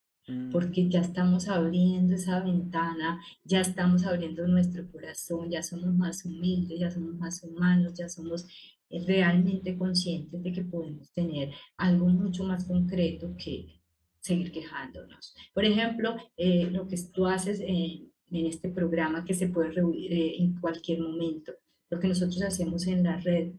porque 0.51 0.89
ya 0.89 1.01
estamos 1.01 1.47
abriendo 1.47 2.15
esa 2.15 2.41
ventana, 2.41 3.21
ya 3.43 3.61
estamos 3.61 4.05
abriendo 4.05 4.45
nuestro 4.47 4.89
corazón, 4.91 5.49
ya 5.49 5.63
somos 5.63 5.93
más 5.93 6.25
humildes, 6.25 6.79
ya 6.79 6.91
somos 6.91 7.15
más 7.15 7.43
humanos, 7.43 7.93
ya 7.93 8.09
somos 8.09 8.45
eh, 8.89 9.03
realmente 9.05 9.77
conscientes 9.77 10.43
de 10.43 10.51
que 10.51 10.63
podemos 10.63 11.11
tener 11.13 11.51
algo 11.77 12.07
mucho 12.07 12.43
más 12.43 12.65
concreto 12.65 13.35
que 13.37 13.79
seguir 14.19 14.51
quejándonos. 14.51 15.33
Por 15.53 15.63
ejemplo, 15.63 16.17
eh, 16.35 16.69
lo 16.71 16.87
que 16.87 16.97
tú 17.13 17.25
haces 17.25 17.59
en, 17.61 18.11
este 18.29 18.67
programa 18.67 19.23
que 19.23 19.33
se 19.33 19.47
puede 19.47 19.71
reunir 19.71 20.11
eh, 20.11 20.35
en 20.39 20.59
cualquier 20.59 20.99
momento, 20.99 21.53
lo 21.89 21.97
que 21.97 22.09
nosotros 22.09 22.41
hacemos 22.41 22.85
en 22.85 23.03
la 23.03 23.15
red, 23.21 23.53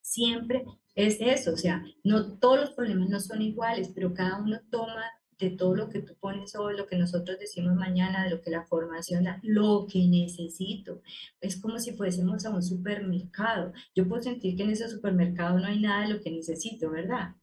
siempre 0.00 0.64
es 0.94 1.20
eso, 1.20 1.52
o 1.52 1.56
sea, 1.56 1.84
no 2.04 2.38
todos 2.38 2.60
los 2.60 2.70
problemas 2.70 3.08
no 3.08 3.18
son 3.18 3.42
iguales, 3.42 3.90
pero 3.92 4.14
cada 4.14 4.40
uno 4.40 4.60
toma 4.70 5.02
de 5.38 5.50
todo 5.50 5.74
lo 5.74 5.88
que 5.88 6.00
tú 6.00 6.14
pones 6.18 6.54
hoy, 6.56 6.76
lo 6.76 6.86
que 6.86 6.96
nosotros 6.96 7.38
decimos 7.38 7.74
mañana, 7.74 8.24
de 8.24 8.30
lo 8.30 8.40
que 8.40 8.50
la 8.50 8.64
formación 8.64 9.24
da, 9.24 9.40
lo 9.42 9.86
que 9.90 10.06
necesito. 10.06 11.02
Es 11.40 11.60
como 11.60 11.78
si 11.78 11.92
fuésemos 11.92 12.46
a 12.46 12.50
un 12.50 12.62
supermercado. 12.62 13.72
Yo 13.94 14.08
puedo 14.08 14.22
sentir 14.22 14.56
que 14.56 14.62
en 14.62 14.70
ese 14.70 14.88
supermercado 14.88 15.58
no 15.58 15.66
hay 15.66 15.80
nada 15.80 16.06
de 16.06 16.14
lo 16.14 16.20
que 16.20 16.30
necesito, 16.30 16.90
¿verdad? 16.90 17.34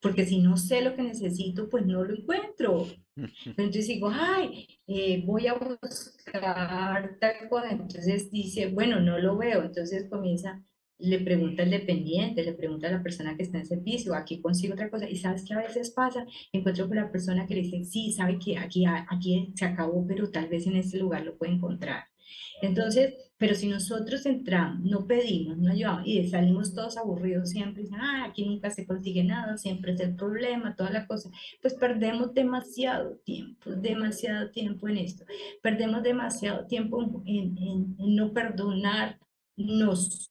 Porque 0.00 0.26
si 0.26 0.40
no 0.40 0.56
sé 0.56 0.82
lo 0.82 0.96
que 0.96 1.02
necesito, 1.02 1.68
pues 1.68 1.86
no 1.86 2.04
lo 2.04 2.14
encuentro. 2.14 2.86
Entonces 3.44 3.86
digo, 3.86 4.10
ay, 4.12 4.66
eh, 4.86 5.22
voy 5.24 5.46
a 5.46 5.54
buscar 5.54 7.18
tal 7.20 7.48
cosa. 7.48 7.70
Entonces 7.70 8.30
dice, 8.30 8.68
bueno, 8.68 9.00
no 9.00 9.18
lo 9.18 9.36
veo. 9.36 9.62
Entonces 9.62 10.08
comienza 10.10 10.62
le 10.98 11.18
pregunta 11.18 11.62
al 11.62 11.70
dependiente, 11.70 12.44
le 12.44 12.54
pregunta 12.54 12.88
a 12.88 12.92
la 12.92 13.02
persona 13.02 13.36
que 13.36 13.42
está 13.42 13.58
en 13.58 13.66
servicio, 13.66 14.14
aquí 14.14 14.40
consigo 14.40 14.74
otra 14.74 14.90
cosa, 14.90 15.08
y 15.08 15.16
sabes 15.16 15.44
que 15.44 15.54
a 15.54 15.58
veces 15.58 15.90
pasa, 15.90 16.26
encuentro 16.52 16.88
con 16.88 16.96
la 16.96 17.10
persona 17.10 17.46
que 17.46 17.56
le 17.56 17.62
dice, 17.62 17.84
sí, 17.84 18.12
sabe 18.12 18.38
que 18.38 18.58
aquí, 18.58 18.84
aquí 18.86 19.52
se 19.54 19.64
acabó, 19.64 20.06
pero 20.06 20.30
tal 20.30 20.48
vez 20.48 20.66
en 20.66 20.76
este 20.76 20.98
lugar 20.98 21.24
lo 21.24 21.36
puede 21.36 21.52
encontrar. 21.52 22.04
Entonces, 22.62 23.14
pero 23.36 23.54
si 23.56 23.66
nosotros 23.66 24.24
entramos, 24.24 24.84
no 24.84 25.06
pedimos, 25.06 25.58
no 25.58 25.72
ayudamos, 25.72 26.06
y 26.06 26.26
salimos 26.28 26.74
todos 26.74 26.96
aburridos 26.96 27.50
siempre, 27.50 27.82
dicen, 27.82 27.98
ah, 28.00 28.26
aquí 28.28 28.46
nunca 28.46 28.70
se 28.70 28.86
consigue 28.86 29.24
nada, 29.24 29.58
siempre 29.58 29.94
es 29.94 30.00
el 30.00 30.14
problema, 30.14 30.76
toda 30.76 30.90
la 30.90 31.06
cosa, 31.08 31.28
pues 31.60 31.74
perdemos 31.74 32.32
demasiado 32.34 33.16
tiempo, 33.24 33.70
demasiado 33.70 34.50
tiempo 34.52 34.88
en 34.88 34.98
esto, 34.98 35.24
perdemos 35.60 36.04
demasiado 36.04 36.66
tiempo 36.66 37.22
en, 37.26 37.58
en, 37.58 37.96
en 37.98 38.14
no 38.14 38.32
perdonarnos 38.32 40.30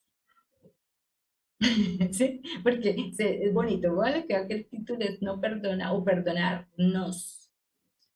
¿Sí? 2.12 2.42
Porque 2.64 3.12
es 3.18 3.54
bonito, 3.54 3.96
¿vale? 3.96 4.26
que 4.26 4.36
el 4.36 4.68
título 4.68 5.00
es 5.06 5.22
no 5.22 5.40
perdona 5.40 5.94
o 5.94 6.04
perdonarnos, 6.04 7.52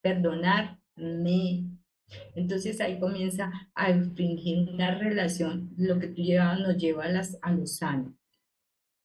perdonarme. 0.02 1.70
Entonces 2.36 2.82
ahí 2.82 3.00
comienza 3.00 3.52
a 3.74 3.91
infringir 3.91 4.70
una 4.70 4.98
relación, 4.98 5.74
lo 5.78 6.00
que 6.00 6.08
tú 6.08 6.22
llevas 6.22 6.60
nos 6.60 6.78
lleva 6.78 7.06
a, 7.06 7.10
las, 7.10 7.38
a 7.41 7.52
lo 7.52 7.66
sano, 7.66 8.16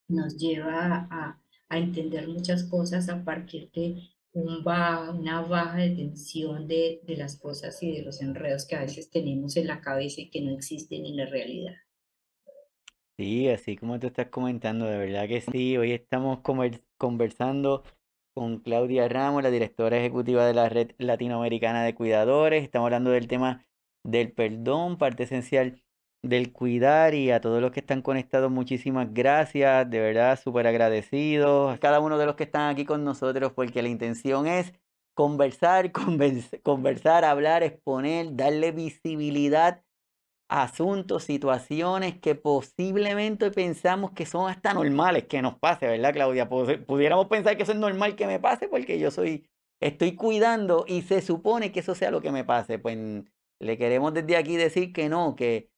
nos 0.08 0.36
lleva 0.36 1.08
a, 1.10 1.40
a 1.68 1.78
entender 1.78 2.28
muchas 2.28 2.64
cosas 2.64 3.08
a 3.08 3.24
partir 3.24 3.70
de 3.72 4.02
un 4.32 4.64
una 4.64 5.42
baja 5.42 5.78
de 5.78 5.90
tensión 5.90 6.68
de, 6.68 7.00
de 7.04 7.16
las 7.16 7.36
cosas 7.36 7.82
y 7.82 7.92
de 7.92 8.02
los 8.02 8.22
enredos 8.22 8.64
que 8.66 8.76
a 8.76 8.82
veces 8.82 9.10
tenemos 9.10 9.56
en 9.56 9.66
la 9.66 9.80
cabeza 9.80 10.20
y 10.20 10.30
que 10.30 10.40
no 10.40 10.52
existen 10.52 11.04
en 11.04 11.16
la 11.16 11.26
realidad. 11.26 11.74
Sí, 13.20 13.50
así 13.50 13.76
como 13.76 13.98
te 13.98 14.06
estás 14.06 14.28
comentando, 14.28 14.86
de 14.86 14.96
verdad 14.96 15.28
que 15.28 15.42
sí. 15.42 15.76
Hoy 15.76 15.92
estamos 15.92 16.38
conversando 16.96 17.84
con 18.34 18.60
Claudia 18.60 19.08
Ramos, 19.10 19.42
la 19.42 19.50
directora 19.50 19.98
ejecutiva 19.98 20.46
de 20.46 20.54
la 20.54 20.70
Red 20.70 20.92
Latinoamericana 20.96 21.84
de 21.84 21.94
Cuidadores. 21.94 22.64
Estamos 22.64 22.86
hablando 22.86 23.10
del 23.10 23.28
tema 23.28 23.66
del 24.04 24.32
perdón, 24.32 24.96
parte 24.96 25.24
esencial 25.24 25.82
del 26.22 26.50
cuidar 26.50 27.14
y 27.14 27.30
a 27.30 27.42
todos 27.42 27.60
los 27.60 27.72
que 27.72 27.80
están 27.80 28.00
conectados, 28.00 28.50
muchísimas 28.50 29.12
gracias, 29.12 29.90
de 29.90 30.00
verdad, 30.00 30.40
súper 30.40 30.66
agradecidos 30.66 31.74
a 31.74 31.78
cada 31.78 32.00
uno 32.00 32.16
de 32.16 32.24
los 32.24 32.36
que 32.36 32.44
están 32.44 32.70
aquí 32.70 32.86
con 32.86 33.04
nosotros, 33.04 33.52
porque 33.52 33.82
la 33.82 33.90
intención 33.90 34.46
es 34.46 34.72
conversar, 35.14 35.92
conversar, 36.62 37.26
hablar, 37.26 37.62
exponer, 37.64 38.34
darle 38.34 38.72
visibilidad 38.72 39.84
asuntos, 40.50 41.22
situaciones 41.22 42.18
que 42.18 42.34
posiblemente 42.34 43.52
pensamos 43.52 44.10
que 44.10 44.26
son 44.26 44.50
hasta 44.50 44.74
normales 44.74 45.24
que 45.24 45.40
nos 45.42 45.56
pase, 45.56 45.86
¿verdad, 45.86 46.12
Claudia? 46.12 46.48
Pudiéramos 46.48 47.28
pensar 47.28 47.56
que 47.56 47.62
eso 47.62 47.72
es 47.72 47.78
normal 47.78 48.16
que 48.16 48.26
me 48.26 48.40
pase 48.40 48.66
porque 48.66 48.98
yo 48.98 49.12
soy, 49.12 49.48
estoy 49.80 50.16
cuidando 50.16 50.84
y 50.88 51.02
se 51.02 51.22
supone 51.22 51.70
que 51.70 51.80
eso 51.80 51.94
sea 51.94 52.10
lo 52.10 52.20
que 52.20 52.32
me 52.32 52.42
pase. 52.42 52.80
Pues 52.80 52.98
le 53.60 53.78
queremos 53.78 54.12
desde 54.12 54.36
aquí 54.36 54.56
decir 54.56 54.92
que 54.92 55.08
no, 55.08 55.36
que, 55.36 55.70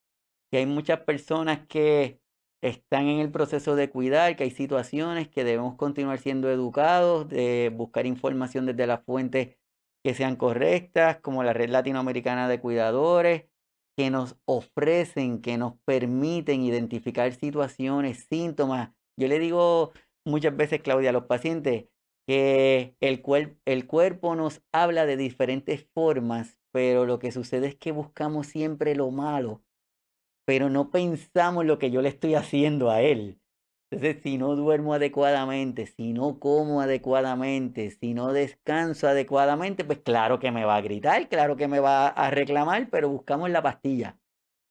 que 0.50 0.58
hay 0.58 0.66
muchas 0.66 1.00
personas 1.00 1.66
que 1.66 2.22
están 2.62 3.08
en 3.08 3.20
el 3.20 3.30
proceso 3.30 3.76
de 3.76 3.90
cuidar, 3.90 4.36
que 4.36 4.44
hay 4.44 4.50
situaciones 4.50 5.28
que 5.28 5.44
debemos 5.44 5.76
continuar 5.76 6.18
siendo 6.18 6.50
educados, 6.50 7.28
de 7.28 7.70
buscar 7.74 8.06
información 8.06 8.64
desde 8.64 8.86
las 8.86 9.04
fuentes 9.04 9.58
que 10.02 10.14
sean 10.14 10.36
correctas, 10.36 11.18
como 11.18 11.44
la 11.44 11.52
Red 11.52 11.68
Latinoamericana 11.68 12.48
de 12.48 12.58
Cuidadores, 12.58 13.51
que 13.96 14.10
nos 14.10 14.36
ofrecen, 14.44 15.42
que 15.42 15.58
nos 15.58 15.74
permiten 15.84 16.62
identificar 16.62 17.32
situaciones, 17.34 18.26
síntomas. 18.30 18.90
Yo 19.16 19.28
le 19.28 19.38
digo 19.38 19.92
muchas 20.24 20.56
veces, 20.56 20.80
Claudia, 20.80 21.10
a 21.10 21.12
los 21.12 21.26
pacientes 21.26 21.86
que 22.26 22.96
el, 23.00 23.22
el 23.64 23.86
cuerpo 23.86 24.34
nos 24.36 24.62
habla 24.72 25.06
de 25.06 25.16
diferentes 25.16 25.86
formas, 25.92 26.58
pero 26.72 27.04
lo 27.04 27.18
que 27.18 27.32
sucede 27.32 27.66
es 27.66 27.76
que 27.76 27.92
buscamos 27.92 28.46
siempre 28.46 28.94
lo 28.94 29.10
malo, 29.10 29.62
pero 30.46 30.70
no 30.70 30.90
pensamos 30.90 31.66
lo 31.66 31.78
que 31.78 31.90
yo 31.90 32.00
le 32.00 32.08
estoy 32.08 32.34
haciendo 32.34 32.90
a 32.90 33.02
él. 33.02 33.41
Entonces, 33.92 34.22
si 34.22 34.38
no 34.38 34.56
duermo 34.56 34.94
adecuadamente, 34.94 35.86
si 35.86 36.14
no 36.14 36.38
como 36.40 36.80
adecuadamente, 36.80 37.90
si 37.90 38.14
no 38.14 38.32
descanso 38.32 39.06
adecuadamente, 39.06 39.84
pues 39.84 39.98
claro 39.98 40.38
que 40.38 40.50
me 40.50 40.64
va 40.64 40.76
a 40.76 40.80
gritar, 40.80 41.28
claro 41.28 41.56
que 41.56 41.68
me 41.68 41.78
va 41.78 42.08
a 42.08 42.30
reclamar, 42.30 42.88
pero 42.90 43.10
buscamos 43.10 43.50
la 43.50 43.62
pastilla 43.62 44.18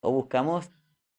o 0.02 0.12
buscamos 0.12 0.72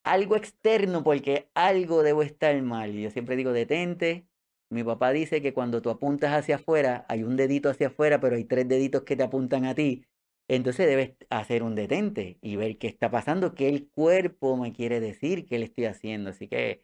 algo 0.03 0.35
externo 0.35 1.03
porque 1.03 1.49
algo 1.55 2.03
debo 2.03 2.23
estar 2.23 2.61
mal. 2.61 2.93
Y 2.93 3.03
yo 3.03 3.09
siempre 3.11 3.37
digo, 3.37 3.53
detente. 3.53 4.27
Mi 4.69 4.83
papá 4.83 5.11
dice 5.13 5.41
que 5.41 5.53
cuando 5.53 5.81
tú 5.81 5.89
apuntas 5.89 6.33
hacia 6.33 6.55
afuera, 6.57 7.05
hay 7.07 7.23
un 7.23 7.37
dedito 7.37 7.69
hacia 7.69 7.87
afuera, 7.87 8.19
pero 8.19 8.35
hay 8.35 8.43
tres 8.45 8.67
deditos 8.67 9.03
que 9.03 9.15
te 9.15 9.23
apuntan 9.23 9.65
a 9.65 9.75
ti. 9.75 10.05
Entonces 10.49 10.87
debes 10.87 11.13
hacer 11.29 11.63
un 11.63 11.75
detente 11.75 12.37
y 12.41 12.57
ver 12.57 12.77
qué 12.77 12.87
está 12.87 13.09
pasando, 13.11 13.55
qué 13.55 13.69
el 13.69 13.89
cuerpo 13.89 14.57
me 14.57 14.73
quiere 14.73 14.99
decir, 14.99 15.45
qué 15.45 15.57
le 15.59 15.65
estoy 15.65 15.85
haciendo. 15.85 16.31
Así 16.31 16.47
que 16.49 16.83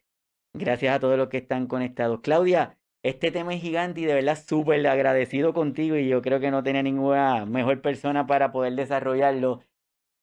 gracias 0.53 0.95
a 0.95 0.99
todos 0.99 1.17
los 1.17 1.29
que 1.29 1.37
están 1.37 1.67
conectados. 1.67 2.21
Claudia, 2.21 2.77
este 3.03 3.31
tema 3.31 3.53
es 3.53 3.61
gigante 3.61 4.01
y 4.01 4.05
de 4.05 4.13
verdad 4.13 4.37
súper 4.37 4.85
agradecido 4.87 5.53
contigo 5.53 5.95
y 5.95 6.07
yo 6.09 6.21
creo 6.21 6.39
que 6.39 6.51
no 6.51 6.63
tenía 6.63 6.83
ninguna 6.83 7.45
mejor 7.45 7.81
persona 7.81 8.27
para 8.27 8.51
poder 8.51 8.75
desarrollarlo. 8.75 9.61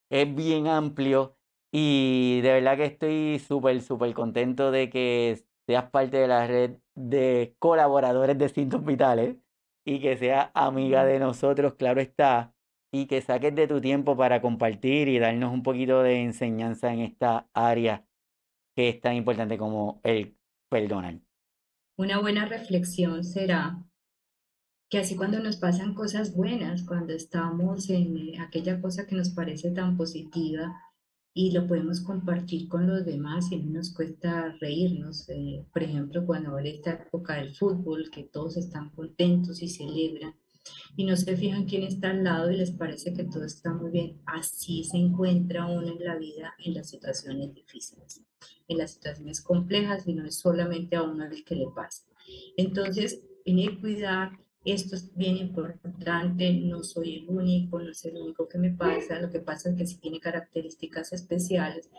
Es 0.09 0.33
bien 0.35 0.67
amplio 0.67 1.37
y 1.71 2.41
de 2.41 2.53
verdad 2.53 2.77
que 2.77 2.85
estoy 2.85 3.39
súper, 3.39 3.81
súper 3.81 4.13
contento 4.13 4.71
de 4.71 4.89
que 4.89 5.43
seas 5.67 5.89
parte 5.91 6.17
de 6.17 6.27
la 6.27 6.47
red 6.47 6.77
de 6.95 7.55
colaboradores 7.59 8.37
de 8.37 8.49
Cintos 8.49 8.85
Vitales 8.85 9.37
y 9.85 9.99
que 9.99 10.17
seas 10.17 10.51
amiga 10.53 11.05
de 11.05 11.19
nosotros, 11.19 11.75
claro 11.75 12.01
está, 12.01 12.53
y 12.91 13.07
que 13.07 13.21
saques 13.21 13.55
de 13.55 13.67
tu 13.67 13.81
tiempo 13.81 14.17
para 14.17 14.41
compartir 14.41 15.07
y 15.07 15.19
darnos 15.19 15.53
un 15.53 15.63
poquito 15.63 16.03
de 16.03 16.21
enseñanza 16.23 16.93
en 16.93 17.01
esta 17.01 17.47
área 17.53 18.06
que 18.77 18.89
es 18.89 19.01
tan 19.01 19.15
importante 19.15 19.57
como 19.57 19.99
el 20.03 20.37
perdonar. 20.69 21.19
Una 21.97 22.19
buena 22.19 22.45
reflexión 22.45 23.23
será 23.23 23.83
que 24.87 24.99
así 24.99 25.15
cuando 25.15 25.39
nos 25.39 25.57
pasan 25.57 25.95
cosas 25.95 26.35
buenas, 26.35 26.83
cuando 26.83 27.13
estamos 27.13 27.89
en 27.89 28.39
aquella 28.39 28.79
cosa 28.79 29.07
que 29.07 29.15
nos 29.15 29.31
parece 29.31 29.71
tan 29.71 29.97
positiva, 29.97 30.79
y 31.33 31.53
lo 31.53 31.65
podemos 31.65 32.01
compartir 32.01 32.67
con 32.67 32.85
los 32.85 33.03
demás 33.03 33.51
y 33.51 33.57
no 33.57 33.79
nos 33.79 33.95
cuesta 33.95 34.55
reírnos. 34.59 35.27
Eh, 35.29 35.65
por 35.73 35.81
ejemplo, 35.81 36.23
cuando 36.27 36.51
ahora 36.51 36.69
esta 36.69 36.93
época 36.93 37.33
del 37.35 37.55
fútbol, 37.55 38.11
que 38.11 38.25
todos 38.25 38.57
están 38.57 38.91
contentos 38.91 39.63
y 39.63 39.69
celebran 39.69 40.35
y 40.95 41.05
no 41.05 41.15
se 41.15 41.35
fijan 41.37 41.65
quién 41.65 41.83
está 41.83 42.11
al 42.11 42.23
lado 42.23 42.51
y 42.51 42.57
les 42.57 42.71
parece 42.71 43.13
que 43.13 43.23
todo 43.23 43.43
está 43.45 43.73
muy 43.73 43.91
bien. 43.91 44.21
Así 44.25 44.83
se 44.83 44.97
encuentra 44.97 45.65
uno 45.65 45.87
en 45.87 46.03
la 46.03 46.15
vida 46.17 46.53
en 46.63 46.73
las 46.73 46.89
situaciones 46.89 47.53
difíciles, 47.53 48.21
en 48.67 48.77
las 48.77 48.91
situaciones 48.91 49.41
complejas 49.41 50.07
y 50.07 50.13
no 50.13 50.25
es 50.25 50.39
solamente 50.39 50.95
a 50.95 51.03
uno 51.03 51.25
el 51.25 51.43
que 51.43 51.55
le 51.55 51.67
pasa. 51.75 52.03
Entonces, 52.57 53.21
que 53.45 53.79
cuidar 53.79 54.31
esto 54.65 54.95
es 54.95 55.15
bien 55.15 55.37
importante, 55.37 56.51
no 56.53 56.83
soy 56.83 57.15
el 57.15 57.29
único, 57.29 57.79
no 57.79 57.91
es 57.91 58.03
el 58.03 58.17
único 58.17 58.49
que 58.49 58.57
me 58.57 58.71
pasa, 58.71 59.21
lo 59.21 59.29
que 59.29 59.39
pasa 59.39 59.69
es 59.69 59.77
que 59.77 59.87
sí 59.87 59.97
tiene 59.97 60.19
características 60.19 61.13
especiales, 61.13 61.89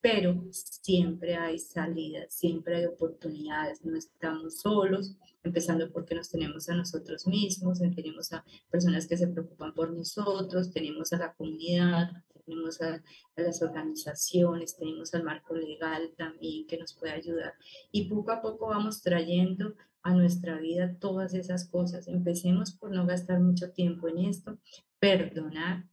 pero 0.00 0.44
siempre 0.50 1.36
hay 1.36 1.58
salidas, 1.58 2.32
siempre 2.34 2.76
hay 2.76 2.84
oportunidades, 2.84 3.84
no 3.84 3.96
estamos 3.96 4.60
solos, 4.60 5.16
empezando 5.48 5.90
porque 5.90 6.14
nos 6.14 6.30
tenemos 6.30 6.68
a 6.68 6.74
nosotros 6.74 7.26
mismos, 7.26 7.80
tenemos 7.80 8.32
a 8.32 8.44
personas 8.70 9.06
que 9.06 9.16
se 9.16 9.28
preocupan 9.28 9.74
por 9.74 9.92
nosotros, 9.92 10.72
tenemos 10.72 11.12
a 11.12 11.18
la 11.18 11.34
comunidad, 11.34 12.10
tenemos 12.44 12.80
a, 12.80 12.94
a, 12.94 13.42
las 13.42 13.60
organizaciones, 13.62 14.76
tenemos 14.76 15.14
al 15.14 15.24
marco 15.24 15.54
legal 15.54 16.12
también 16.16 16.66
que 16.66 16.78
nos 16.78 16.94
puede 16.94 17.12
ayudar. 17.12 17.54
Y 17.90 18.08
poco 18.08 18.32
a 18.32 18.40
poco 18.40 18.68
vamos 18.68 19.02
trayendo 19.02 19.74
a 20.02 20.14
nuestra 20.14 20.58
vida 20.58 20.96
todas 20.98 21.34
esas 21.34 21.68
cosas. 21.68 22.08
Empecemos 22.08 22.72
por 22.72 22.90
no 22.90 23.06
gastar 23.06 23.40
mucho 23.40 23.70
tiempo 23.72 24.08
en 24.08 24.18
esto. 24.18 24.58
Perdonar 24.98 25.86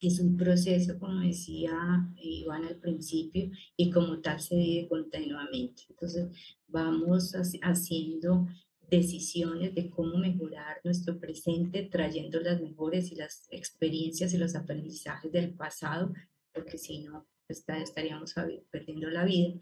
es 0.00 0.20
un 0.20 0.36
proceso, 0.36 0.98
como 0.98 1.20
decía 1.20 1.74
Iván 2.16 2.64
al 2.64 2.76
principio, 2.76 3.50
y 3.76 3.90
como 3.90 4.20
tal 4.20 4.40
se 4.40 4.56
vive 4.56 4.88
continuamente. 4.88 5.84
Entonces, 5.88 6.28
vamos 6.68 7.34
haciendo 7.62 8.46
decisiones 8.90 9.74
de 9.74 9.90
cómo 9.90 10.18
mejorar 10.18 10.80
nuestro 10.84 11.18
presente, 11.18 11.88
trayendo 11.90 12.40
las 12.40 12.60
mejores 12.60 13.10
y 13.12 13.16
las 13.16 13.46
experiencias 13.50 14.32
y 14.32 14.38
los 14.38 14.54
aprendizajes 14.54 15.32
del 15.32 15.54
pasado, 15.54 16.12
porque 16.52 16.78
si 16.78 17.00
no, 17.00 17.26
estaríamos 17.48 18.34
perdiendo 18.70 19.10
la 19.10 19.24
vida 19.24 19.54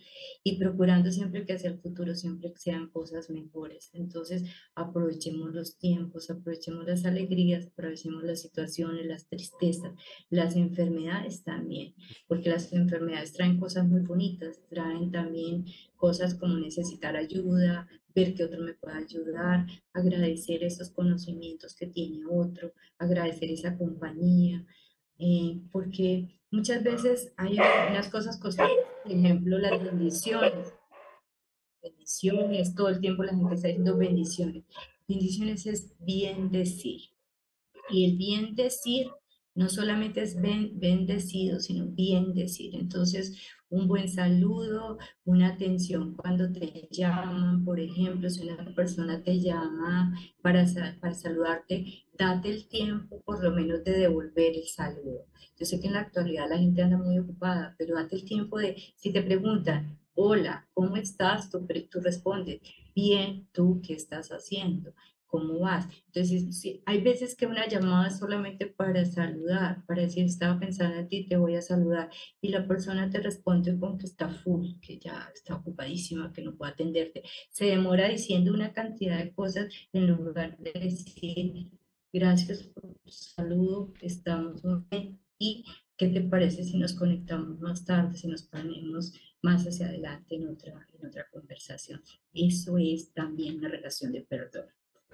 y 0.44 0.58
procurando 0.58 1.10
siempre 1.10 1.44
que 1.44 1.54
hacia 1.54 1.70
el 1.70 1.78
futuro 1.80 2.14
siempre 2.14 2.52
sean 2.56 2.88
cosas 2.90 3.30
mejores. 3.30 3.90
Entonces, 3.92 4.44
aprovechemos 4.74 5.52
los 5.52 5.78
tiempos, 5.78 6.30
aprovechemos 6.30 6.86
las 6.86 7.04
alegrías, 7.04 7.66
aprovechemos 7.66 8.22
las 8.22 8.40
situaciones, 8.40 9.06
las 9.06 9.26
tristezas, 9.26 9.92
las 10.30 10.56
enfermedades 10.56 11.42
también, 11.42 11.94
porque 12.26 12.50
las 12.50 12.72
enfermedades 12.72 13.32
traen 13.32 13.58
cosas 13.58 13.86
muy 13.86 14.00
bonitas, 14.00 14.60
traen 14.68 15.10
también 15.10 15.64
cosas 15.96 16.34
como 16.34 16.58
necesitar 16.58 17.16
ayuda, 17.16 17.88
ver 18.14 18.34
que 18.34 18.44
otro 18.44 18.62
me 18.62 18.74
pueda 18.74 18.98
ayudar, 18.98 19.66
agradecer 19.92 20.62
esos 20.64 20.90
conocimientos 20.90 21.74
que 21.74 21.86
tiene 21.86 22.20
otro, 22.30 22.72
agradecer 22.98 23.50
esa 23.50 23.76
compañía, 23.76 24.64
eh, 25.18 25.60
porque 25.70 26.28
muchas 26.52 26.84
veces 26.84 27.32
hay 27.36 27.54
unas 27.54 28.08
cosas 28.08 28.38
costosas, 28.38 28.70
por 29.02 29.10
ejemplo, 29.10 29.58
las 29.58 29.82
bendiciones. 29.82 30.74
Bendiciones, 31.82 32.74
todo 32.76 32.90
el 32.90 33.00
tiempo 33.00 33.24
la 33.24 33.34
gente 33.34 33.54
está 33.54 33.68
diciendo 33.68 33.96
bendiciones. 33.96 34.64
Bendiciones 35.08 35.66
es 35.66 35.92
bien 35.98 36.52
decir. 36.52 37.00
Y 37.90 38.04
el 38.04 38.16
bien 38.16 38.54
decir 38.54 39.08
no 39.54 39.68
solamente 39.68 40.22
es 40.22 40.40
bendecido, 40.40 41.60
sino 41.60 41.86
bien 41.86 42.32
decir. 42.34 42.74
Entonces, 42.74 43.36
un 43.68 43.88
buen 43.88 44.08
saludo, 44.08 44.98
una 45.24 45.48
atención 45.48 46.14
cuando 46.14 46.52
te 46.52 46.88
llaman, 46.90 47.64
por 47.64 47.80
ejemplo, 47.80 48.30
si 48.30 48.48
una 48.48 48.74
persona 48.74 49.22
te 49.22 49.40
llama 49.40 50.14
para, 50.42 50.64
para 51.00 51.14
saludarte, 51.14 52.04
date 52.26 52.50
el 52.50 52.68
tiempo 52.68 53.20
por 53.22 53.42
lo 53.42 53.50
menos 53.50 53.84
de 53.84 53.92
devolver 53.92 54.56
el 54.56 54.66
saludo. 54.68 55.26
Yo 55.58 55.66
sé 55.66 55.80
que 55.80 55.86
en 55.88 55.94
la 55.94 56.00
actualidad 56.00 56.48
la 56.48 56.58
gente 56.58 56.82
anda 56.82 56.98
muy 56.98 57.18
ocupada, 57.18 57.74
pero 57.78 57.94
date 57.94 58.16
el 58.16 58.24
tiempo 58.24 58.58
de, 58.58 58.76
si 58.96 59.12
te 59.12 59.22
preguntan, 59.22 59.98
hola, 60.14 60.68
¿cómo 60.74 60.96
estás? 60.96 61.50
Tú, 61.50 61.66
tú 61.90 62.00
respondes, 62.00 62.60
bien, 62.94 63.48
¿tú 63.52 63.80
qué 63.82 63.94
estás 63.94 64.30
haciendo? 64.30 64.92
¿cómo 65.32 65.60
vas? 65.60 65.88
Entonces, 66.08 66.82
hay 66.84 67.00
veces 67.00 67.34
que 67.34 67.46
una 67.46 67.66
llamada 67.66 68.08
es 68.08 68.18
solamente 68.18 68.66
para 68.66 69.02
saludar, 69.06 69.82
para 69.86 70.02
decir, 70.02 70.26
estaba 70.26 70.60
pensando 70.60 70.98
en 70.98 71.08
ti, 71.08 71.26
te 71.26 71.38
voy 71.38 71.56
a 71.56 71.62
saludar, 71.62 72.10
y 72.42 72.50
la 72.50 72.68
persona 72.68 73.08
te 73.08 73.18
responde 73.18 73.78
con 73.78 73.96
que 73.96 74.04
está 74.04 74.28
full, 74.28 74.72
que 74.82 74.98
ya 74.98 75.30
está 75.34 75.54
ocupadísima, 75.56 76.34
que 76.34 76.42
no 76.42 76.54
puede 76.54 76.72
atenderte. 76.72 77.22
Se 77.48 77.64
demora 77.64 78.08
diciendo 78.08 78.52
una 78.52 78.74
cantidad 78.74 79.16
de 79.18 79.32
cosas 79.32 79.72
en 79.94 80.06
lugar 80.06 80.58
de 80.58 80.72
decir, 80.78 81.70
gracias 82.12 82.64
por 82.64 82.94
tu 82.94 83.10
saludo, 83.10 83.92
estamos 84.00 84.62
bien, 84.90 85.18
y 85.38 85.64
¿qué 85.96 86.08
te 86.08 86.20
parece 86.20 86.62
si 86.62 86.76
nos 86.76 86.92
conectamos 86.92 87.58
más 87.60 87.84
tarde, 87.84 88.16
si 88.16 88.28
nos 88.28 88.42
ponemos 88.42 89.12
más 89.42 89.66
hacia 89.66 89.86
adelante 89.86 90.36
en 90.36 90.48
otra, 90.48 90.86
en 90.92 91.06
otra 91.06 91.26
conversación? 91.30 92.02
Eso 92.32 92.78
es 92.78 93.12
también 93.12 93.58
una 93.58 93.68
relación 93.68 94.12
de 94.12 94.22
perdón 94.22 94.66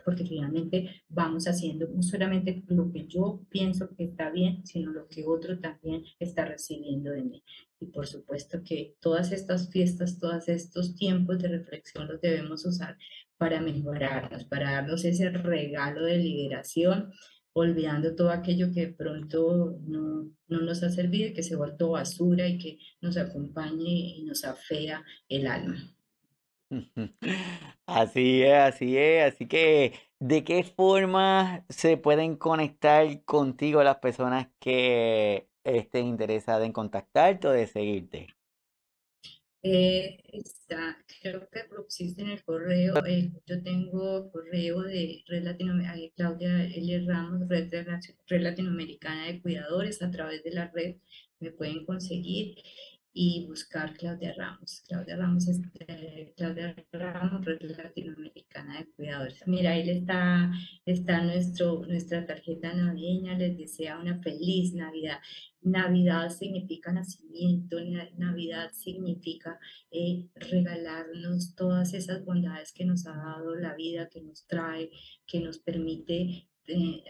porque 0.08 0.24
finalmente 0.24 1.02
vamos 1.10 1.46
haciendo 1.48 1.86
no 1.86 2.02
solamente 2.02 2.62
lo 2.68 2.90
que 2.90 3.06
yo 3.06 3.42
pienso 3.50 3.94
que 3.94 4.04
está 4.04 4.30
bien, 4.30 4.64
sino 4.64 4.90
lo 4.90 5.06
que 5.06 5.26
otro 5.26 5.58
también 5.58 6.02
está 6.18 6.46
recibiendo 6.46 7.10
de 7.10 7.24
mí. 7.24 7.44
Y 7.78 7.88
por 7.88 8.06
supuesto 8.06 8.62
que 8.64 8.96
todas 9.00 9.32
estas 9.32 9.68
fiestas, 9.68 10.18
todos 10.18 10.48
estos 10.48 10.94
tiempos 10.94 11.40
de 11.40 11.48
reflexión 11.48 12.08
los 12.08 12.22
debemos 12.22 12.64
usar 12.64 12.96
para 13.38 13.60
mejorarnos, 13.60 14.44
para 14.44 14.72
darnos 14.72 15.04
ese 15.04 15.30
regalo 15.30 16.04
de 16.04 16.18
liberación, 16.18 17.12
olvidando 17.52 18.14
todo 18.14 18.30
aquello 18.30 18.72
que 18.72 18.88
pronto 18.88 19.78
no, 19.82 20.30
no 20.48 20.60
nos 20.60 20.82
ha 20.82 20.90
servido 20.90 21.28
y 21.28 21.34
que 21.34 21.42
se 21.42 21.54
ha 21.54 21.58
vuelto 21.58 21.90
basura 21.90 22.46
y 22.46 22.58
que 22.58 22.78
nos 23.00 23.16
acompañe 23.16 24.16
y 24.18 24.24
nos 24.24 24.44
afea 24.44 25.04
el 25.28 25.46
alma. 25.46 25.94
Así 27.86 28.42
es, 28.42 28.52
así 28.52 28.98
es. 28.98 29.32
Así 29.32 29.46
que, 29.46 29.94
¿de 30.18 30.44
qué 30.44 30.62
forma 30.62 31.64
se 31.70 31.96
pueden 31.96 32.36
conectar 32.36 33.24
contigo 33.24 33.82
las 33.82 33.96
personas 33.96 34.48
que 34.58 35.48
estén 35.64 36.06
interesadas 36.06 36.66
en 36.66 36.72
contactarte 36.72 37.48
o 37.48 37.52
de 37.52 37.66
seguirte? 37.66 38.37
Eh, 39.62 40.18
está, 40.32 40.96
creo 41.20 41.48
que 41.50 41.60
existe 41.84 42.22
en 42.22 42.30
el 42.30 42.44
correo. 42.44 42.94
Eh, 43.06 43.32
yo 43.46 43.62
tengo 43.62 44.30
correo 44.30 44.82
de 44.82 45.24
Red 45.26 45.44
Latinoamericana, 45.44 45.98
eh, 46.00 46.12
Claudia 46.16 46.64
L. 46.64 47.06
Ramos, 47.06 47.48
Red, 47.48 47.72
Red 48.28 48.42
Latinoamericana 48.42 49.26
de 49.26 49.42
Cuidadores. 49.42 50.00
A 50.02 50.10
través 50.10 50.42
de 50.44 50.52
la 50.52 50.68
red 50.68 50.96
me 51.40 51.50
pueden 51.50 51.84
conseguir. 51.84 52.56
Y 53.12 53.46
buscar 53.46 53.94
Claudia 53.94 54.34
Ramos. 54.36 54.82
Claudia 54.86 55.16
Ramos 55.16 55.48
es 55.48 55.60
Claudia 56.36 56.74
Ramos, 56.92 57.44
Red 57.44 57.62
Latinoamericana 57.62 58.78
de 58.78 58.86
Cuidadores. 58.92 59.42
Mira, 59.46 59.72
ahí 59.72 59.88
está, 59.90 60.52
está 60.84 61.22
nuestro, 61.22 61.84
nuestra 61.86 62.26
tarjeta 62.26 62.72
navideña, 62.74 63.36
les 63.36 63.56
desea 63.56 63.98
una 63.98 64.20
feliz 64.22 64.74
Navidad. 64.74 65.18
Navidad 65.60 66.30
significa 66.30 66.92
nacimiento, 66.92 67.78
Navidad 68.16 68.70
significa 68.72 69.58
eh, 69.90 70.26
regalarnos 70.36 71.54
todas 71.54 71.94
esas 71.94 72.24
bondades 72.24 72.72
que 72.72 72.84
nos 72.84 73.06
ha 73.06 73.16
dado 73.16 73.56
la 73.56 73.74
vida, 73.74 74.08
que 74.08 74.20
nos 74.20 74.46
trae, 74.46 74.90
que 75.26 75.40
nos 75.40 75.58
permite 75.58 76.48
eh, 76.66 77.02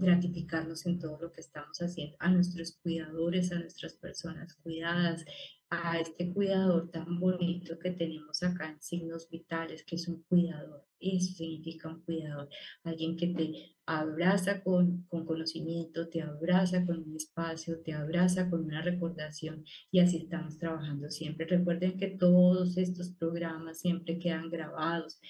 gratificarnos 0.00 0.86
en 0.86 0.98
todo 0.98 1.18
lo 1.20 1.32
que 1.32 1.40
estamos 1.40 1.78
haciendo, 1.80 2.16
a 2.18 2.30
nuestros 2.30 2.78
cuidadores, 2.82 3.52
a 3.52 3.58
nuestras 3.58 3.94
personas 3.94 4.54
cuidadas, 4.54 5.24
a 5.70 6.00
este 6.00 6.32
cuidador 6.32 6.90
tan 6.90 7.20
bonito 7.20 7.78
que 7.78 7.92
tenemos 7.92 8.42
acá 8.42 8.70
en 8.70 8.82
signos 8.82 9.30
vitales, 9.30 9.84
que 9.84 9.94
es 9.94 10.08
un 10.08 10.22
cuidador. 10.24 10.84
Eso 10.98 11.32
significa 11.32 11.88
un 11.88 12.02
cuidador, 12.02 12.48
alguien 12.82 13.16
que 13.16 13.28
te 13.28 13.76
abraza 13.86 14.62
con, 14.62 15.04
con 15.04 15.24
conocimiento, 15.24 16.08
te 16.08 16.22
abraza 16.22 16.84
con 16.84 16.98
un 16.98 17.16
espacio, 17.16 17.80
te 17.82 17.92
abraza 17.92 18.50
con 18.50 18.64
una 18.64 18.82
recordación 18.82 19.64
y 19.90 20.00
así 20.00 20.18
estamos 20.18 20.58
trabajando 20.58 21.08
siempre. 21.08 21.46
Recuerden 21.46 21.96
que 21.96 22.08
todos 22.08 22.76
estos 22.76 23.10
programas 23.10 23.80
siempre 23.80 24.18
quedan 24.18 24.50
grabados. 24.50 25.20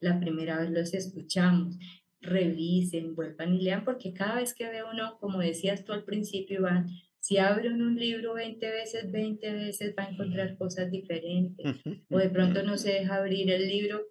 La 0.00 0.18
primera 0.18 0.58
vez 0.58 0.70
los 0.70 0.94
escuchamos 0.94 1.76
revisen, 2.20 3.14
vuelvan 3.14 3.54
y 3.54 3.62
lean, 3.62 3.84
porque 3.84 4.12
cada 4.12 4.36
vez 4.36 4.54
que 4.54 4.68
ve 4.68 4.82
uno, 4.84 5.18
como 5.18 5.38
decías 5.38 5.84
tú 5.84 5.92
al 5.92 6.04
principio, 6.04 6.60
Iván, 6.60 6.88
si 7.18 7.38
abren 7.38 7.82
un 7.82 7.96
libro 7.96 8.34
20 8.34 8.70
veces, 8.70 9.10
20 9.10 9.52
veces 9.52 9.94
va 9.98 10.04
a 10.04 10.10
encontrar 10.10 10.56
cosas 10.56 10.90
diferentes. 10.90 11.76
O 12.10 12.18
de 12.18 12.30
pronto 12.30 12.62
no 12.62 12.78
se 12.78 12.92
deja 12.92 13.16
abrir 13.16 13.50
el 13.50 13.68
libro. 13.68 14.06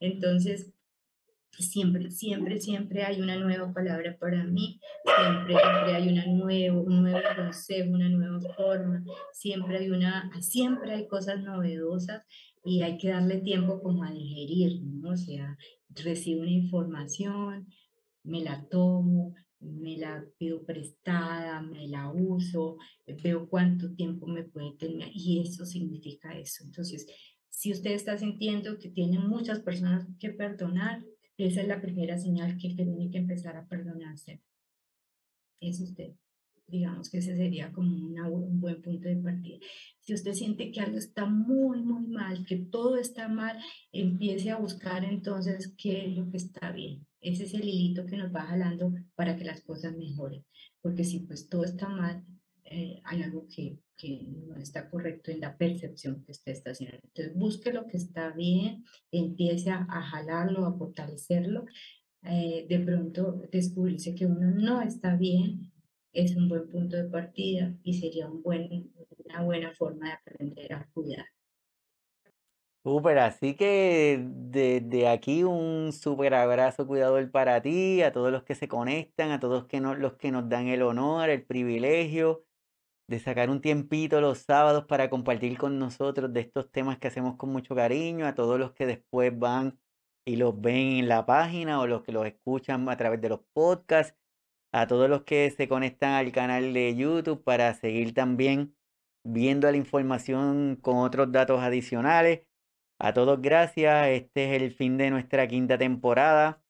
Entonces, 0.00 0.72
siempre, 1.58 2.10
siempre, 2.10 2.60
siempre 2.60 3.04
hay 3.04 3.20
una 3.20 3.36
nueva 3.36 3.72
palabra 3.72 4.16
para 4.18 4.44
mí, 4.44 4.80
siempre, 5.04 5.54
siempre 5.54 5.94
hay 5.94 6.08
una 6.08 6.26
nuevo, 6.26 6.82
un 6.82 7.02
nuevo 7.02 7.20
consejo, 7.36 7.90
una 7.90 8.08
nueva 8.08 8.40
forma, 8.56 9.04
siempre 9.32 9.78
hay, 9.78 9.90
una, 9.90 10.30
siempre 10.40 10.92
hay 10.92 11.08
cosas 11.08 11.42
novedosas 11.42 12.24
y 12.64 12.82
hay 12.82 12.98
que 12.98 13.10
darle 13.10 13.38
tiempo 13.38 13.80
como 13.82 14.04
a 14.04 14.10
digerir, 14.10 14.80
¿no? 14.82 15.10
O 15.10 15.16
sea, 15.16 15.56
recibo 15.90 16.42
una 16.42 16.50
información, 16.50 17.68
me 18.22 18.42
la 18.42 18.66
tomo, 18.68 19.34
me 19.60 19.96
la 19.96 20.24
pido 20.38 20.64
prestada, 20.64 21.60
me 21.62 21.88
la 21.88 22.10
uso, 22.10 22.76
veo 23.22 23.48
cuánto 23.48 23.92
tiempo 23.94 24.26
me 24.26 24.44
puede 24.44 24.76
tener 24.76 25.10
y 25.12 25.40
eso 25.40 25.66
significa 25.66 26.38
eso. 26.38 26.64
Entonces, 26.64 27.06
si 27.48 27.72
usted 27.72 27.92
está 27.92 28.16
sintiendo 28.16 28.78
que 28.78 28.90
tiene 28.90 29.18
muchas 29.18 29.60
personas 29.60 30.06
que 30.20 30.30
perdonar, 30.30 31.04
esa 31.36 31.60
es 31.60 31.68
la 31.68 31.80
primera 31.80 32.18
señal 32.18 32.56
que 32.58 32.74
tiene 32.74 33.10
que 33.10 33.18
empezar 33.18 33.56
a 33.56 33.66
perdonarse. 33.66 34.42
Es 35.60 35.80
usted. 35.80 36.14
Digamos 36.68 37.08
que 37.08 37.18
ese 37.18 37.34
sería 37.34 37.72
como 37.72 37.90
un 37.96 38.60
buen 38.60 38.82
punto 38.82 39.08
de 39.08 39.16
partida. 39.16 39.58
Si 40.00 40.12
usted 40.12 40.34
siente 40.34 40.70
que 40.70 40.80
algo 40.80 40.98
está 40.98 41.24
muy, 41.24 41.80
muy 41.80 42.06
mal, 42.06 42.44
que 42.46 42.56
todo 42.56 42.98
está 42.98 43.26
mal, 43.26 43.58
empiece 43.90 44.50
a 44.50 44.58
buscar 44.58 45.02
entonces 45.02 45.74
qué 45.78 46.06
es 46.06 46.16
lo 46.16 46.30
que 46.30 46.36
está 46.36 46.70
bien. 46.72 47.06
Ese 47.20 47.44
es 47.44 47.54
el 47.54 47.64
hilito 47.64 48.04
que 48.04 48.18
nos 48.18 48.34
va 48.34 48.42
jalando 48.42 48.92
para 49.14 49.36
que 49.36 49.44
las 49.44 49.62
cosas 49.62 49.96
mejoren. 49.96 50.44
Porque 50.82 51.04
si 51.04 51.20
pues 51.20 51.48
todo 51.48 51.64
está 51.64 51.88
mal, 51.88 52.22
eh, 52.64 53.00
hay 53.04 53.22
algo 53.22 53.46
que, 53.48 53.78
que, 53.96 54.26
no 54.46 54.56
está 54.56 54.90
correcto 54.90 55.30
en 55.30 55.40
la 55.40 55.56
percepción 55.56 56.22
que 56.22 56.32
usted 56.32 56.52
está 56.52 56.72
haciendo. 56.72 56.98
Entonces 57.02 57.34
busque 57.34 57.72
lo 57.72 57.86
que 57.86 57.96
está 57.96 58.30
bien, 58.30 58.84
empiece 59.10 59.70
a, 59.70 59.84
jalarlo, 59.86 60.66
a 60.66 60.76
fortalecerlo. 60.76 61.64
Eh, 62.24 62.66
de 62.68 62.80
pronto 62.80 63.42
descubrirse 63.50 64.14
que 64.14 64.26
uno 64.26 64.50
no 64.50 64.82
está 64.82 65.16
bien 65.16 65.72
es 66.12 66.36
un 66.36 66.48
buen 66.48 66.68
punto 66.68 66.96
de 66.96 67.04
partida 67.04 67.74
y 67.82 67.94
sería 67.94 68.28
un 68.28 68.42
buen, 68.42 68.92
una 69.24 69.42
buena 69.42 69.72
forma 69.74 70.08
de 70.08 70.12
aprender 70.12 70.72
a 70.72 70.88
cuidar. 70.92 71.26
Súper, 72.84 73.18
así 73.18 73.54
que 73.54 74.24
desde 74.24 75.08
aquí 75.08 75.44
un 75.44 75.92
súper 75.92 76.32
abrazo 76.32 76.86
cuidador 76.86 77.30
para 77.30 77.60
ti, 77.60 78.02
a 78.02 78.12
todos 78.12 78.32
los 78.32 78.44
que 78.44 78.54
se 78.54 78.68
conectan, 78.68 79.30
a 79.30 79.40
todos 79.40 79.66
que 79.66 79.80
los 79.80 80.14
que 80.16 80.30
nos 80.30 80.48
dan 80.48 80.68
el 80.68 80.82
honor, 80.82 81.28
el 81.28 81.44
privilegio 81.44 82.44
de 83.08 83.18
sacar 83.20 83.50
un 83.50 83.60
tiempito 83.60 84.20
los 84.20 84.38
sábados 84.40 84.84
para 84.86 85.10
compartir 85.10 85.58
con 85.58 85.78
nosotros 85.78 86.32
de 86.32 86.40
estos 86.40 86.70
temas 86.70 86.98
que 86.98 87.08
hacemos 87.08 87.36
con 87.36 87.50
mucho 87.50 87.74
cariño, 87.74 88.26
a 88.26 88.34
todos 88.34 88.58
los 88.58 88.72
que 88.72 88.86
después 88.86 89.36
van 89.38 89.78
y 90.24 90.36
los 90.36 90.60
ven 90.60 90.98
en 90.98 91.08
la 91.08 91.26
página 91.26 91.80
o 91.80 91.86
los 91.86 92.02
que 92.02 92.12
los 92.12 92.26
escuchan 92.26 92.88
a 92.88 92.96
través 92.96 93.20
de 93.20 93.30
los 93.30 93.40
podcasts 93.52 94.16
a 94.72 94.86
todos 94.86 95.08
los 95.08 95.24
que 95.24 95.50
se 95.50 95.68
conectan 95.68 96.12
al 96.12 96.32
canal 96.32 96.72
de 96.74 96.94
YouTube 96.94 97.42
para 97.42 97.74
seguir 97.74 98.14
también 98.14 98.74
viendo 99.24 99.70
la 99.70 99.76
información 99.76 100.76
con 100.76 100.98
otros 100.98 101.32
datos 101.32 101.60
adicionales. 101.60 102.42
A 102.98 103.12
todos 103.14 103.40
gracias. 103.40 104.08
Este 104.08 104.56
es 104.56 104.62
el 104.62 104.72
fin 104.74 104.98
de 104.98 105.10
nuestra 105.10 105.46
quinta 105.48 105.78
temporada. 105.78 106.62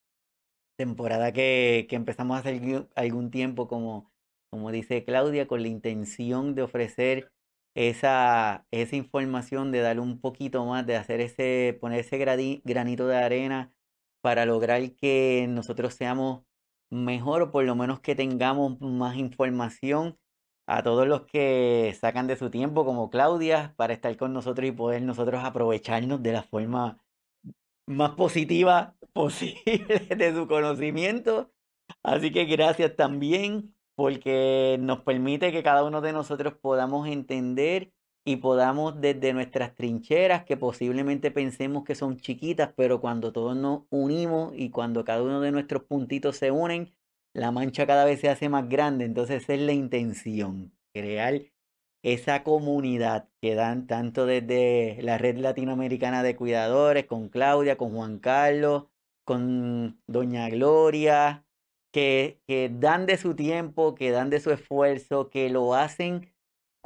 Temporada 0.77 1.33
que, 1.33 1.87
que 1.89 1.97
empezamos 1.97 2.39
hace 2.39 2.87
algún 2.95 3.31
tiempo, 3.31 3.67
como, 3.69 4.13
como 4.51 4.71
dice 4.71 5.05
Claudia, 5.05 5.49
con 5.49 5.63
la 5.63 5.69
intención 5.69 6.55
de 6.55 6.63
ofrecer 6.63 7.33
esa, 7.75 8.67
esa 8.71 8.97
información, 8.97 9.73
de 9.73 9.81
darle 9.81 10.03
un 10.03 10.21
poquito 10.21 10.65
más, 10.67 10.87
de 10.87 10.97
hacer 10.97 11.21
ese, 11.21 11.77
poner 11.81 12.01
ese 12.01 12.19
granito 12.19 13.09
de 13.09 13.17
arena 13.17 13.73
para 14.21 14.47
lograr 14.47 14.95
que 14.95 15.47
nosotros 15.49 15.95
seamos 15.95 16.45
mejor 16.91 17.43
o 17.43 17.51
por 17.51 17.64
lo 17.64 17.74
menos 17.74 18.01
que 18.01 18.14
tengamos 18.14 18.80
más 18.80 19.16
información 19.16 20.18
a 20.66 20.82
todos 20.82 21.07
los 21.09 21.22
que 21.22 21.97
sacan 21.99 22.26
de 22.26 22.36
su 22.36 22.51
tiempo 22.51 22.84
como 22.84 23.11
Claudia 23.11 23.74
para 23.76 23.95
estar 23.95 24.16
con 24.16 24.32
nosotros 24.34 24.68
y 24.68 24.72
poder 24.72 25.03
nosotros 25.03 25.43
aprovecharnos 25.43 26.22
de 26.22 26.32
la 26.32 26.43
forma 26.43 26.99
más 27.86 28.12
positiva 28.12 28.95
posible 29.12 29.99
de 30.16 30.34
su 30.34 30.47
conocimiento. 30.47 31.51
Así 32.03 32.30
que 32.30 32.45
gracias 32.45 32.97
también 32.97 33.74
porque 33.95 34.76
nos 34.80 35.03
permite 35.03 35.53
que 35.53 35.62
cada 35.62 35.84
uno 35.84 36.01
de 36.01 36.12
nosotros 36.12 36.55
podamos 36.61 37.09
entender 37.09 37.93
y 38.25 38.37
podamos 38.37 39.01
desde 39.01 39.33
nuestras 39.33 39.75
trincheras, 39.75 40.45
que 40.45 40.57
posiblemente 40.57 41.31
pensemos 41.31 41.85
que 41.85 41.95
son 41.95 42.19
chiquitas, 42.19 42.73
pero 42.77 43.01
cuando 43.01 43.33
todos 43.33 43.57
nos 43.57 43.83
unimos 43.91 44.53
y 44.55 44.71
cuando 44.71 45.05
cada 45.05 45.23
uno 45.23 45.41
de 45.41 45.53
nuestros 45.53 45.85
puntitos 45.85 46.37
se 46.37 46.51
unen, 46.51 46.93
la 47.33 47.53
mancha 47.53 47.87
cada 47.87 48.05
vez 48.05 48.21
se 48.21 48.29
hace 48.29 48.49
más 48.49 48.69
grande. 48.69 49.05
Entonces 49.05 49.49
es 49.49 49.61
la 49.61 49.73
intención, 49.73 50.73
crear 50.93 51.43
esa 52.03 52.45
comunidad 52.45 53.29
que 53.41 53.55
dan 53.55 53.87
tanto 53.87 54.27
desde 54.27 54.99
la 55.03 55.19
red 55.19 55.39
latinoamericana 55.39 56.23
de 56.23 56.37
cuidadores, 56.37 57.07
con 57.07 57.29
Claudia, 57.29 57.77
con 57.77 57.95
Juan 57.95 58.19
Carlos, 58.19 58.85
con 59.25 60.01
Doña 60.07 60.49
Gloria, 60.49 61.45
que, 61.93 62.41
que 62.47 62.71
dan 62.73 63.07
de 63.07 63.16
su 63.19 63.35
tiempo, 63.35 63.95
que 63.95 64.11
dan 64.11 64.31
de 64.31 64.41
su 64.41 64.51
esfuerzo, 64.51 65.31
que 65.31 65.51
lo 65.51 65.75
hacen 65.75 66.33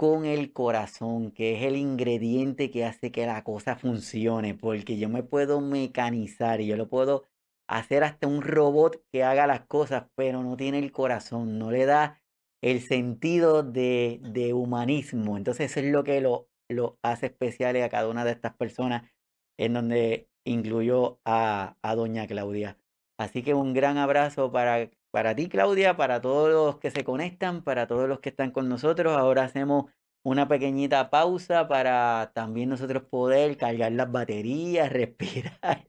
con 0.02 0.24
el 0.24 0.52
corazón, 0.52 1.30
que 1.30 1.54
es 1.54 1.62
el 1.62 1.76
ingrediente 1.76 2.72
que 2.72 2.84
hace 2.84 3.12
que 3.12 3.24
la 3.24 3.44
cosa 3.44 3.76
funcione, 3.76 4.52
porque 4.52 4.98
yo 4.98 5.08
me 5.08 5.22
puedo 5.22 5.60
mecanizar 5.60 6.60
y 6.60 6.66
yo 6.66 6.76
lo 6.76 6.88
puedo 6.88 7.22
hacer 7.68 8.02
hasta 8.02 8.26
un 8.26 8.42
robot 8.42 9.00
que 9.12 9.22
haga 9.22 9.46
las 9.46 9.60
cosas, 9.66 10.06
pero 10.16 10.42
no 10.42 10.56
tiene 10.56 10.80
el 10.80 10.90
corazón, 10.90 11.56
no 11.56 11.70
le 11.70 11.86
da 11.86 12.20
el 12.60 12.80
sentido 12.80 13.62
de, 13.62 14.18
de 14.24 14.54
humanismo. 14.54 15.36
Entonces 15.36 15.70
eso 15.70 15.78
es 15.78 15.92
lo 15.92 16.02
que 16.02 16.20
lo, 16.20 16.48
lo 16.68 16.98
hace 17.02 17.26
especial 17.26 17.80
a 17.80 17.88
cada 17.88 18.08
una 18.08 18.24
de 18.24 18.32
estas 18.32 18.56
personas, 18.56 19.08
en 19.56 19.74
donde 19.74 20.28
incluyó 20.44 21.20
a, 21.24 21.76
a 21.80 21.94
doña 21.94 22.26
Claudia. 22.26 22.76
Así 23.20 23.44
que 23.44 23.54
un 23.54 23.72
gran 23.72 23.98
abrazo 23.98 24.50
para 24.50 24.90
para 25.12 25.36
ti, 25.36 25.48
Claudia, 25.48 25.96
para 25.96 26.20
todos 26.22 26.50
los 26.50 26.78
que 26.80 26.90
se 26.90 27.04
conectan, 27.04 27.62
para 27.62 27.86
todos 27.86 28.08
los 28.08 28.20
que 28.20 28.30
están 28.30 28.50
con 28.50 28.68
nosotros. 28.68 29.16
Ahora 29.16 29.44
hacemos 29.44 29.92
una 30.22 30.48
pequeñita 30.48 31.10
pausa 31.10 31.68
para 31.68 32.32
también 32.34 32.70
nosotros 32.70 33.04
poder 33.04 33.56
cargar 33.58 33.92
las 33.92 34.10
baterías, 34.10 34.90
respirar 34.92 35.86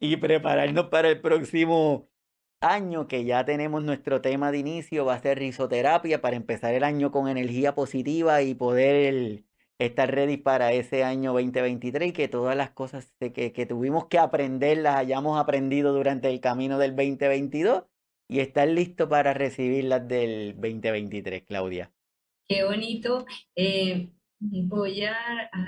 y 0.00 0.16
prepararnos 0.16 0.86
para 0.88 1.10
el 1.10 1.20
próximo 1.20 2.08
año 2.60 3.06
que 3.06 3.24
ya 3.24 3.44
tenemos 3.44 3.84
nuestro 3.84 4.20
tema 4.22 4.50
de 4.50 4.58
inicio, 4.58 5.04
va 5.04 5.14
a 5.14 5.20
ser 5.20 5.38
risoterapia 5.38 6.20
para 6.20 6.36
empezar 6.36 6.74
el 6.74 6.84
año 6.84 7.12
con 7.12 7.28
energía 7.28 7.74
positiva 7.74 8.42
y 8.42 8.54
poder 8.54 9.44
estar 9.78 10.10
ready 10.12 10.38
para 10.38 10.72
ese 10.72 11.04
año 11.04 11.32
2023 11.34 12.08
y 12.08 12.12
que 12.12 12.28
todas 12.28 12.56
las 12.56 12.70
cosas 12.70 13.12
que, 13.20 13.52
que 13.52 13.66
tuvimos 13.66 14.06
que 14.06 14.18
aprender 14.18 14.78
las 14.78 14.96
hayamos 14.96 15.38
aprendido 15.38 15.92
durante 15.92 16.30
el 16.30 16.40
camino 16.40 16.78
del 16.78 16.96
2022 16.96 17.84
y 18.28 18.40
estar 18.40 18.68
listo 18.68 19.08
para 19.08 19.34
recibir 19.34 19.84
las 19.84 20.06
del 20.06 20.54
2023, 20.54 21.42
Claudia. 21.44 21.90
Qué 22.46 22.64
bonito. 22.64 23.26
Eh, 23.56 24.10
Voy 24.40 25.02
a, 25.02 25.16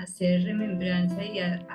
hacer 0.01 0.45
remembranza 0.45 1.25
y 1.25 1.39
a, 1.39 1.67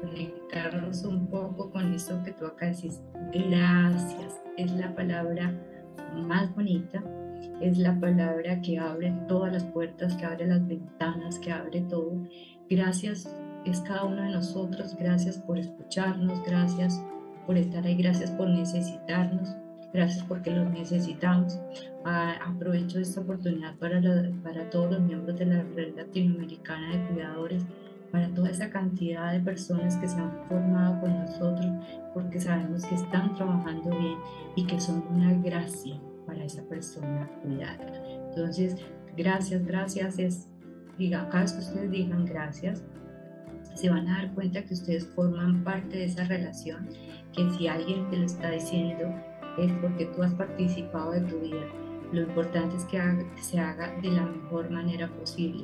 conectarnos 0.00 1.04
un 1.04 1.28
poco 1.28 1.70
con 1.70 1.92
eso 1.92 2.22
que 2.24 2.32
tú 2.32 2.46
acá 2.46 2.66
decís. 2.66 3.02
Gracias 3.34 4.40
es 4.56 4.72
la 4.72 4.94
palabra 4.94 5.52
más 6.14 6.54
bonita, 6.54 7.04
es 7.60 7.76
la 7.76 8.00
palabra 8.00 8.62
que 8.62 8.78
abre 8.78 9.12
todas 9.28 9.52
las 9.52 9.64
puertas, 9.64 10.16
que 10.16 10.24
abre 10.24 10.46
las 10.46 10.66
ventanas, 10.66 11.38
que 11.38 11.52
abre 11.52 11.82
todo. 11.82 12.26
Gracias 12.70 13.28
es 13.66 13.82
cada 13.82 14.04
uno 14.04 14.22
de 14.22 14.30
nosotros, 14.30 14.96
gracias 14.96 15.36
por 15.36 15.58
escucharnos, 15.58 16.42
gracias 16.46 17.04
por 17.48 17.56
estar 17.56 17.82
ahí, 17.86 17.94
gracias 17.94 18.30
por 18.32 18.46
necesitarnos. 18.50 19.56
Gracias 19.94 20.22
porque 20.24 20.50
los 20.50 20.70
necesitamos. 20.70 21.58
Ah, 22.04 22.34
aprovecho 22.46 23.00
esta 23.00 23.22
oportunidad 23.22 23.74
para, 23.76 24.02
para 24.42 24.68
todos 24.68 24.90
los 24.92 25.00
miembros 25.00 25.38
de 25.38 25.46
la 25.46 25.62
red 25.74 25.96
latinoamericana 25.96 26.90
de 26.94 27.08
cuidadores, 27.08 27.64
para 28.12 28.28
toda 28.34 28.50
esa 28.50 28.68
cantidad 28.68 29.32
de 29.32 29.40
personas 29.40 29.96
que 29.96 30.08
se 30.08 30.16
han 30.16 30.30
formado 30.46 31.00
con 31.00 31.18
nosotros, 31.20 31.72
porque 32.12 32.38
sabemos 32.38 32.84
que 32.84 32.96
están 32.96 33.34
trabajando 33.34 33.98
bien 33.98 34.18
y 34.54 34.66
que 34.66 34.78
son 34.78 35.02
una 35.10 35.32
gracia 35.32 35.98
para 36.26 36.44
esa 36.44 36.62
persona 36.64 37.30
cuidada. 37.42 37.90
Entonces, 38.28 38.76
gracias, 39.16 39.64
gracias 39.64 40.18
es, 40.18 40.50
diga, 40.98 41.26
cada 41.30 41.44
vez 41.44 41.52
que 41.54 41.60
ustedes 41.60 41.90
digan 41.90 42.26
gracias, 42.26 42.84
se 43.78 43.88
van 43.88 44.08
a 44.08 44.22
dar 44.22 44.34
cuenta 44.34 44.64
que 44.64 44.74
ustedes 44.74 45.06
forman 45.14 45.62
parte 45.62 45.98
de 45.98 46.06
esa 46.06 46.24
relación, 46.24 46.88
que 47.32 47.48
si 47.52 47.68
alguien 47.68 48.10
te 48.10 48.16
lo 48.16 48.26
está 48.26 48.50
diciendo, 48.50 49.14
es 49.56 49.70
porque 49.80 50.06
tú 50.06 50.24
has 50.24 50.34
participado 50.34 51.12
de 51.12 51.20
tu 51.20 51.38
vida. 51.38 51.64
Lo 52.10 52.22
importante 52.22 52.74
es 52.76 52.84
que 52.86 53.00
se 53.40 53.60
haga 53.60 53.94
de 54.00 54.10
la 54.10 54.24
mejor 54.24 54.68
manera 54.70 55.06
posible. 55.08 55.62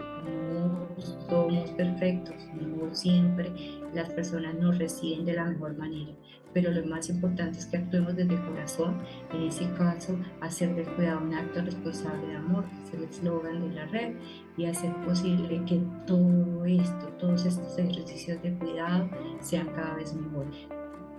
No 0.53 0.87
somos 1.29 1.71
perfectos, 1.71 2.37
no 2.55 2.95
siempre 2.95 3.51
las 3.93 4.09
personas 4.11 4.55
nos 4.55 4.79
reciben 4.79 5.25
de 5.25 5.33
la 5.33 5.47
mejor 5.47 5.77
manera, 5.77 6.13
pero 6.55 6.71
lo 6.71 6.87
más 6.87 7.11
importante 7.11 7.59
es 7.59 7.67
que 7.67 7.79
actuemos 7.79 8.15
desde 8.15 8.35
el 8.35 8.41
corazón. 8.43 9.03
En 9.33 9.43
ese 9.43 9.69
caso, 9.73 10.17
hacer 10.41 10.75
del 10.75 10.87
cuidado 10.95 11.21
un 11.21 11.35
acto 11.35 11.61
responsable 11.61 12.29
de 12.29 12.37
amor, 12.37 12.65
que 12.71 12.83
es 12.85 12.95
el 12.95 13.05
eslogan 13.05 13.69
de 13.69 13.75
la 13.75 13.87
red, 13.87 14.15
y 14.57 14.67
hacer 14.67 14.95
posible 15.05 15.63
que 15.67 15.83
todo 16.07 16.65
esto, 16.65 17.09
todos 17.19 17.45
estos 17.45 17.77
ejercicios 17.77 18.41
de 18.43 18.55
cuidado 18.55 19.11
sean 19.41 19.67
cada 19.75 19.95
vez 19.95 20.15
mejores. 20.15 20.69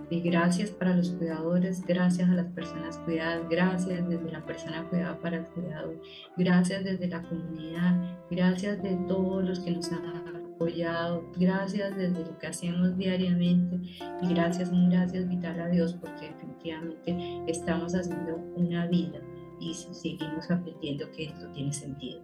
Y 0.08 0.20
gracias 0.20 0.70
para 0.70 0.96
los 0.96 1.10
cuidadores, 1.10 1.84
gracias 1.84 2.30
a 2.30 2.34
las 2.34 2.46
personas 2.52 2.96
cuidadas, 2.98 3.48
gracias 3.50 4.08
desde 4.08 4.30
la 4.30 4.46
persona 4.46 4.84
cuidada 4.84 5.18
para 5.18 5.38
el 5.38 5.46
cuidador, 5.46 6.00
gracias 6.36 6.84
desde 6.84 7.08
la 7.08 7.22
comunidad, 7.22 8.16
gracias 8.30 8.80
de 8.84 8.96
todos 9.08 9.44
los 9.44 9.58
que 9.60 9.72
nos 9.72 9.90
han 9.90 10.06
apoyado, 10.56 11.30
gracias 11.36 11.96
desde 11.96 12.24
lo 12.24 12.38
que 12.38 12.46
hacemos 12.46 12.96
diariamente 12.96 13.76
y 14.22 14.34
gracias, 14.34 14.70
gracias 14.88 15.28
vital 15.28 15.60
a 15.60 15.68
Dios 15.68 15.94
porque 15.94 16.28
definitivamente 16.28 17.42
estamos 17.46 17.94
haciendo 17.94 18.36
una 18.56 18.86
vida 18.86 19.20
y 19.60 19.74
seguimos 19.74 20.50
aprendiendo 20.50 21.10
que 21.12 21.26
esto 21.26 21.50
tiene 21.52 21.72
sentido. 21.72 22.20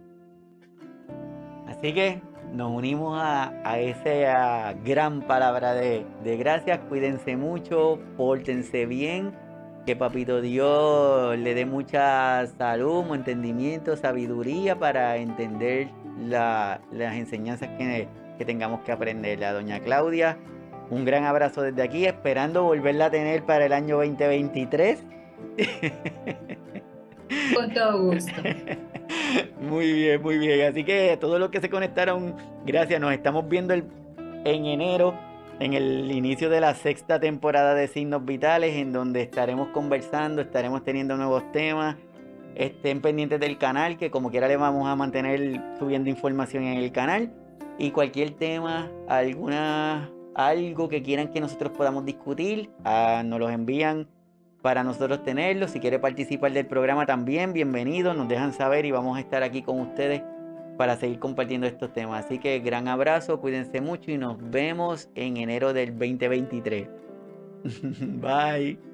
Así 1.67 1.93
que 1.93 2.21
nos 2.53 2.71
unimos 2.71 3.19
a, 3.21 3.79
esa 3.79 4.73
gran 4.83 5.21
palabra 5.21 5.73
de, 5.73 6.05
gracias. 6.23 6.79
Cuídense 6.89 7.35
mucho, 7.35 7.99
pórtense 8.17 8.85
bien. 8.85 9.33
Que 9.85 9.97
Papito 9.97 10.39
Dios 10.39 11.37
le 11.37 11.53
dé 11.53 11.65
mucha 11.65 12.45
salud, 12.57 13.13
entendimiento, 13.13 13.97
sabiduría 13.97 14.79
para 14.79 15.17
entender 15.17 15.89
las 16.17 16.79
enseñanzas 16.99 17.67
que, 17.77 18.07
que 18.43 18.45
tengamos 18.45 18.81
que 18.81 18.91
aprender. 18.91 19.43
A 19.45 19.53
Doña 19.53 19.79
Claudia, 19.79 20.37
un 20.89 21.05
gran 21.05 21.23
abrazo 21.23 21.61
desde 21.61 21.81
aquí, 21.81 22.05
esperando 22.05 22.63
volverla 22.63 23.05
a 23.05 23.11
tener 23.11 23.43
para 23.43 23.65
el 23.65 23.73
año 23.73 23.95
2023. 23.97 25.03
Con 27.55 27.73
todo 27.73 28.03
gusto. 28.03 28.33
Muy 29.59 29.91
bien, 29.93 30.21
muy 30.21 30.37
bien. 30.37 30.69
Así 30.69 30.83
que 30.83 31.17
todos 31.19 31.39
los 31.39 31.49
que 31.49 31.59
se 31.61 31.69
conectaron, 31.69 32.35
gracias. 32.65 32.99
Nos 32.99 33.13
estamos 33.13 33.47
viendo 33.47 33.73
en 33.73 33.85
enero, 34.43 35.15
en 35.59 35.73
el 35.73 36.11
inicio 36.11 36.49
de 36.49 36.59
la 36.59 36.75
sexta 36.75 37.19
temporada 37.19 37.73
de 37.73 37.87
Signos 37.87 38.25
Vitales, 38.25 38.75
en 38.75 38.91
donde 38.93 39.21
estaremos 39.21 39.69
conversando, 39.69 40.41
estaremos 40.41 40.83
teniendo 40.83 41.17
nuevos 41.17 41.51
temas. 41.51 41.95
Estén 42.55 43.01
pendientes 43.01 43.39
del 43.39 43.57
canal, 43.57 43.97
que 43.97 44.11
como 44.11 44.29
quiera 44.29 44.47
le 44.47 44.57
vamos 44.57 44.87
a 44.87 44.95
mantener 44.95 45.59
subiendo 45.79 46.09
información 46.09 46.63
en 46.65 46.77
el 46.77 46.91
canal. 46.91 47.31
Y 47.77 47.91
cualquier 47.91 48.31
tema, 48.31 48.91
alguna 49.07 50.09
algo 50.35 50.89
que 50.89 51.01
quieran 51.01 51.29
que 51.29 51.39
nosotros 51.39 51.71
podamos 51.75 52.05
discutir, 52.05 52.69
ah, 52.83 53.21
nos 53.25 53.39
los 53.39 53.51
envían 53.51 54.07
para 54.61 54.83
nosotros 54.83 55.23
tenerlo. 55.23 55.67
Si 55.67 55.79
quiere 55.79 55.99
participar 55.99 56.51
del 56.53 56.65
programa 56.65 57.05
también, 57.05 57.53
bienvenido. 57.53 58.13
Nos 58.13 58.27
dejan 58.27 58.53
saber 58.53 58.85
y 58.85 58.91
vamos 58.91 59.17
a 59.17 59.19
estar 59.19 59.43
aquí 59.43 59.61
con 59.61 59.79
ustedes 59.79 60.23
para 60.77 60.95
seguir 60.95 61.19
compartiendo 61.19 61.67
estos 61.67 61.93
temas. 61.93 62.25
Así 62.25 62.39
que 62.39 62.59
gran 62.59 62.87
abrazo, 62.87 63.39
cuídense 63.39 63.81
mucho 63.81 64.11
y 64.11 64.17
nos 64.17 64.37
vemos 64.49 65.09
en 65.15 65.37
enero 65.37 65.73
del 65.73 65.91
2023. 65.91 66.87
Bye. 68.21 68.92